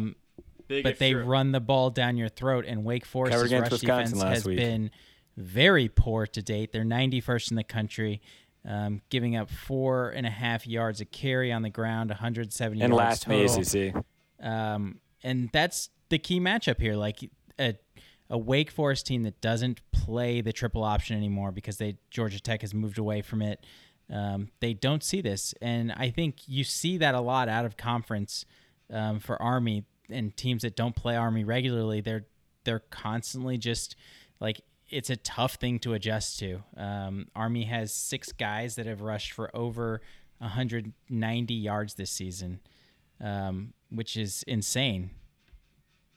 Big 0.78 0.84
but 0.84 1.00
they 1.00 1.12
true. 1.14 1.24
run 1.24 1.52
the 1.52 1.60
ball 1.60 1.90
down 1.90 2.18
your 2.18 2.30
throat 2.30 2.66
and 2.68 2.84
wake 2.84 3.06
forest's 3.06 3.42
against 3.42 3.72
rush 3.72 3.82
Wisconsin 3.82 4.18
defense 4.18 4.36
has 4.36 4.46
week. 4.46 4.58
been 4.58 4.92
very 5.38 5.88
poor 5.90 6.28
to 6.28 6.42
date 6.42 6.72
they're 6.72 6.84
91st 6.84 7.52
in 7.52 7.58
the 7.58 7.64
country 7.64 8.22
um, 8.68 9.02
giving 9.10 9.36
up 9.36 9.50
four 9.50 10.10
and 10.10 10.26
a 10.26 10.30
half 10.30 10.66
yards 10.68 11.02
a 11.02 11.06
carry 11.06 11.52
on 11.52 11.62
the 11.64 11.70
ground 11.70 12.10
170 12.12 12.82
And 12.82 12.94
yards 12.94 12.98
last 12.98 13.28
in 13.28 13.32
the 13.32 13.48
total 13.48 13.94
ACC. 14.00 14.06
um, 14.46 15.00
and 15.24 15.50
that's 15.52 15.90
the 16.10 16.18
key 16.20 16.40
matchup 16.40 16.80
here. 16.80 16.96
Like 16.96 17.20
a, 17.60 17.76
a 18.30 18.38
Wake 18.38 18.70
Forest 18.72 19.06
team 19.08 19.24
that 19.24 19.40
doesn't 19.42 19.80
play 19.92 20.42
the 20.42 20.54
triple 20.54 20.84
option 20.84 21.16
anymore 21.18 21.52
because 21.52 21.78
they 21.78 21.98
Georgia 22.10 22.40
Tech 22.40 22.62
has 22.62 22.74
moved 22.74 22.98
away 22.98 23.22
from 23.22 23.42
it. 23.42 23.66
Um, 24.12 24.50
they 24.60 24.74
don't 24.74 25.04
see 25.04 25.22
this, 25.22 25.54
and 25.62 25.92
I 25.94 26.10
think 26.10 26.38
you 26.48 26.64
see 26.64 26.98
that 27.00 27.16
a 27.16 27.22
lot 27.22 27.48
out 27.50 27.66
of 27.66 27.78
conference 27.78 28.46
um, 28.92 29.20
for 29.20 29.42
Army 29.42 29.86
and 30.10 30.36
teams 30.36 30.64
that 30.64 30.76
don't 30.76 30.96
play 30.96 31.16
Army 31.16 31.44
regularly. 31.44 32.02
They're 32.02 32.26
they're 32.64 32.84
constantly 32.90 33.58
just 33.58 33.96
like 34.40 34.62
it's 34.90 35.10
a 35.10 35.16
tough 35.18 35.56
thing 35.56 35.80
to 35.80 35.94
adjust 35.94 36.40
to. 36.40 36.64
Um, 36.78 37.28
Army 37.36 37.64
has 37.66 37.94
six 37.94 38.32
guys 38.32 38.76
that 38.76 38.86
have 38.86 39.02
rushed 39.02 39.32
for 39.32 39.56
over 39.56 40.02
190 40.40 41.54
yards 41.54 41.96
this 41.96 42.12
season 42.12 42.60
um, 43.24 43.74
which 43.90 44.18
is 44.18 44.44
insane. 44.44 45.12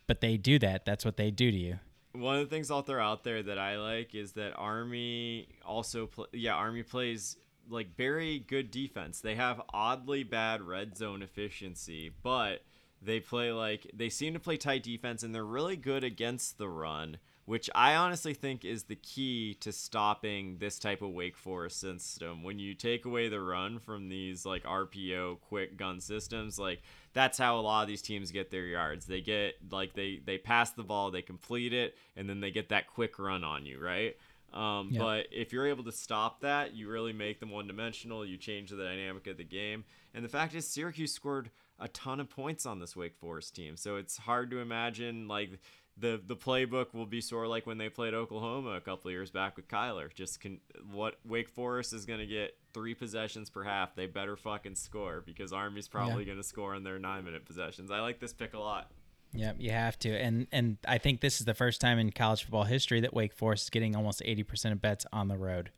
But 0.06 0.20
they 0.20 0.36
do 0.36 0.58
that. 0.58 0.84
That's 0.84 1.04
what 1.04 1.16
they 1.16 1.30
do 1.30 1.50
to 1.50 1.56
you. 1.56 1.78
One 2.12 2.36
of 2.38 2.48
the 2.48 2.54
things 2.54 2.70
I'll 2.70 2.82
throw 2.82 3.04
out 3.04 3.24
there 3.24 3.42
that 3.42 3.58
I 3.58 3.76
like 3.76 4.14
is 4.14 4.32
that 4.32 4.52
Army 4.56 5.48
also 5.64 6.06
pl- 6.06 6.28
yeah 6.32 6.54
Army 6.54 6.82
plays 6.82 7.36
like 7.68 7.94
very 7.96 8.38
good 8.38 8.70
defense. 8.70 9.20
They 9.20 9.34
have 9.34 9.60
oddly 9.72 10.22
bad 10.22 10.62
red 10.62 10.96
zone 10.96 11.22
efficiency, 11.22 12.10
but 12.22 12.62
they 13.06 13.20
play 13.20 13.52
like 13.52 13.90
they 13.94 14.10
seem 14.10 14.34
to 14.34 14.40
play 14.40 14.56
tight 14.56 14.82
defense 14.82 15.22
and 15.22 15.34
they're 15.34 15.44
really 15.44 15.76
good 15.76 16.04
against 16.04 16.58
the 16.58 16.68
run, 16.68 17.18
which 17.46 17.70
I 17.74 17.94
honestly 17.94 18.34
think 18.34 18.64
is 18.64 18.84
the 18.84 18.96
key 18.96 19.54
to 19.60 19.72
stopping 19.72 20.58
this 20.58 20.78
type 20.78 21.00
of 21.00 21.10
Wake 21.10 21.36
Forest 21.36 21.80
system. 21.80 22.42
When 22.42 22.58
you 22.58 22.74
take 22.74 23.04
away 23.04 23.28
the 23.28 23.40
run 23.40 23.78
from 23.78 24.08
these 24.08 24.44
like 24.44 24.64
RPO 24.64 25.40
quick 25.40 25.76
gun 25.76 26.00
systems, 26.00 26.58
like 26.58 26.82
that's 27.14 27.38
how 27.38 27.58
a 27.58 27.62
lot 27.62 27.82
of 27.82 27.88
these 27.88 28.02
teams 28.02 28.32
get 28.32 28.50
their 28.50 28.66
yards. 28.66 29.06
They 29.06 29.20
get 29.20 29.54
like 29.70 29.94
they 29.94 30.20
they 30.24 30.36
pass 30.36 30.72
the 30.72 30.82
ball, 30.82 31.10
they 31.10 31.22
complete 31.22 31.72
it, 31.72 31.96
and 32.16 32.28
then 32.28 32.40
they 32.40 32.50
get 32.50 32.68
that 32.70 32.88
quick 32.88 33.18
run 33.18 33.44
on 33.44 33.64
you, 33.64 33.80
right? 33.80 34.16
Um, 34.52 34.88
Yep. 34.90 35.02
But 35.02 35.26
if 35.30 35.52
you're 35.52 35.66
able 35.66 35.84
to 35.84 35.92
stop 35.92 36.40
that, 36.40 36.74
you 36.74 36.88
really 36.88 37.12
make 37.12 37.40
them 37.40 37.50
one 37.50 37.66
dimensional. 37.66 38.24
You 38.24 38.36
change 38.36 38.70
the 38.70 38.76
dynamic 38.76 39.26
of 39.26 39.36
the 39.36 39.44
game. 39.44 39.84
And 40.14 40.24
the 40.24 40.28
fact 40.28 40.54
is, 40.54 40.66
Syracuse 40.66 41.12
scored 41.12 41.50
a 41.78 41.88
ton 41.88 42.20
of 42.20 42.30
points 42.30 42.66
on 42.66 42.78
this 42.78 42.96
Wake 42.96 43.16
Forest 43.16 43.54
team. 43.54 43.76
So 43.76 43.96
it's 43.96 44.16
hard 44.16 44.50
to 44.50 44.58
imagine 44.58 45.28
like 45.28 45.58
the 45.96 46.20
the 46.24 46.36
playbook 46.36 46.92
will 46.92 47.06
be 47.06 47.20
sort 47.20 47.44
of 47.44 47.50
like 47.50 47.66
when 47.66 47.78
they 47.78 47.88
played 47.88 48.14
Oklahoma 48.14 48.70
a 48.70 48.80
couple 48.80 49.08
of 49.08 49.12
years 49.12 49.30
back 49.30 49.56
with 49.56 49.68
Kyler. 49.68 50.12
Just 50.12 50.40
can 50.40 50.60
what 50.90 51.16
Wake 51.24 51.48
Forest 51.48 51.92
is 51.92 52.04
going 52.04 52.20
to 52.20 52.26
get 52.26 52.56
three 52.74 52.94
possessions 52.94 53.48
per 53.48 53.62
half. 53.62 53.94
They 53.94 54.06
better 54.06 54.36
fucking 54.36 54.74
score 54.74 55.22
because 55.24 55.52
Army's 55.52 55.88
probably 55.88 56.24
going 56.24 56.38
to 56.38 56.44
score 56.44 56.74
in 56.74 56.84
their 56.84 56.98
nine 56.98 57.24
minute 57.24 57.44
possessions. 57.44 57.90
I 57.90 58.00
like 58.00 58.20
this 58.20 58.32
pick 58.32 58.54
a 58.54 58.58
lot. 58.58 58.90
Yep, 59.32 59.56
you 59.58 59.70
have 59.70 59.98
to. 60.00 60.10
And 60.10 60.46
and 60.52 60.78
I 60.86 60.98
think 60.98 61.20
this 61.20 61.40
is 61.40 61.46
the 61.46 61.54
first 61.54 61.80
time 61.80 61.98
in 61.98 62.10
college 62.10 62.42
football 62.42 62.64
history 62.64 63.00
that 63.00 63.14
Wake 63.14 63.32
Forest 63.32 63.64
is 63.64 63.70
getting 63.70 63.96
almost 63.96 64.22
80% 64.24 64.72
of 64.72 64.80
bets 64.80 65.06
on 65.12 65.28
the 65.28 65.36
road. 65.36 65.70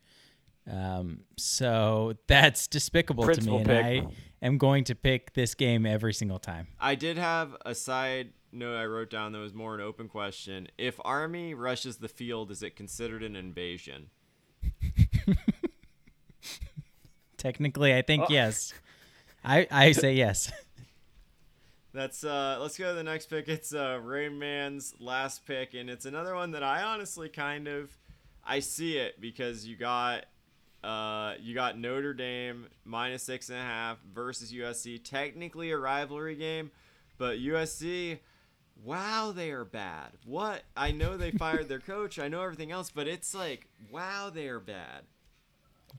Um, 0.70 1.20
so 1.36 2.14
that's 2.26 2.66
despicable 2.66 3.24
Principal 3.24 3.62
to 3.62 3.68
me. 3.68 3.74
And 3.74 4.06
pick. 4.06 4.10
I 4.10 4.14
am 4.42 4.58
going 4.58 4.84
to 4.84 4.94
pick 4.94 5.34
this 5.34 5.54
game 5.54 5.84
every 5.86 6.14
single 6.14 6.38
time. 6.38 6.68
I 6.80 6.94
did 6.94 7.18
have 7.18 7.56
a 7.66 7.74
side 7.74 8.30
note 8.52 8.76
I 8.76 8.84
wrote 8.86 9.10
down 9.10 9.32
that 9.32 9.38
was 9.38 9.52
more 9.54 9.74
an 9.74 9.80
open 9.80 10.08
question. 10.08 10.68
If 10.78 10.98
Army 11.04 11.54
rushes 11.54 11.98
the 11.98 12.08
field, 12.08 12.50
is 12.50 12.62
it 12.62 12.76
considered 12.76 13.22
an 13.22 13.36
invasion? 13.36 14.10
Technically, 17.36 17.92
I 17.94 17.98
Oh. 17.98 18.02
think 18.02 18.30
yes. 18.30 18.74
I, 19.44 19.66
I 19.70 19.92
say 19.92 20.14
yes. 20.14 20.50
That's 21.94 22.22
uh 22.22 22.58
let's 22.60 22.76
go 22.76 22.90
to 22.90 22.94
the 22.94 23.02
next 23.02 23.26
pick. 23.26 23.48
It's 23.48 23.72
uh 23.74 23.98
Rain 24.02 24.38
Man's 24.38 24.94
last 25.00 25.46
pick, 25.46 25.74
and 25.74 25.88
it's 25.88 26.04
another 26.04 26.34
one 26.34 26.50
that 26.52 26.62
I 26.62 26.82
honestly 26.82 27.28
kind 27.28 27.66
of 27.66 27.96
I 28.44 28.60
see 28.60 28.98
it 28.98 29.20
because 29.20 29.66
you 29.66 29.74
got 29.76 30.26
uh 30.84 31.34
you 31.40 31.54
got 31.54 31.78
Notre 31.78 32.14
Dame 32.14 32.66
minus 32.84 33.22
six 33.22 33.48
and 33.48 33.58
a 33.58 33.62
half 33.62 33.98
versus 34.12 34.52
USC. 34.52 35.02
Technically 35.02 35.70
a 35.70 35.78
rivalry 35.78 36.36
game, 36.36 36.70
but 37.18 37.38
USC 37.38 38.18
Wow, 38.84 39.32
they 39.34 39.50
are 39.50 39.64
bad. 39.64 40.12
What? 40.24 40.62
I 40.76 40.92
know 40.92 41.16
they 41.16 41.32
fired 41.32 41.68
their 41.68 41.80
coach. 41.80 42.18
I 42.18 42.28
know 42.28 42.42
everything 42.42 42.70
else, 42.70 42.90
but 42.90 43.08
it's 43.08 43.34
like, 43.34 43.66
wow, 43.90 44.30
they 44.32 44.46
are 44.46 44.60
bad. 44.60 45.02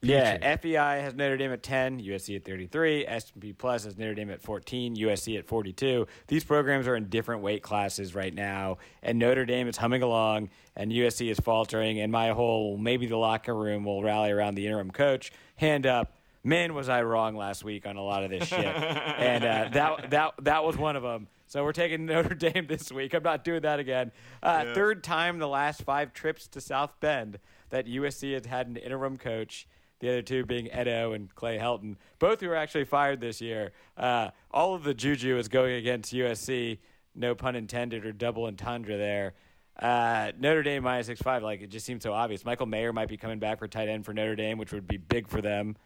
Yeah, 0.01 0.55
FEI 0.57 1.01
has 1.01 1.13
Notre 1.13 1.37
Dame 1.37 1.51
at 1.51 1.61
10, 1.63 2.01
USC 2.01 2.35
at 2.37 2.45
33, 2.45 3.05
S&P 3.05 3.53
Plus 3.53 3.83
has 3.83 3.97
Notre 3.97 4.15
Dame 4.15 4.29
at 4.31 4.41
14, 4.41 4.95
USC 4.95 5.37
at 5.37 5.45
42. 5.45 6.07
These 6.27 6.43
programs 6.43 6.87
are 6.87 6.95
in 6.95 7.09
different 7.09 7.41
weight 7.41 7.61
classes 7.63 8.15
right 8.15 8.33
now, 8.33 8.77
and 9.03 9.19
Notre 9.19 9.45
Dame 9.45 9.67
is 9.67 9.77
humming 9.77 10.01
along, 10.01 10.49
and 10.75 10.91
USC 10.91 11.29
is 11.29 11.39
faltering, 11.39 11.99
and 11.99 12.11
my 12.11 12.29
whole 12.29 12.77
maybe 12.77 13.07
the 13.07 13.17
locker 13.17 13.53
room 13.55 13.83
will 13.83 14.01
rally 14.01 14.31
around 14.31 14.55
the 14.55 14.65
interim 14.65 14.91
coach. 14.91 15.31
Hand 15.57 15.85
up. 15.85 16.15
Man, 16.41 16.73
was 16.73 16.87
I 16.87 17.01
wrong 17.03 17.35
last 17.35 17.65
week 17.65 17.85
on 17.85 17.97
a 17.97 18.01
lot 18.01 18.23
of 18.23 18.29
this 18.29 18.47
shit, 18.47 18.63
and 18.65 19.43
uh, 19.43 19.69
that 19.73 20.09
that 20.11 20.33
that 20.43 20.63
was 20.63 20.77
one 20.77 20.95
of 20.95 21.03
them. 21.03 21.27
So 21.47 21.63
we're 21.65 21.73
taking 21.73 22.05
Notre 22.05 22.33
Dame 22.35 22.65
this 22.67 22.91
week. 22.91 23.13
I'm 23.13 23.23
not 23.23 23.43
doing 23.43 23.63
that 23.63 23.79
again. 23.79 24.11
Uh, 24.41 24.63
Yeah. 24.67 24.73
Third 24.73 25.03
time 25.03 25.35
in 25.35 25.39
the 25.39 25.49
last 25.49 25.81
five 25.83 26.13
trips 26.13 26.47
to 26.49 26.61
South 26.61 26.93
Bend 27.01 27.39
that 27.71 27.87
USC 27.87 28.33
has 28.33 28.45
had 28.45 28.67
an 28.67 28.77
interim 28.77 29.17
coach. 29.17 29.67
The 29.99 30.09
other 30.09 30.21
two 30.21 30.45
being 30.45 30.71
Ed 30.71 30.87
O 30.87 31.13
and 31.13 31.33
Clay 31.35 31.57
Helton, 31.57 31.97
both 32.19 32.39
who 32.39 32.47
were 32.47 32.55
actually 32.55 32.85
fired 32.85 33.19
this 33.19 33.41
year. 33.41 33.71
Uh, 33.97 34.29
all 34.51 34.73
of 34.73 34.83
the 34.83 34.93
juju 34.93 35.37
is 35.37 35.47
going 35.49 35.75
against 35.75 36.13
USC. 36.13 36.79
No 37.15 37.35
pun 37.35 37.55
intended 37.55 38.05
or 38.05 38.13
double 38.13 38.45
entendre 38.45 38.97
there. 38.97 39.33
Uh, 39.77 40.31
Notre 40.37 40.63
Dame 40.63 40.83
minus 40.83 41.07
six 41.07 41.21
five, 41.21 41.43
like 41.43 41.61
it 41.61 41.67
just 41.67 41.85
seems 41.85 42.03
so 42.03 42.13
obvious. 42.13 42.45
Michael 42.45 42.65
Mayer 42.65 42.93
might 42.93 43.07
be 43.07 43.17
coming 43.17 43.39
back 43.39 43.59
for 43.59 43.67
tight 43.67 43.89
end 43.89 44.05
for 44.05 44.13
Notre 44.13 44.35
Dame, 44.35 44.57
which 44.57 44.71
would 44.71 44.87
be 44.87 44.97
big 44.97 45.27
for 45.27 45.41
them. 45.41 45.77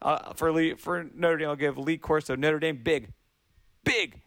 Uh, 0.00 0.32
for 0.34 0.52
Lee, 0.52 0.74
for 0.74 1.04
Notre 1.14 1.38
Dame, 1.38 1.48
I'll 1.48 1.56
give 1.56 1.78
Lee 1.78 1.98
Corso 1.98 2.34
Notre 2.34 2.58
Dame 2.58 2.80
big, 2.82 3.08
big. 3.84 4.20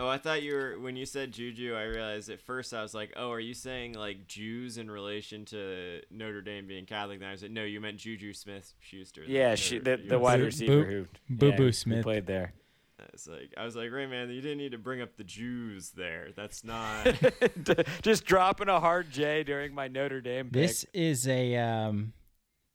Oh, 0.00 0.06
I 0.06 0.16
thought 0.16 0.42
you 0.42 0.54
were 0.54 0.78
when 0.78 0.94
you 0.94 1.04
said 1.04 1.32
Juju. 1.32 1.74
I 1.74 1.82
realized 1.82 2.30
at 2.30 2.40
first 2.40 2.72
I 2.72 2.82
was 2.82 2.94
like, 2.94 3.12
"Oh, 3.16 3.32
are 3.32 3.40
you 3.40 3.52
saying 3.52 3.94
like 3.94 4.28
Jews 4.28 4.78
in 4.78 4.88
relation 4.88 5.44
to 5.46 6.02
Notre 6.10 6.40
Dame 6.40 6.68
being 6.68 6.86
Catholic?" 6.86 7.18
Then 7.18 7.28
I 7.28 7.34
said, 7.34 7.50
"No, 7.50 7.64
you 7.64 7.80
meant 7.80 7.96
Juju 7.98 8.32
Smith 8.32 8.72
Schuster." 8.78 9.24
Yeah, 9.26 9.56
she, 9.56 9.80
the, 9.80 9.96
the 9.96 10.18
wide 10.18 10.40
receiver 10.40 10.84
Boo- 10.84 10.90
who 11.28 11.34
Boo 11.34 11.48
yeah, 11.48 11.56
Boo 11.56 11.62
who 11.64 11.72
Smith. 11.72 12.04
played 12.04 12.26
there. 12.26 12.52
It's 13.12 13.26
like 13.26 13.52
I 13.56 13.64
was 13.64 13.74
like, 13.74 13.90
"Ray, 13.90 14.06
man, 14.06 14.30
you 14.30 14.40
didn't 14.40 14.58
need 14.58 14.70
to 14.72 14.78
bring 14.78 15.00
up 15.00 15.16
the 15.16 15.24
Jews 15.24 15.90
there. 15.90 16.28
That's 16.36 16.62
not." 16.62 17.16
just 18.02 18.24
dropping 18.24 18.68
a 18.68 18.78
hard 18.78 19.10
J 19.10 19.42
during 19.42 19.74
my 19.74 19.88
Notre 19.88 20.20
Dame 20.20 20.46
pick. 20.46 20.52
This 20.52 20.86
is 20.92 21.26
a 21.26 21.56
um, 21.56 22.12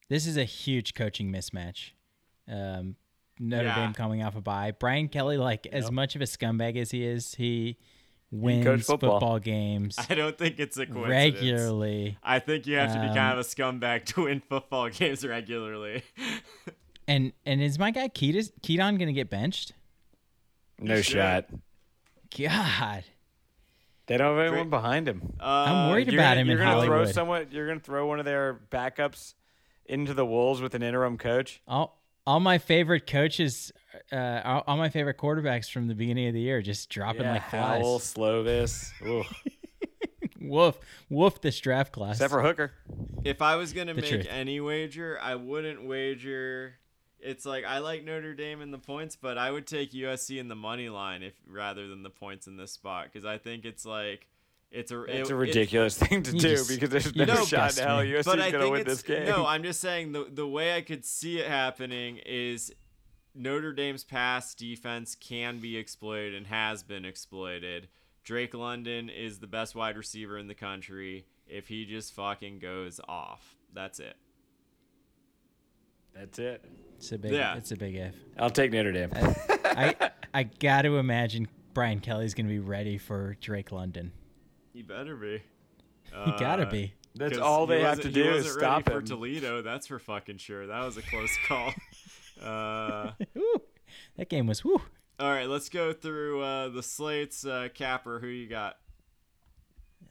this 0.10 0.28
is 0.28 0.36
a 0.36 0.44
huge 0.44 0.94
coaching 0.94 1.32
mismatch. 1.32 1.92
Um, 2.50 2.98
Notre 3.40 3.66
Yeah. 3.66 3.76
Dame 3.76 3.94
coming 3.94 4.24
off 4.24 4.36
a 4.36 4.42
bye. 4.42 4.72
Brian 4.78 5.08
Kelly, 5.08 5.38
like 5.38 5.66
as 5.68 5.92
much 5.92 6.16
of 6.16 6.22
a 6.22 6.26
scumbag 6.26 6.76
as 6.78 6.92
he 6.92 7.04
is, 7.06 7.36
he 7.36 7.78
wins 8.32 8.66
coached 8.66 8.86
football. 8.86 9.20
football. 9.20 9.40
games 9.40 9.96
I 10.10 10.16
don't 10.16 10.38
think 10.38 10.60
it's 10.60 10.78
a 10.78 10.86
coincidence. 10.86 11.36
regularly. 11.36 12.18
I 12.24 12.40
think 12.40 12.66
you 12.68 12.78
have 12.78 12.94
to 12.94 13.00
be 13.00 13.08
Um, 13.08 13.16
kind 13.16 13.38
of 13.40 13.46
a 13.46 13.48
scumbag 13.48 14.06
to 14.14 14.24
win 14.24 14.42
football 14.48 14.90
games 14.90 15.26
regularly. 15.26 16.04
And 17.06 17.34
and 17.46 17.62
is 17.62 17.78
my 17.78 17.92
guy 17.92 18.08
Kedon 18.08 18.44
Kedon 18.62 18.96
gonna 18.98 19.12
get 19.12 19.30
benched? 19.30 19.74
No 20.80 20.96
should. 21.02 21.06
shot. 21.06 21.46
God, 22.38 23.04
They 24.08 24.18
don't 24.18 24.38
have 24.38 24.40
anyone 24.48 24.60
Great. 24.64 24.70
behind 24.70 25.08
him. 25.10 25.34
I'm 25.40 25.76
Uh, 25.76 25.90
worried 25.92 26.08
about 26.08 26.16
gonna, 26.36 26.42
him 26.42 26.48
you're 26.48 26.60
in 26.62 26.64
gonna 26.66 26.86
throw 26.86 27.06
someone. 27.06 27.48
You're 27.52 27.68
gonna 27.68 27.80
throw 27.82 28.08
one 28.08 28.20
of 28.20 28.26
their 28.26 28.54
backups 28.72 29.34
into 29.86 30.14
the 30.14 30.26
wolves 30.26 30.62
with 30.62 30.76
an 30.76 30.82
interim 30.82 31.18
coach. 31.18 31.62
all 31.68 32.02
all 32.26 32.40
my 32.40 32.58
favorite 32.58 33.06
coaches, 33.08 33.72
uh, 34.12 34.42
all, 34.44 34.64
all 34.68 34.78
my 34.78 34.90
favorite 34.90 35.18
quarterbacks 35.18 35.70
from 35.72 35.88
the 35.88 35.96
beginning 35.96 36.28
of 36.28 36.34
the 36.34 36.42
year 36.42 36.62
just 36.62 36.90
dropping 36.90 37.28
like 37.28 37.50
flies. 37.50 37.82
Howell, 37.82 38.00
Slovis, 38.00 38.92
Ooh. 39.06 39.24
Woof, 40.42 40.78
woof 41.10 41.40
this 41.40 41.58
draft 41.60 41.94
class. 41.94 42.16
except 42.16 42.32
for 42.32 42.42
Hooker. 42.42 42.74
If 43.24 43.42
I 43.42 43.56
was 43.56 43.72
gonna 43.72 43.94
The 43.94 44.02
make 44.02 44.10
truth. 44.10 44.28
any 44.30 44.60
wager, 44.60 45.18
I 45.22 45.36
wouldn't 45.36 45.86
wager. 45.86 46.76
It's 47.22 47.46
like 47.46 47.64
I 47.64 47.78
like 47.78 48.04
Notre 48.04 48.34
Dame 48.34 48.62
in 48.62 48.72
the 48.72 48.78
points, 48.78 49.16
but 49.16 49.38
I 49.38 49.50
would 49.52 49.66
take 49.66 49.94
USC 49.94 50.40
in 50.40 50.50
the 50.50 50.56
money 50.56 50.90
line 50.90 51.24
if 51.24 51.34
rather 51.48 51.88
than 51.88 52.04
the 52.04 52.10
points 52.10 52.48
in 52.48 52.58
this 52.58 52.74
spot 52.74 53.06
because 53.06 53.26
I 53.26 53.38
think 53.38 53.64
it's 53.64 53.86
like 53.86 54.28
it's 54.74 54.92
a 54.92 55.04
It's 55.04 55.30
it- 55.30 55.34
a 55.34 55.36
ridiculous 55.36 55.98
thing 55.98 56.24
to 56.24 56.32
do 56.32 56.40
just- 56.40 56.70
because 56.70 56.90
there's 56.90 57.16
you 57.16 57.26
no 57.26 57.36
just 57.36 57.50
shot 57.50 57.60
in 57.62 57.68
disgust 57.68 57.80
hell 57.80 58.02
me. 58.04 58.10
USC's 58.12 58.52
gonna 58.52 58.70
win 58.70 58.84
this 58.86 59.02
game. 59.04 59.26
no. 59.26 59.46
I'm 59.46 59.64
just 59.64 59.80
saying 59.80 60.12
the 60.12 60.28
the 60.32 60.48
way 60.48 60.76
I 60.76 60.82
could 60.82 61.06
see 61.06 61.40
it 61.40 61.48
happening 61.48 62.18
is 62.26 62.74
Notre 63.36 63.74
Dame's 63.74 64.04
pass 64.04 64.54
defense 64.54 65.16
can 65.16 65.60
be 65.60 65.78
exploited 65.78 66.36
and 66.36 66.48
has 66.48 66.84
been 66.84 67.06
exploited. 67.06 67.88
Drake 68.24 68.54
London 68.54 69.10
is 69.10 69.40
the 69.40 69.48
best 69.48 69.76
wide 69.76 69.98
receiver 69.98 70.38
in 70.38 70.48
the 70.48 70.56
country. 70.56 71.26
If 71.48 71.68
he 71.68 71.86
just 71.86 72.14
fucking 72.14 72.60
goes 72.60 73.00
off, 73.08 73.56
that's 73.74 74.00
it. 74.00 74.16
That's 76.16 76.40
it. 76.40 76.64
It's 76.98 77.12
a 77.12 77.18
big, 77.18 77.34
Yeah. 77.34 77.58
it's 77.58 77.72
a 77.72 77.76
big 77.76 77.96
if. 77.96 78.16
I'll 78.38 78.50
take 78.50 78.72
Notre 78.72 78.92
Dame. 78.92 79.10
I 79.14 80.12
I 80.34 80.44
got 80.44 80.84
to 80.84 80.98
imagine 80.98 81.48
Brian 81.74 82.00
Kelly's 82.00 82.34
gonna 82.34 82.50
be 82.50 82.60
ready 82.60 82.98
for 82.98 83.36
Drake 83.42 83.72
London. 83.72 84.12
He 84.74 84.82
better 84.82 85.16
be. 85.16 85.42
He 86.26 86.32
gotta 86.38 86.68
Uh, 86.68 86.70
be. 86.72 86.94
That's 87.16 87.38
all 87.40 87.66
they 87.66 87.82
have 87.82 88.02
to 88.02 88.12
do 88.12 88.24
is 88.24 88.44
wasn't 88.46 88.60
stop 88.60 88.88
ready 88.88 88.98
him. 88.98 89.02
for 89.02 89.08
Toledo. 89.08 89.62
That's 89.62 89.88
for 89.88 89.98
fucking 90.00 90.38
sure. 90.38 90.68
That 90.68 90.84
was 90.84 90.98
a 90.98 91.02
close 91.02 91.32
call. 91.48 91.74
uh, 92.42 93.12
that 94.18 94.30
game 94.30 94.46
was 94.48 94.60
whew. 94.64 94.82
all 95.20 95.30
right, 95.32 95.48
let's 95.48 95.70
go 95.70 95.94
through 95.94 96.42
uh, 96.42 96.70
the 96.70 96.84
slates. 96.84 97.46
Uh, 97.46 97.70
Capper, 97.74 98.20
who 98.20 98.28
you 98.28 98.48
got? 98.48 98.78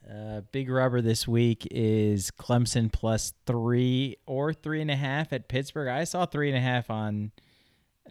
Uh, 0.09 0.41
big 0.51 0.69
rubber 0.69 1.01
this 1.01 1.25
week 1.27 1.65
is 1.71 2.29
Clemson 2.31 2.91
plus 2.91 3.33
three 3.45 4.17
or 4.25 4.53
three 4.53 4.81
and 4.81 4.91
a 4.91 4.95
half 4.97 5.31
at 5.31 5.47
Pittsburgh. 5.47 5.87
I 5.87 6.03
saw 6.03 6.25
three 6.25 6.49
and 6.49 6.57
a 6.57 6.61
half 6.61 6.89
on 6.89 7.31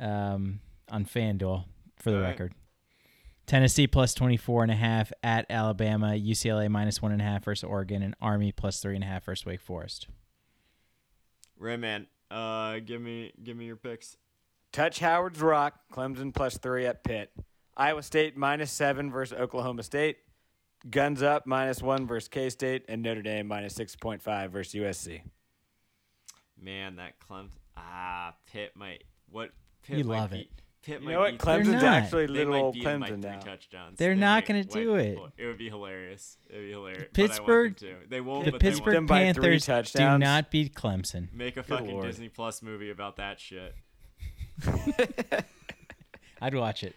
um, 0.00 0.60
on 0.90 1.04
FanDuel 1.04 1.64
for 1.96 2.10
the 2.10 2.16
All 2.16 2.22
right. 2.22 2.28
record. 2.30 2.54
Tennessee 3.52 3.86
plus 3.86 4.14
24 4.14 4.62
and 4.62 4.72
a 4.72 4.76
half 4.76 5.12
at 5.22 5.44
Alabama, 5.50 6.12
UCLA 6.14 6.70
minus 6.70 7.02
one 7.02 7.12
and 7.12 7.20
a 7.20 7.24
half 7.26 7.44
versus 7.44 7.62
Oregon, 7.64 8.02
and 8.02 8.14
Army 8.18 8.50
plus 8.50 8.80
three 8.80 8.94
and 8.94 9.04
a 9.04 9.06
half 9.06 9.26
versus 9.26 9.44
Wake 9.44 9.60
Forest. 9.60 10.08
Rain 11.58 11.80
Man, 11.80 12.06
uh, 12.30 12.78
give 12.78 13.02
me 13.02 13.30
give 13.44 13.58
me 13.58 13.66
your 13.66 13.76
picks. 13.76 14.16
Touch 14.72 15.00
Howard's 15.00 15.42
Rock. 15.42 15.74
Clemson 15.92 16.34
plus 16.34 16.56
three 16.56 16.86
at 16.86 17.04
Pitt. 17.04 17.30
Iowa 17.76 18.02
State 18.02 18.38
minus 18.38 18.72
seven 18.72 19.10
versus 19.10 19.38
Oklahoma 19.38 19.82
State. 19.82 20.16
Guns 20.90 21.22
up 21.22 21.46
minus 21.46 21.82
one 21.82 22.06
versus 22.06 22.28
K 22.28 22.48
State, 22.48 22.86
and 22.88 23.02
Notre 23.02 23.20
Dame 23.20 23.46
minus 23.48 23.74
six 23.74 23.94
point 23.94 24.22
five 24.22 24.50
versus 24.50 24.72
USC. 24.72 25.20
Man, 26.58 26.96
that 26.96 27.20
Clemson. 27.20 27.50
Ah, 27.76 28.32
Pitt 28.50 28.72
might. 28.76 29.04
What? 29.30 29.50
Pitt 29.82 29.98
You 29.98 30.04
might 30.04 30.20
love 30.20 30.30
beat- 30.30 30.40
it. 30.40 30.61
Pitt 30.82 31.00
You 31.02 31.10
know 31.10 31.20
what? 31.20 31.38
Clemson's 31.38 31.68
not. 31.74 31.84
actually 31.84 32.26
They 32.26 32.32
little 32.32 32.52
might 32.54 32.60
old 32.60 32.74
beat 32.74 32.84
them 32.84 33.00
by 33.00 33.06
Clemson 33.10 33.22
three 33.22 33.30
now. 33.30 33.38
touchdowns. 33.38 33.98
They're 33.98 34.14
They 34.14 34.20
not 34.20 34.46
gonna 34.46 34.64
do 34.64 34.94
it. 34.96 35.18
It 35.38 35.46
would 35.46 35.58
be 35.58 35.68
hilarious. 35.68 36.38
It 36.50 36.56
would 36.56 36.62
be 36.64 36.70
hilarious. 36.72 37.08
Pittsburgh- 37.12 37.76
But 37.78 37.86
I 37.86 37.90
want 37.90 38.00
them 38.00 38.02
to. 38.02 38.08
They 38.10 38.20
won't. 38.20 38.44
The 38.46 38.50
but 38.52 38.60
they 38.60 38.66
won't. 38.68 38.74
Pittsburgh 38.84 39.06
by 39.06 39.32
three 39.32 39.58
Panthers 39.60 39.92
do 39.92 40.18
not 40.18 40.50
beat 40.50 40.74
Clemson. 40.74 41.32
Make 41.32 41.56
a 41.56 41.62
fucking 41.62 41.86
Lord. 41.88 42.06
Disney 42.06 42.28
Plus 42.28 42.62
movie 42.62 42.90
about 42.90 43.16
that 43.16 43.38
shit. 43.38 43.74
I'd 46.40 46.54
watch 46.54 46.82
it. 46.82 46.96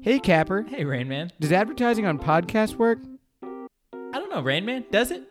Hey, 0.00 0.18
Capper. 0.18 0.62
Hey, 0.62 0.84
Rain 0.84 1.08
Man. 1.08 1.30
Does 1.38 1.52
advertising 1.52 2.06
on 2.06 2.18
podcasts 2.18 2.74
work? 2.76 2.98
I 3.42 4.18
don't 4.18 4.30
know, 4.30 4.40
Rain 4.40 4.64
Man. 4.64 4.84
Does 4.90 5.10
it? 5.10 5.24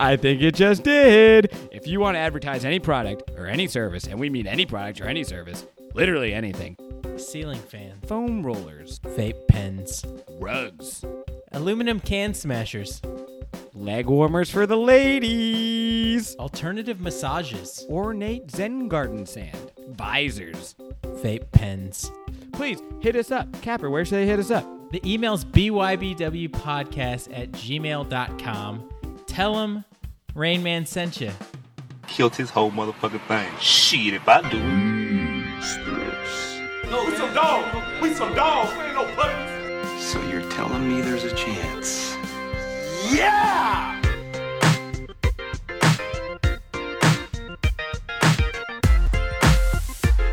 I 0.00 0.16
think 0.16 0.40
it 0.42 0.54
just 0.54 0.82
did. 0.84 1.52
If 1.70 1.86
you 1.86 2.00
want 2.00 2.14
to 2.14 2.18
advertise 2.20 2.64
any 2.64 2.78
product 2.78 3.30
or 3.36 3.46
any 3.46 3.66
service, 3.66 4.06
and 4.06 4.18
we 4.18 4.30
mean 4.30 4.46
any 4.46 4.64
product 4.64 5.00
or 5.00 5.04
any 5.06 5.24
service, 5.24 5.66
literally 5.94 6.32
anything 6.34 6.76
Ceiling 7.16 7.60
fan. 7.60 7.98
foam 8.06 8.42
rollers, 8.44 8.98
Vape 9.00 9.46
pens. 9.48 10.04
rugs, 10.40 11.04
Aluminum 11.52 12.00
can 12.00 12.32
smashers. 12.34 13.00
leg 13.74 14.06
warmers 14.06 14.50
for 14.50 14.66
the 14.66 14.76
ladies, 14.76 16.34
Alternative 16.36 17.00
massages. 17.00 17.86
ornate 17.90 18.50
Zen 18.50 18.88
garden 18.88 19.26
sand, 19.26 19.56
visors. 19.90 20.74
Vape 21.02 21.50
pens. 21.52 22.10
Please 22.52 22.80
hit 23.00 23.16
us 23.16 23.30
up. 23.30 23.48
Capper, 23.62 23.90
where 23.90 24.04
should 24.04 24.16
they 24.16 24.26
hit 24.26 24.38
us 24.38 24.50
up? 24.50 24.66
The 24.90 25.00
email's 25.10 25.44
bybwpodcast 25.44 27.28
at 27.38 27.52
gmail.com. 27.52 28.88
Tell 29.26 29.54
them 29.54 29.84
Rain 30.34 30.62
Man 30.62 30.84
sent 30.86 31.20
you. 31.20 31.30
killed 32.06 32.34
his 32.36 32.50
whole 32.50 32.70
motherfucking 32.70 33.26
thing. 33.28 33.50
Shit, 33.58 34.14
if 34.14 34.28
I 34.28 34.48
do 34.50 34.58
No, 35.62 37.04
we 37.06 37.16
some 37.16 37.32
dogs. 37.32 38.02
We 38.02 38.12
some 38.14 38.34
dogs. 38.34 38.76
We 38.76 38.82
ain't 38.82 38.94
no 38.94 39.04
puppies. 39.14 40.04
So 40.04 40.20
you're 40.28 40.42
telling 40.50 40.88
me 40.88 41.00
there's 41.02 41.22
a 41.22 41.32
chance? 41.36 42.16
Yeah! 43.12 44.00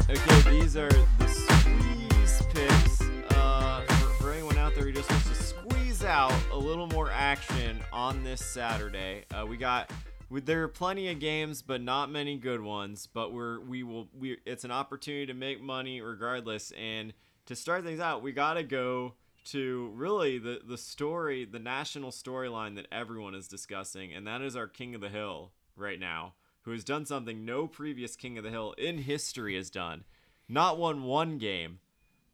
Okay, 0.09 0.49
these 0.49 0.75
are 0.75 0.89
the 0.89 1.27
squeeze 1.27 2.41
picks. 2.51 3.01
Uh, 3.35 3.83
for, 3.87 4.23
for 4.23 4.31
anyone 4.31 4.57
out 4.57 4.73
there 4.73 4.85
who 4.85 4.91
just 4.91 5.11
wants 5.11 5.29
to 5.29 5.35
squeeze 5.35 6.03
out 6.03 6.33
a 6.51 6.57
little 6.57 6.87
more 6.87 7.11
action 7.11 7.79
on 7.93 8.23
this 8.23 8.43
Saturday, 8.43 9.25
uh, 9.31 9.45
we 9.45 9.57
got. 9.57 9.91
There 10.31 10.63
are 10.63 10.67
plenty 10.67 11.09
of 11.09 11.19
games, 11.19 11.61
but 11.61 11.81
not 11.81 12.11
many 12.11 12.37
good 12.37 12.61
ones. 12.61 13.07
But 13.11 13.33
we're 13.33 13.59
we 13.59 13.83
will 13.83 14.07
we. 14.17 14.37
It's 14.45 14.63
an 14.63 14.71
opportunity 14.71 15.25
to 15.25 15.33
make 15.33 15.61
money 15.61 16.01
regardless. 16.01 16.71
And 16.71 17.13
to 17.47 17.55
start 17.55 17.83
things 17.83 17.99
out, 17.99 18.21
we 18.21 18.31
gotta 18.31 18.63
go 18.63 19.13
to 19.45 19.91
really 19.95 20.37
the 20.37 20.61
the 20.65 20.77
story, 20.77 21.45
the 21.45 21.59
national 21.59 22.11
storyline 22.11 22.75
that 22.75 22.87
everyone 22.91 23.33
is 23.33 23.47
discussing, 23.47 24.13
and 24.13 24.27
that 24.27 24.41
is 24.41 24.55
our 24.55 24.67
King 24.67 24.93
of 24.93 25.01
the 25.01 25.09
Hill 25.09 25.51
right 25.75 25.99
now, 25.99 26.33
who 26.61 26.71
has 26.71 26.83
done 26.83 27.05
something 27.05 27.45
no 27.45 27.65
previous 27.65 28.15
King 28.15 28.37
of 28.37 28.43
the 28.43 28.51
Hill 28.51 28.73
in 28.77 28.99
history 28.99 29.55
has 29.55 29.69
done. 29.69 30.03
Not 30.47 30.77
won 30.77 31.03
one 31.03 31.37
game, 31.37 31.79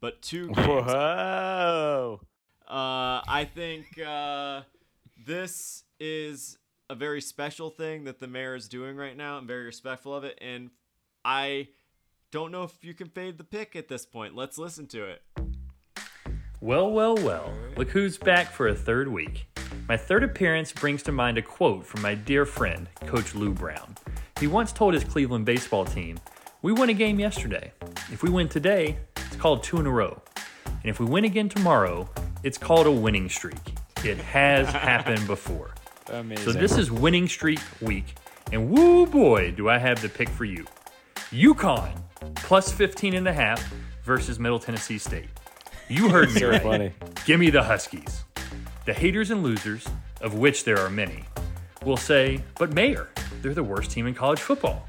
but 0.01 0.21
two 0.21 0.47
games. 0.53 0.67
Whoa! 0.67 2.19
Uh, 2.67 3.21
I 3.27 3.49
think 3.53 3.99
uh, 3.99 4.61
this 5.25 5.83
is 5.99 6.57
a 6.89 6.95
very 6.95 7.21
special 7.21 7.69
thing 7.69 8.03
that 8.03 8.19
the 8.19 8.27
mayor 8.27 8.55
is 8.55 8.67
doing 8.67 8.95
right 8.95 9.17
now. 9.17 9.37
I'm 9.37 9.47
very 9.47 9.65
respectful 9.65 10.13
of 10.13 10.23
it, 10.23 10.37
and 10.41 10.69
I 11.23 11.69
don't 12.31 12.51
know 12.51 12.63
if 12.63 12.83
you 12.83 12.93
can 12.93 13.09
fade 13.09 13.37
the 13.37 13.43
pick 13.43 13.75
at 13.75 13.87
this 13.87 14.05
point. 14.05 14.35
Let's 14.35 14.57
listen 14.57 14.87
to 14.87 15.05
it. 15.05 15.21
Well, 16.61 16.91
well, 16.91 17.15
well. 17.15 17.53
Look 17.77 17.89
who's 17.89 18.17
back 18.17 18.51
for 18.51 18.67
a 18.67 18.75
third 18.75 19.07
week. 19.07 19.47
My 19.87 19.97
third 19.97 20.23
appearance 20.23 20.71
brings 20.71 21.03
to 21.03 21.11
mind 21.11 21.37
a 21.37 21.41
quote 21.41 21.85
from 21.85 22.01
my 22.01 22.15
dear 22.15 22.45
friend, 22.45 22.87
Coach 23.01 23.35
Lou 23.35 23.53
Brown. 23.53 23.95
He 24.39 24.47
once 24.47 24.71
told 24.71 24.93
his 24.93 25.03
Cleveland 25.03 25.45
baseball 25.45 25.85
team, 25.85 26.17
We 26.61 26.71
won 26.71 26.89
a 26.89 26.93
game 26.93 27.19
yesterday. 27.19 27.71
If 28.11 28.23
we 28.23 28.29
win 28.29 28.49
today, 28.49 28.97
it's 29.15 29.35
called 29.35 29.63
two 29.63 29.79
in 29.79 29.85
a 29.85 29.91
row. 29.91 30.21
And 30.65 30.85
if 30.85 30.99
we 30.99 31.05
win 31.05 31.25
again 31.25 31.49
tomorrow, 31.49 32.09
it's 32.43 32.57
called 32.57 32.87
a 32.87 32.91
winning 32.91 33.29
streak. 33.29 33.75
It 34.03 34.17
has 34.17 34.67
happened 34.67 35.27
before. 35.27 35.74
Amazing. 36.09 36.45
So 36.45 36.51
this 36.53 36.77
is 36.77 36.91
winning 36.91 37.27
streak 37.27 37.59
week, 37.81 38.15
and 38.51 38.69
woo 38.69 39.05
boy, 39.05 39.51
do 39.51 39.69
I 39.69 39.77
have 39.77 40.01
the 40.01 40.09
pick 40.09 40.29
for 40.29 40.45
you. 40.45 40.65
UConn 41.31 42.01
plus 42.35 42.71
15 42.71 43.15
and 43.15 43.27
a 43.27 43.33
half 43.33 43.73
versus 44.03 44.39
Middle 44.39 44.59
Tennessee 44.59 44.97
State. 44.97 45.29
You 45.89 46.09
heard 46.11 46.31
me 46.33 46.39
So 46.39 46.49
right. 46.49 46.61
funny. 46.61 46.91
Give 47.25 47.39
me 47.39 47.49
the 47.49 47.63
Huskies. 47.63 48.23
The 48.85 48.93
haters 48.93 49.31
and 49.31 49.41
losers, 49.43 49.87
of 50.21 50.35
which 50.35 50.63
there 50.63 50.77
are 50.79 50.89
many, 50.89 51.23
will 51.83 51.97
say, 51.97 52.43
but 52.59 52.73
Mayor, 52.73 53.09
they're 53.41 53.53
the 53.53 53.63
worst 53.63 53.91
team 53.91 54.05
in 54.05 54.13
college 54.13 54.39
football. 54.39 54.87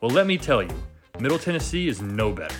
Well, 0.00 0.10
let 0.10 0.26
me 0.26 0.38
tell 0.38 0.62
you, 0.62 0.82
Middle 1.20 1.38
Tennessee 1.38 1.88
is 1.88 2.02
no 2.02 2.32
better. 2.32 2.56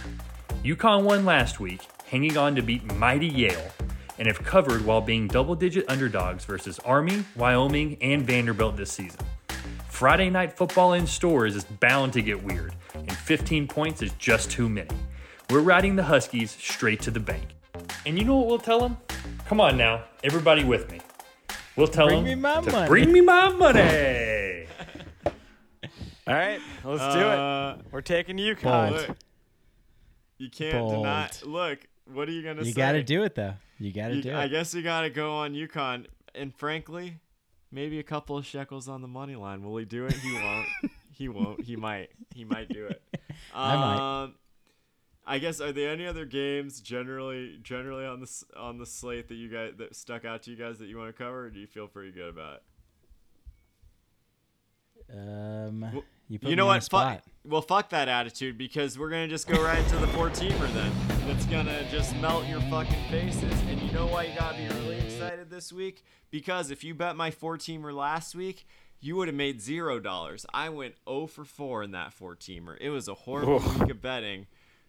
UConn 0.62 1.03
won 1.03 1.24
last 1.24 1.61
week, 1.61 1.80
hanging 2.07 2.36
on 2.36 2.55
to 2.55 2.62
beat 2.62 2.92
mighty 2.94 3.26
Yale, 3.28 3.70
and 4.19 4.27
have 4.27 4.43
covered 4.43 4.85
while 4.85 5.01
being 5.01 5.29
double 5.29 5.55
digit 5.55 5.85
underdogs 5.89 6.45
versus 6.45 6.79
Army, 6.81 7.25
Wyoming, 7.37 7.97
and 8.01 8.23
Vanderbilt 8.27 8.77
this 8.77 8.93
season. 8.93 9.21
Friday 9.89 10.31
night 10.31 10.57
football 10.57 10.93
in 10.95 11.07
Storrs 11.07 11.57
is 11.57 11.64
bound 11.64 12.12
to 12.12 12.23
get 12.23 12.43
weird, 12.43 12.75
and 12.95 13.12
15 13.12 13.66
points 13.69 14.03
is 14.03 14.12
just 14.14 14.51
too 14.51 14.69
many. 14.69 14.91
We're 15.51 15.61
riding 15.61 15.97
the 15.97 16.03
Huskies 16.05 16.51
straight 16.51 17.01
to 17.03 17.11
the 17.11 17.21
bank. 17.21 17.55
And 18.07 18.19
you 18.19 18.25
know 18.25 18.37
what 18.37 18.47
we'll 18.49 18.59
tell 18.59 18.81
them? 18.81 18.97
Come 19.47 19.61
on 19.61 19.77
now, 19.77 20.05
everybody 20.23 20.62
with 20.64 20.91
me. 20.91 21.01
We'll 21.77 21.87
tell 21.89 22.07
Bring 22.09 22.25
them 22.25 22.25
me 22.25 22.35
my 22.35 22.61
to 22.61 22.71
money. 22.73 22.89
bring 22.89 23.12
me 23.12 23.21
my 23.21 23.49
money. 23.51 24.66
All 26.27 26.35
right, 26.35 26.61
let's 26.85 27.14
do 27.14 27.21
Uh, 27.21 27.77
it. 27.79 27.87
We're 27.91 28.01
taking 28.03 28.37
UConn. 28.37 28.91
Bold. 28.91 29.16
You 30.39 30.51
can't 30.51 30.89
deny. 30.89 31.31
Look, 31.45 31.81
what 32.12 32.29
are 32.29 32.33
you 32.33 32.43
gonna 32.43 32.59
You 32.59 32.64
say? 32.64 32.69
You 32.69 32.75
got 32.75 32.93
to 32.93 33.03
do 33.03 33.23
it 33.25 33.35
though. 33.35 33.55
You 33.79 33.93
got 33.93 34.09
to 34.09 34.16
You- 34.16 34.22
do 34.22 34.35
I 34.35 34.49
guess 34.49 34.74
you 34.74 34.83
got 34.83 35.03
to 35.03 35.11
go 35.11 35.35
on 35.35 35.55
UConn. 35.55 36.07
And 36.35 36.55
frankly, 36.55 37.20
maybe 37.70 37.99
a 37.99 38.03
couple 38.03 38.37
of 38.37 38.45
shekels 38.47 38.89
on 38.89 39.03
the 39.03 39.09
money 39.09 39.35
line. 39.37 39.62
Will 39.62 39.76
he 39.76 39.85
do 39.85 40.07
it? 40.07 40.12
He 40.14 40.33
won't. 40.35 40.66
he 41.12 41.29
won't. 41.29 41.62
He 41.64 41.76
might. 41.76 42.11
He 42.35 42.45
might 42.45 42.68
do 42.68 42.87
it. 42.87 43.03
I 43.55 43.76
might. 43.76 44.22
Um, 44.24 44.35
I 45.26 45.39
guess 45.39 45.61
are 45.61 45.72
there 45.72 45.91
any 45.91 46.07
other 46.07 46.24
games 46.24 46.81
generally 46.81 47.59
generally 47.62 48.07
on 48.07 48.20
the 48.20 48.43
on 48.57 48.79
the 48.79 48.87
slate 48.87 49.29
that 49.29 49.35
you 49.35 49.49
guys 49.51 49.72
that 49.76 49.95
stuck 49.95 50.24
out 50.24 50.43
to 50.45 50.51
you 50.51 50.57
guys 50.57 50.79
that 50.79 50.87
you 50.87 50.97
want 50.97 51.14
to 51.14 51.22
cover, 51.22 51.45
or 51.47 51.51
do 51.51 51.61
you 51.61 51.66
feel 51.66 51.87
pretty 51.87 52.12
good 52.12 52.31
about 52.31 52.62
it? 55.11 55.16
Um, 55.18 56.03
you 56.29 56.39
put 56.39 56.51
you 56.51 56.57
know 56.57 56.66
what? 56.66 56.83
spot. 56.83 57.16
Fuck, 57.24 57.33
well, 57.49 57.62
fuck 57.62 57.88
that 57.90 58.09
attitude 58.09 58.59
because 58.59 58.99
we're 58.99 59.11
gonna 59.11 59.28
just 59.28 59.46
go 59.49 59.62
right 59.62 59.78
into 59.78 59.96
the 59.96 60.07
four 60.09 60.28
teamer 60.30 60.72
then. 60.74 60.92
That's 61.26 61.44
gonna 61.46 61.88
just 61.90 62.14
melt 62.16 62.46
your 62.46 62.61
fucking 62.62 63.09
faces. 63.11 63.53
And 63.68 63.80
you 63.80 63.90
know 63.92 64.07
why 64.07 64.24
you 64.24 64.38
gotta 64.38 64.57
be 64.59 64.68
really 64.80 64.99
excited 64.99 65.51
this 65.51 65.72
week? 65.72 66.05
Because 66.30 66.70
if 66.70 66.84
you 66.84 66.94
bet 66.94 67.16
my 67.16 67.30
four 67.30 67.57
teamer 67.57 67.92
last 67.94 68.34
week, 68.34 68.66
you 69.01 69.16
would 69.16 69.28
have 69.28 69.34
made 69.36 69.61
zero 69.61 69.99
dollars. 70.01 70.44
I 70.53 70.68
went 70.70 70.94
0 71.09 71.26
for 71.28 71.44
4 71.44 71.84
in 71.84 71.92
that 71.92 72.12
four 72.12 72.34
teamer. 72.34 72.76
It 72.80 72.90
was 72.90 73.07
a 73.09 73.14
horrible 73.14 73.57
Oof. 73.57 73.78
week 73.80 73.90
of 73.90 74.03
betting 74.03 74.46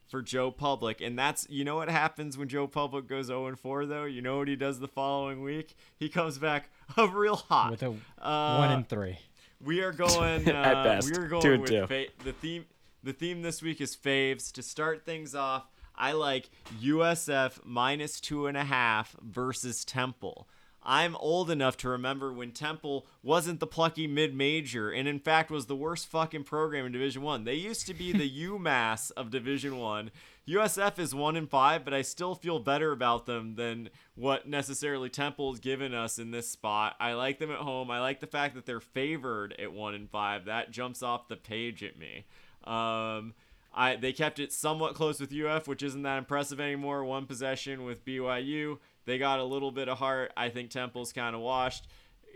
for 0.08 0.24
Joe 0.24 0.50
Public. 0.50 1.00
And 1.02 1.18
that's 1.20 1.46
you 1.50 1.64
know 1.64 1.76
what 1.76 1.90
happens 1.90 2.36
when 2.38 2.48
Joe 2.48 2.66
Public 2.68 3.08
goes 3.08 3.28
0 3.28 3.46
and 3.48 3.60
4 3.60 3.86
though? 3.86 4.06
You 4.06 4.22
know 4.24 4.40
what 4.40 4.48
he 4.48 4.56
does 4.56 4.80
the 4.80 4.88
following 4.88 5.44
week? 5.44 5.76
He 5.96 6.10
comes 6.10 6.40
back 6.40 6.72
a 6.98 7.08
real 7.08 7.36
hot. 7.36 7.72
with 7.72 7.84
a 7.84 7.94
Uh, 8.20 8.58
one 8.58 8.72
and 8.72 8.90
three. 8.90 9.20
We 9.64 9.82
are 9.82 9.92
going. 10.08 10.48
Uh, 10.50 10.54
At 10.54 10.84
best. 10.84 11.10
We 11.12 11.18
are 11.18 11.28
going 11.28 11.42
Two 11.42 11.54
and 11.54 11.62
with 11.62 11.70
two. 11.72 11.88
fa- 11.88 12.06
the 12.24 12.34
theme. 12.34 12.66
The 13.04 13.14
theme 13.14 13.42
this 13.42 13.62
week 13.62 13.80
is 13.80 13.96
faves. 13.96 14.52
To 14.54 14.62
start 14.62 15.06
things 15.06 15.34
off, 15.34 15.70
I 15.96 16.12
like 16.12 16.50
USF 16.82 17.60
minus 17.64 18.20
two 18.20 18.48
and 18.48 18.58
a 18.58 18.64
half 18.66 19.16
versus 19.22 19.86
Temple. 19.86 20.48
I'm 20.82 21.16
old 21.18 21.52
enough 21.52 21.76
to 21.78 21.90
remember 21.90 22.32
when 22.34 22.52
Temple 22.52 23.06
wasn't 23.22 23.60
the 23.60 23.68
plucky 23.68 24.08
mid-major, 24.08 24.90
and 24.92 25.08
in 25.10 25.20
fact 25.20 25.52
was 25.52 25.66
the 25.66 25.76
worst 25.76 26.08
fucking 26.08 26.46
program 26.46 26.86
in 26.86 26.92
Division 26.94 27.22
One. 27.22 27.44
They 27.44 27.56
used 27.56 27.86
to 27.88 27.94
be 27.94 28.12
the 28.14 28.30
UMass 28.48 29.12
of 29.18 29.30
Division 29.30 29.78
One. 29.78 30.10
USF 30.50 30.98
is 31.00 31.14
one 31.14 31.36
in 31.36 31.48
five, 31.48 31.86
but 31.86 31.94
I 31.94 32.02
still 32.02 32.34
feel 32.34 32.60
better 32.60 32.92
about 32.92 33.26
them 33.26 33.56
than 33.56 33.90
what 34.16 34.48
necessarily 34.48 35.10
Temple's 35.10 35.60
given 35.60 35.94
us 35.94 36.18
in 36.18 36.32
this 36.32 36.50
spot. 36.50 36.96
I 37.00 37.14
like 37.14 37.40
them 37.40 37.52
at 37.52 37.60
home. 37.60 37.92
I 37.92 38.00
like 38.00 38.20
the 38.20 38.28
fact 38.28 38.56
that 38.56 38.66
they're 38.66 38.80
favored 38.80 39.56
at 39.60 39.72
one 39.74 39.94
in 39.94 40.08
five. 40.08 40.46
That 40.46 40.72
jumps 40.72 41.04
off 41.04 41.28
the 41.28 41.36
page 41.36 41.84
at 41.84 41.98
me. 42.00 42.26
Um, 42.64 43.34
I 43.74 43.98
they 44.00 44.12
kept 44.12 44.40
it 44.40 44.52
somewhat 44.52 44.96
close 44.96 45.20
with 45.20 45.34
UF, 45.34 45.68
which 45.68 45.84
isn't 45.84 46.02
that 46.02 46.18
impressive 46.18 46.60
anymore. 46.60 47.04
One 47.04 47.26
possession 47.26 47.84
with 47.84 48.04
BYU. 48.04 48.80
They 49.06 49.18
got 49.18 49.40
a 49.40 49.44
little 49.44 49.72
bit 49.72 49.88
of 49.88 50.00
heart. 50.00 50.32
I 50.36 50.50
think 50.50 50.70
Temple's 50.72 51.14
kind 51.14 51.36
of 51.36 51.42
washed. 51.42 51.88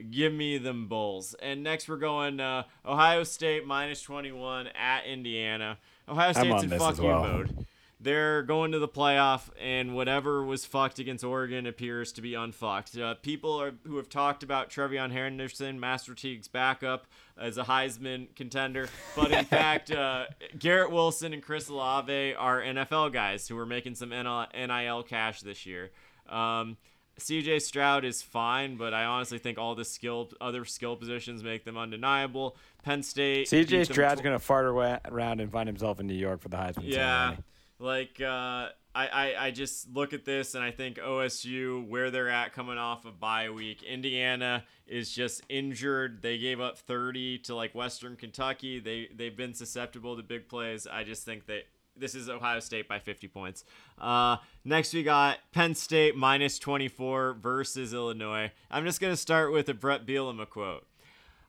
Give 0.09 0.34
me 0.34 0.57
them 0.57 0.88
Bulls. 0.88 1.36
And 1.41 1.64
next 1.64 1.88
we're 1.88 1.97
going 1.97 2.39
uh, 2.39 2.64
Ohio 2.86 3.24
State 3.24 3.66
minus 3.66 4.01
21 4.01 4.68
at 4.68 5.05
Indiana. 5.05 5.78
Ohio 6.07 6.32
State's 6.32 6.64
in 6.64 6.70
fuck 6.70 6.97
you 6.97 7.03
well. 7.05 7.24
mode. 7.24 7.66
They're 8.04 8.43
going 8.43 8.74
to 8.74 8.80
the 8.80 8.88
playoff, 8.88 9.49
and 9.62 9.95
whatever 9.95 10.43
was 10.43 10.66
fucked 10.66 10.99
against 10.99 11.24
Oregon 11.24 11.66
appears 11.66 12.12
to 12.14 12.22
be 12.22 12.34
unfucked. 12.34 12.97
Uh, 12.97 13.16
people 13.16 13.62
are, 13.62 13.76
who 13.88 13.95
have 13.95 14.10
talked 14.10 14.43
about 14.43 14.70
TreVeyon 14.70 15.12
Henderson, 15.12 15.80
Master 15.80 16.14
Teague's 16.14 16.49
backup, 16.49 17.08
as 17.38 17.58
a 17.58 17.64
Heisman 17.64 18.36
contender, 18.36 18.89
but 19.16 19.32
in 19.32 19.45
fact, 19.45 19.89
uh, 19.89 20.26
Garrett 20.60 20.91
Wilson 20.91 21.32
and 21.32 21.41
Chris 21.41 21.70
Olave 21.70 22.34
are 22.34 22.62
NFL 22.62 23.14
guys 23.14 23.47
who 23.47 23.58
are 23.58 23.66
making 23.66 23.95
some 23.95 24.10
NIL 24.10 25.04
cash 25.04 25.39
this 25.39 25.66
year. 25.66 25.91
Um, 26.28 26.76
CJ 27.20 27.62
Stroud 27.62 28.04
is 28.04 28.22
fine, 28.22 28.76
but 28.76 28.93
I 28.93 29.06
honestly 29.06 29.38
think 29.38 29.58
all 29.58 29.76
the 29.76 29.86
skill, 29.86 30.30
other 30.41 30.66
skill 30.66 30.97
positions 30.97 31.41
make 31.41 31.64
them 31.64 31.78
undeniable. 31.78 32.58
Penn 32.84 33.01
State. 33.01 33.47
CJ 33.47 33.86
Stroud's 33.86 34.20
tw- 34.20 34.24
gonna 34.26 34.39
fart 34.39 34.66
around 34.66 35.39
and 35.39 35.49
find 35.49 35.68
himself 35.68 36.01
in 36.01 36.08
New 36.08 36.16
York 36.16 36.41
for 36.41 36.49
the 36.49 36.58
Heisman 36.58 36.84
yeah. 36.84 37.28
ceremony. 37.28 37.43
Like 37.80 38.21
uh, 38.21 38.69
I, 38.95 39.07
I, 39.07 39.36
I 39.45 39.51
just 39.51 39.93
look 39.93 40.13
at 40.13 40.26
this 40.26 40.55
and 40.55 40.63
I 40.63 40.71
think 40.71 40.97
OSU 40.97 41.88
where 41.88 42.11
they're 42.11 42.30
at 42.30 42.53
coming 42.53 42.78
off 42.78 43.05
of 43.05 43.19
bye 43.19 43.49
week. 43.49 43.84
Indiana 43.84 44.63
is 44.88 45.11
just 45.11 45.41
injured. 45.49 46.21
They 46.21 46.38
gave 46.38 46.61
up 46.61 46.78
30 46.78 47.39
to 47.39 47.55
like 47.55 47.74
Western 47.74 48.15
Kentucky. 48.15 48.80
They 48.80 49.09
they've 49.13 49.36
been 49.36 49.53
susceptible 49.53 50.15
to 50.15 50.24
big 50.24 50.47
plays. 50.47 50.88
I 50.88 51.03
just 51.03 51.26
think 51.26 51.47
that 51.47 51.63
this 51.95 52.15
is 52.15 52.30
Ohio 52.30 52.59
State 52.59 52.88
by 52.88 52.99
50 52.99 53.28
points. 53.28 53.63
Uh, 53.99 54.38
next 54.63 54.93
we 54.93 55.03
got 55.03 55.39
Penn 55.51 55.76
State 55.76 56.15
minus 56.15 56.59
24 56.59 57.34
versus 57.34 57.93
Illinois. 57.93 58.51
I'm 58.69 58.86
just 58.86 59.01
gonna 59.01 59.17
start 59.17 59.51
with 59.51 59.69
a 59.69 59.74
Bret 59.74 60.05
Bielema 60.05 60.47
quote. 60.47 60.86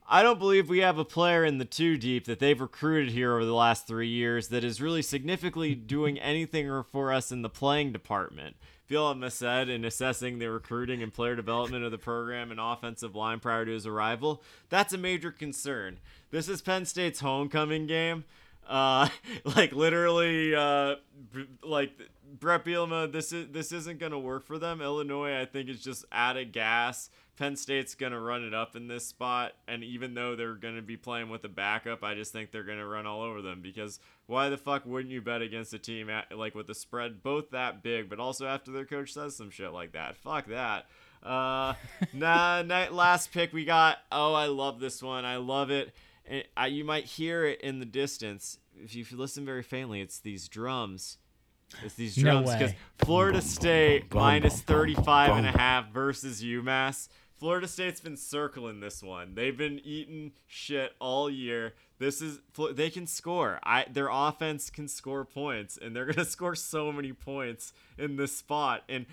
I 0.07 0.22
don't 0.22 0.38
believe 0.38 0.68
we 0.68 0.80
have 0.80 0.98
a 0.98 1.05
player 1.05 1.44
in 1.44 1.57
the 1.57 1.64
two 1.64 1.96
deep 1.96 2.26
that 2.26 2.38
they've 2.38 2.61
recruited 2.61 3.12
here 3.12 3.32
over 3.32 3.44
the 3.44 3.55
last 3.55 3.86
three 3.86 4.09
years 4.09 4.48
that 4.48 4.62
is 4.62 4.80
really 4.80 5.00
significantly 5.00 5.74
doing 5.74 6.18
anything 6.18 6.84
for 6.92 7.12
us 7.12 7.32
in 7.32 7.42
the 7.42 7.48
playing 7.48 7.92
department. 7.92 8.57
Bielema 8.88 9.32
said 9.32 9.70
in 9.70 9.82
assessing 9.82 10.38
the 10.38 10.50
recruiting 10.50 11.02
and 11.02 11.12
player 11.12 11.34
development 11.34 11.84
of 11.84 11.90
the 11.90 11.96
program 11.96 12.50
and 12.50 12.61
offensive 12.61 13.14
line 13.14 13.40
prior 13.40 13.64
to 13.64 13.72
his 13.72 13.86
arrival, 13.86 14.42
that's 14.68 14.92
a 14.92 14.98
major 14.98 15.30
concern. 15.30 15.98
This 16.30 16.50
is 16.50 16.61
Penn 16.61 16.84
State's 16.84 17.20
homecoming 17.20 17.86
game. 17.86 18.24
Uh, 18.68 19.09
like 19.57 19.72
literally, 19.72 20.55
uh, 20.55 20.96
like 21.62 21.92
Bret 22.38 22.64
Bielema, 22.64 23.11
this 23.11 23.32
is 23.32 23.48
this 23.52 23.72
isn't 23.72 23.98
gonna 23.98 24.18
work 24.18 24.44
for 24.44 24.59
them. 24.59 24.82
Illinois, 24.82 25.40
I 25.40 25.46
think, 25.46 25.70
is 25.70 25.82
just 25.82 26.05
out 26.12 26.36
of 26.36 26.52
gas. 26.52 27.09
Penn 27.37 27.57
State's 27.57 27.95
gonna 27.95 28.20
run 28.20 28.45
it 28.45 28.55
up 28.55 28.76
in 28.76 28.87
this 28.87 29.07
spot, 29.07 29.53
and 29.66 29.82
even 29.82 30.14
though 30.14 30.37
they're 30.37 30.55
gonna 30.55 30.82
be 30.82 30.97
playing 30.97 31.28
with 31.28 31.45
a 31.45 31.49
backup, 31.49 32.05
I 32.05 32.14
just 32.14 32.32
think 32.32 32.51
they're 32.51 32.62
gonna 32.62 32.87
run 32.87 33.07
all 33.07 33.22
over 33.22 33.43
them. 33.43 33.61
Because 33.61 33.99
why 34.26 34.49
the 34.49 34.57
fuck 34.57 34.87
wouldn't 34.87 35.12
you 35.12 35.20
bet 35.20 35.43
against 35.43 35.74
a 35.74 35.78
team 35.78 36.09
at, 36.09 36.37
like 36.37 36.55
with 36.55 36.66
the 36.66 36.74
spread 36.74 37.22
both 37.22 37.51
that 37.51 37.82
big, 37.82 38.09
but 38.09 38.20
also 38.20 38.47
after 38.47 38.70
their 38.70 38.85
coach 38.85 39.12
says 39.12 39.37
some 39.37 39.51
shit 39.51 39.72
like 39.72 39.93
that? 39.93 40.16
Fuck 40.16 40.47
that. 40.47 40.87
Uh, 41.22 41.74
nah, 42.12 42.62
nah, 42.62 42.87
last 42.91 43.32
pick 43.32 43.53
we 43.53 43.64
got. 43.64 43.99
Oh, 44.12 44.35
I 44.35 44.47
love 44.47 44.78
this 44.78 45.03
one. 45.03 45.24
I 45.24 45.37
love 45.37 45.70
it. 45.70 45.93
And 46.26 46.45
I, 46.57 46.68
you 46.68 46.85
might 46.85 47.05
hear 47.05 47.45
it 47.45 47.61
in 47.61 47.80
the 47.80 47.87
distance 47.87 48.59
if 48.82 48.95
you 48.95 49.05
listen 49.16 49.45
very 49.45 49.62
faintly. 49.62 50.01
It's 50.01 50.20
these 50.20 50.49
drums. 50.49 51.18
It's 51.82 51.95
these 51.95 52.14
drums 52.14 52.53
because 52.53 52.70
way. 52.70 52.76
Florida 52.99 53.41
State 53.41 54.09
bum, 54.11 54.43
35 54.43 55.37
and 55.37 55.47
a 55.47 55.51
half 55.51 55.91
versus 55.93 56.43
UMass. 56.43 57.09
Florida 57.39 57.66
State's 57.66 58.01
been 58.01 58.16
circling 58.16 58.80
this 58.80 59.03
one. 59.03 59.35
They've 59.35 59.57
been 59.57 59.80
eating 59.85 60.32
shit 60.47 60.93
all 61.01 61.28
year. 61.28 61.74
This 61.99 62.22
is 62.22 62.41
they 62.72 62.91
can 62.91 63.07
score. 63.07 63.59
I 63.64 63.87
their 63.91 64.09
offense 64.11 64.70
can 64.70 64.89
score 64.89 65.24
points, 65.24 65.78
and 65.80 65.95
they're 65.95 66.07
gonna 66.07 66.24
score 66.24 66.55
so 66.55 66.93
many 66.93 67.12
points 67.12 67.72
in 67.99 68.16
this 68.16 68.37
spot. 68.37 68.85
And 68.89 69.07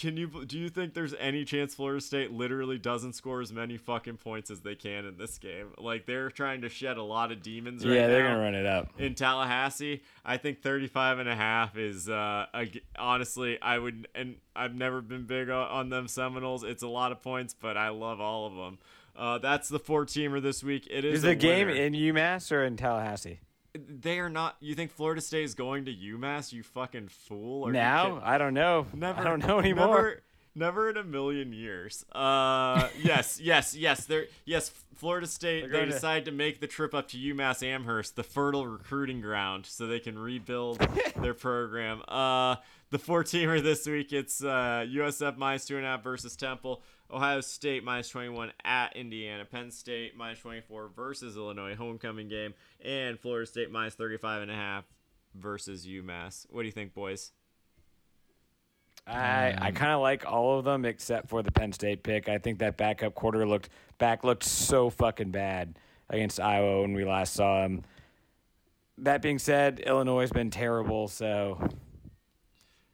can 0.00 0.16
you 0.16 0.44
do 0.46 0.58
you 0.58 0.68
think 0.68 0.94
there's 0.94 1.14
any 1.18 1.44
chance 1.44 1.74
Florida 1.74 2.00
State 2.00 2.30
literally 2.32 2.78
doesn't 2.78 3.14
score 3.14 3.40
as 3.40 3.52
many 3.52 3.76
fucking 3.76 4.16
points 4.18 4.50
as 4.50 4.60
they 4.60 4.74
can 4.74 5.04
in 5.04 5.16
this 5.18 5.38
game? 5.38 5.68
Like 5.78 6.06
they're 6.06 6.30
trying 6.30 6.60
to 6.62 6.68
shed 6.68 6.96
a 6.96 7.02
lot 7.02 7.32
of 7.32 7.42
demons 7.42 7.84
right 7.84 7.94
Yeah, 7.94 8.06
they're 8.06 8.22
gonna 8.22 8.40
run 8.40 8.54
it 8.54 8.66
up. 8.66 8.88
in 8.98 9.14
Tallahassee. 9.14 10.02
I 10.24 10.36
think 10.36 10.62
35 10.62 11.18
and 11.20 11.28
a 11.28 11.34
half 11.36 11.76
is 11.76 12.08
uh 12.08 12.46
a 12.54 12.70
honestly 12.98 13.60
I 13.60 13.78
would 13.78 14.08
and 14.14 14.36
I've 14.56 14.74
never 14.74 15.00
been 15.00 15.24
big 15.24 15.50
on, 15.50 15.88
them 15.88 16.06
Seminoles. 16.08 16.62
It's 16.64 16.82
a 16.82 16.88
lot 16.88 17.12
of 17.12 17.22
points, 17.22 17.54
but 17.54 17.76
I 17.76 17.88
love 17.88 18.20
all 18.20 18.46
of 18.46 18.54
them. 18.54 18.78
Uh, 19.16 19.38
that's 19.38 19.68
the 19.68 19.78
four 19.78 20.04
teamer 20.06 20.42
this 20.42 20.62
week. 20.64 20.86
It 20.90 21.04
is 21.04 21.18
Is 21.18 21.24
a 21.24 21.28
the 21.28 21.34
game 21.36 21.66
winner. 21.68 21.80
in 21.80 21.92
UMass 21.92 22.50
or 22.50 22.64
in 22.64 22.76
Tallahassee? 22.76 23.40
They 23.76 24.18
are 24.20 24.28
not. 24.30 24.56
You 24.60 24.74
think 24.74 24.92
Florida 24.92 25.20
State 25.20 25.44
is 25.44 25.54
going 25.54 25.86
to 25.86 25.92
UMass? 25.92 26.52
You 26.52 26.62
fucking 26.62 27.08
fool! 27.08 27.66
Are 27.68 27.72
now? 27.72 28.20
I 28.22 28.38
don't 28.38 28.54
know. 28.54 28.86
Never. 28.94 29.20
I 29.20 29.24
don't 29.24 29.44
know 29.46 29.58
anymore. 29.58 29.86
never- 29.86 30.20
Never 30.56 30.88
in 30.88 30.96
a 30.96 31.02
million 31.02 31.52
years. 31.52 32.04
Uh, 32.12 32.88
yes, 33.02 33.40
yes, 33.42 33.74
yes. 33.74 34.04
There, 34.06 34.26
yes. 34.44 34.70
Florida 34.94 35.26
State. 35.26 35.68
They 35.72 35.84
decide 35.84 36.24
to- 36.26 36.30
to 36.30 36.36
make 36.36 36.60
the 36.60 36.68
trip 36.68 36.94
up 36.94 37.08
to 37.08 37.16
UMass 37.18 37.64
Amherst, 37.66 38.14
the 38.14 38.22
fertile 38.22 38.64
recruiting 38.64 39.20
ground, 39.20 39.66
so 39.66 39.88
they 39.88 39.98
can 39.98 40.16
rebuild 40.16 40.78
their 41.20 41.34
program. 41.34 42.02
Uh, 42.06 42.54
the 42.90 43.00
four-teamer 43.00 43.60
this 43.64 43.84
week. 43.88 44.12
It's 44.12 44.44
uh, 44.44 44.86
USF 44.88 45.36
minus 45.36 45.64
two 45.64 45.76
and 45.76 45.84
a 45.84 45.88
half 45.88 46.04
versus 46.04 46.36
Temple. 46.36 46.80
Ohio 47.14 47.40
State 47.40 47.84
minus 47.84 48.08
21 48.08 48.52
at 48.64 48.96
Indiana. 48.96 49.44
Penn 49.44 49.70
State 49.70 50.16
minus 50.16 50.40
24 50.40 50.88
versus 50.96 51.36
Illinois 51.36 51.74
homecoming 51.76 52.28
game, 52.28 52.54
and 52.84 53.18
Florida 53.18 53.46
State 53.46 53.70
minus 53.70 53.94
35 53.94 54.42
and 54.42 54.50
a 54.50 54.54
half 54.54 54.84
versus 55.34 55.86
UMass. 55.86 56.46
What 56.50 56.62
do 56.62 56.66
you 56.66 56.72
think, 56.72 56.92
boys? 56.94 57.32
I 59.06 59.54
I 59.58 59.68
um, 59.68 59.74
kind 59.74 59.92
of 59.92 60.00
like 60.00 60.24
all 60.26 60.58
of 60.58 60.64
them 60.64 60.84
except 60.84 61.28
for 61.28 61.42
the 61.42 61.52
Penn 61.52 61.72
State 61.72 62.02
pick. 62.02 62.28
I 62.28 62.38
think 62.38 62.58
that 62.60 62.76
backup 62.76 63.14
quarter 63.14 63.46
looked 63.46 63.68
back 63.98 64.24
looked 64.24 64.44
so 64.44 64.90
fucking 64.90 65.30
bad 65.30 65.78
against 66.10 66.40
Iowa 66.40 66.82
when 66.82 66.94
we 66.94 67.04
last 67.04 67.34
saw 67.34 67.62
him. 67.64 67.82
That 68.98 69.22
being 69.22 69.38
said, 69.38 69.80
Illinois 69.80 70.20
has 70.22 70.30
been 70.32 70.50
terrible, 70.50 71.08
so 71.08 71.58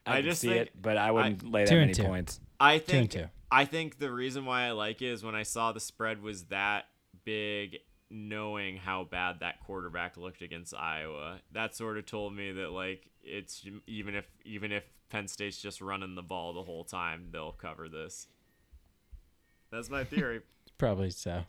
I, 0.06 0.14
I 0.14 0.16
can 0.16 0.24
just 0.24 0.40
see 0.40 0.48
think- 0.48 0.62
it, 0.68 0.72
but 0.82 0.96
I 0.96 1.10
wouldn't 1.10 1.48
lay 1.50 1.64
that 1.64 1.70
Two 1.70 1.76
many 1.80 1.92
two. 1.94 2.02
points. 2.04 2.40
I 2.58 2.78
Two 2.78 2.96
and 2.96 3.10
think 3.10 3.10
two. 3.12 3.30
I 3.52 3.64
think 3.64 3.98
the 3.98 4.10
reason 4.10 4.44
why 4.44 4.66
I 4.66 4.72
like 4.72 5.02
it 5.02 5.08
is 5.08 5.24
when 5.24 5.34
I 5.34 5.42
saw 5.42 5.72
the 5.72 5.80
spread 5.80 6.22
was 6.22 6.44
that 6.44 6.84
big, 7.24 7.78
knowing 8.10 8.76
how 8.76 9.04
bad 9.04 9.40
that 9.40 9.60
quarterback 9.60 10.16
looked 10.16 10.42
against 10.42 10.74
Iowa. 10.74 11.40
That 11.52 11.74
sort 11.74 11.98
of 11.98 12.06
told 12.06 12.34
me 12.34 12.52
that 12.52 12.70
like 12.70 13.10
it's 13.22 13.64
even 13.86 14.14
if 14.14 14.26
even 14.44 14.72
if 14.72 14.84
Penn 15.08 15.28
State's 15.28 15.60
just 15.60 15.80
running 15.80 16.14
the 16.14 16.22
ball 16.22 16.52
the 16.52 16.62
whole 16.62 16.84
time, 16.84 17.28
they'll 17.32 17.52
cover 17.52 17.88
this. 17.88 18.28
That's 19.70 19.90
my 19.90 20.04
theory. 20.04 20.40
Probably 20.78 21.10
so. 21.10 21.44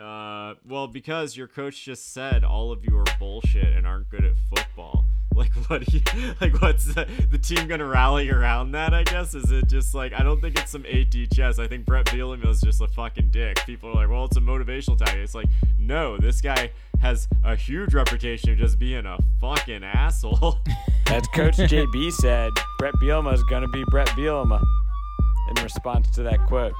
Uh, 0.00 0.54
well, 0.66 0.86
because 0.86 1.36
your 1.36 1.46
coach 1.46 1.84
just 1.84 2.14
said 2.14 2.42
all 2.42 2.72
of 2.72 2.84
you 2.84 2.96
are 2.96 3.04
bullshit 3.18 3.76
and 3.76 3.86
aren't 3.86 4.08
good 4.08 4.24
at 4.24 4.34
football. 4.54 5.04
Like, 5.32 5.52
what? 5.68 5.90
You, 5.94 6.00
like, 6.40 6.60
what's 6.60 6.92
the, 6.92 7.06
the 7.30 7.38
team 7.38 7.68
gonna 7.68 7.86
rally 7.86 8.28
around 8.28 8.72
that? 8.72 8.92
I 8.92 9.04
guess 9.04 9.32
is 9.32 9.52
it 9.52 9.68
just 9.68 9.94
like 9.94 10.12
I 10.12 10.24
don't 10.24 10.40
think 10.40 10.58
it's 10.58 10.72
some 10.72 10.84
AD 10.84 11.14
chess. 11.32 11.60
I 11.60 11.68
think 11.68 11.86
Bret 11.86 12.06
Bielema 12.06 12.48
is 12.48 12.60
just 12.60 12.82
a 12.82 12.88
fucking 12.88 13.30
dick. 13.30 13.56
People 13.64 13.90
are 13.90 13.94
like, 13.94 14.08
well, 14.10 14.24
it's 14.24 14.36
a 14.36 14.40
motivational 14.40 14.98
tactic. 14.98 15.20
It's 15.20 15.34
like, 15.36 15.46
no, 15.78 16.18
this 16.18 16.40
guy 16.40 16.72
has 17.00 17.28
a 17.44 17.54
huge 17.54 17.94
reputation 17.94 18.50
of 18.50 18.58
just 18.58 18.78
being 18.78 19.06
a 19.06 19.18
fucking 19.40 19.84
asshole. 19.84 20.58
As 21.06 21.26
Coach 21.28 21.56
JB 21.56 22.10
said, 22.12 22.50
Bret 22.78 22.92
Bielema 22.94 23.32
is 23.32 23.44
gonna 23.44 23.68
be 23.68 23.84
Bret 23.88 24.08
Bielema. 24.08 24.60
In 25.50 25.62
response 25.62 26.10
to 26.16 26.24
that 26.24 26.44
quote, 26.48 26.74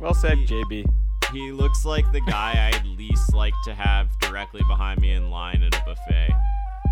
well 0.00 0.14
said, 0.14 0.36
JB. 0.46 0.86
He 1.32 1.52
looks 1.52 1.84
like 1.84 2.10
the 2.12 2.20
guy 2.20 2.70
I'd 2.72 2.86
least 2.86 3.34
like 3.34 3.54
to 3.64 3.74
have 3.74 4.08
directly 4.20 4.62
behind 4.68 5.00
me 5.00 5.12
in 5.12 5.30
line 5.30 5.62
at 5.62 5.74
a 5.74 5.84
buffet. 5.84 6.30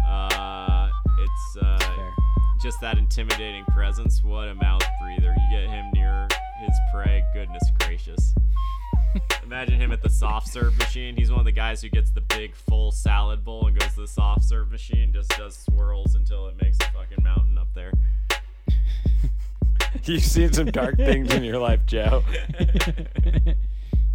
Uh, 0.07 0.91
it's 1.19 1.65
uh, 1.65 2.11
just 2.63 2.81
that 2.81 2.99
intimidating 2.99 3.65
presence. 3.67 4.23
What 4.23 4.49
a 4.49 4.55
mouth 4.55 4.85
breather! 5.01 5.35
You 5.35 5.51
get 5.51 5.69
him 5.69 5.91
near 5.95 6.29
his 6.61 6.77
prey. 6.93 7.25
Goodness 7.33 7.63
gracious! 7.81 8.35
Imagine 9.45 9.81
him 9.81 9.93
at 9.93 10.03
the 10.03 10.11
soft 10.11 10.49
serve 10.49 10.77
machine. 10.79 11.17
He's 11.17 11.31
one 11.31 11.39
of 11.39 11.45
the 11.45 11.53
guys 11.53 11.83
who 11.83 11.89
gets 11.89 12.11
the 12.11 12.23
big 12.23 12.55
full 12.55 12.91
salad 12.91 13.45
bowl 13.45 13.67
and 13.67 13.79
goes 13.79 13.95
to 13.95 14.01
the 14.01 14.09
soft 14.09 14.45
serve 14.45 14.71
machine, 14.71 15.13
just 15.13 15.31
does 15.31 15.57
swirls 15.57 16.15
until 16.15 16.49
it 16.49 16.61
makes 16.61 16.79
a 16.81 16.91
fucking 16.91 17.23
mountain 17.23 17.59
up 17.59 17.69
there. 17.75 17.93
You've 20.05 20.23
seen 20.23 20.53
some 20.53 20.67
dark 20.67 20.97
things 20.97 21.33
in 21.33 21.45
your 21.45 21.59
life, 21.59 21.87
Joe. 21.87 22.25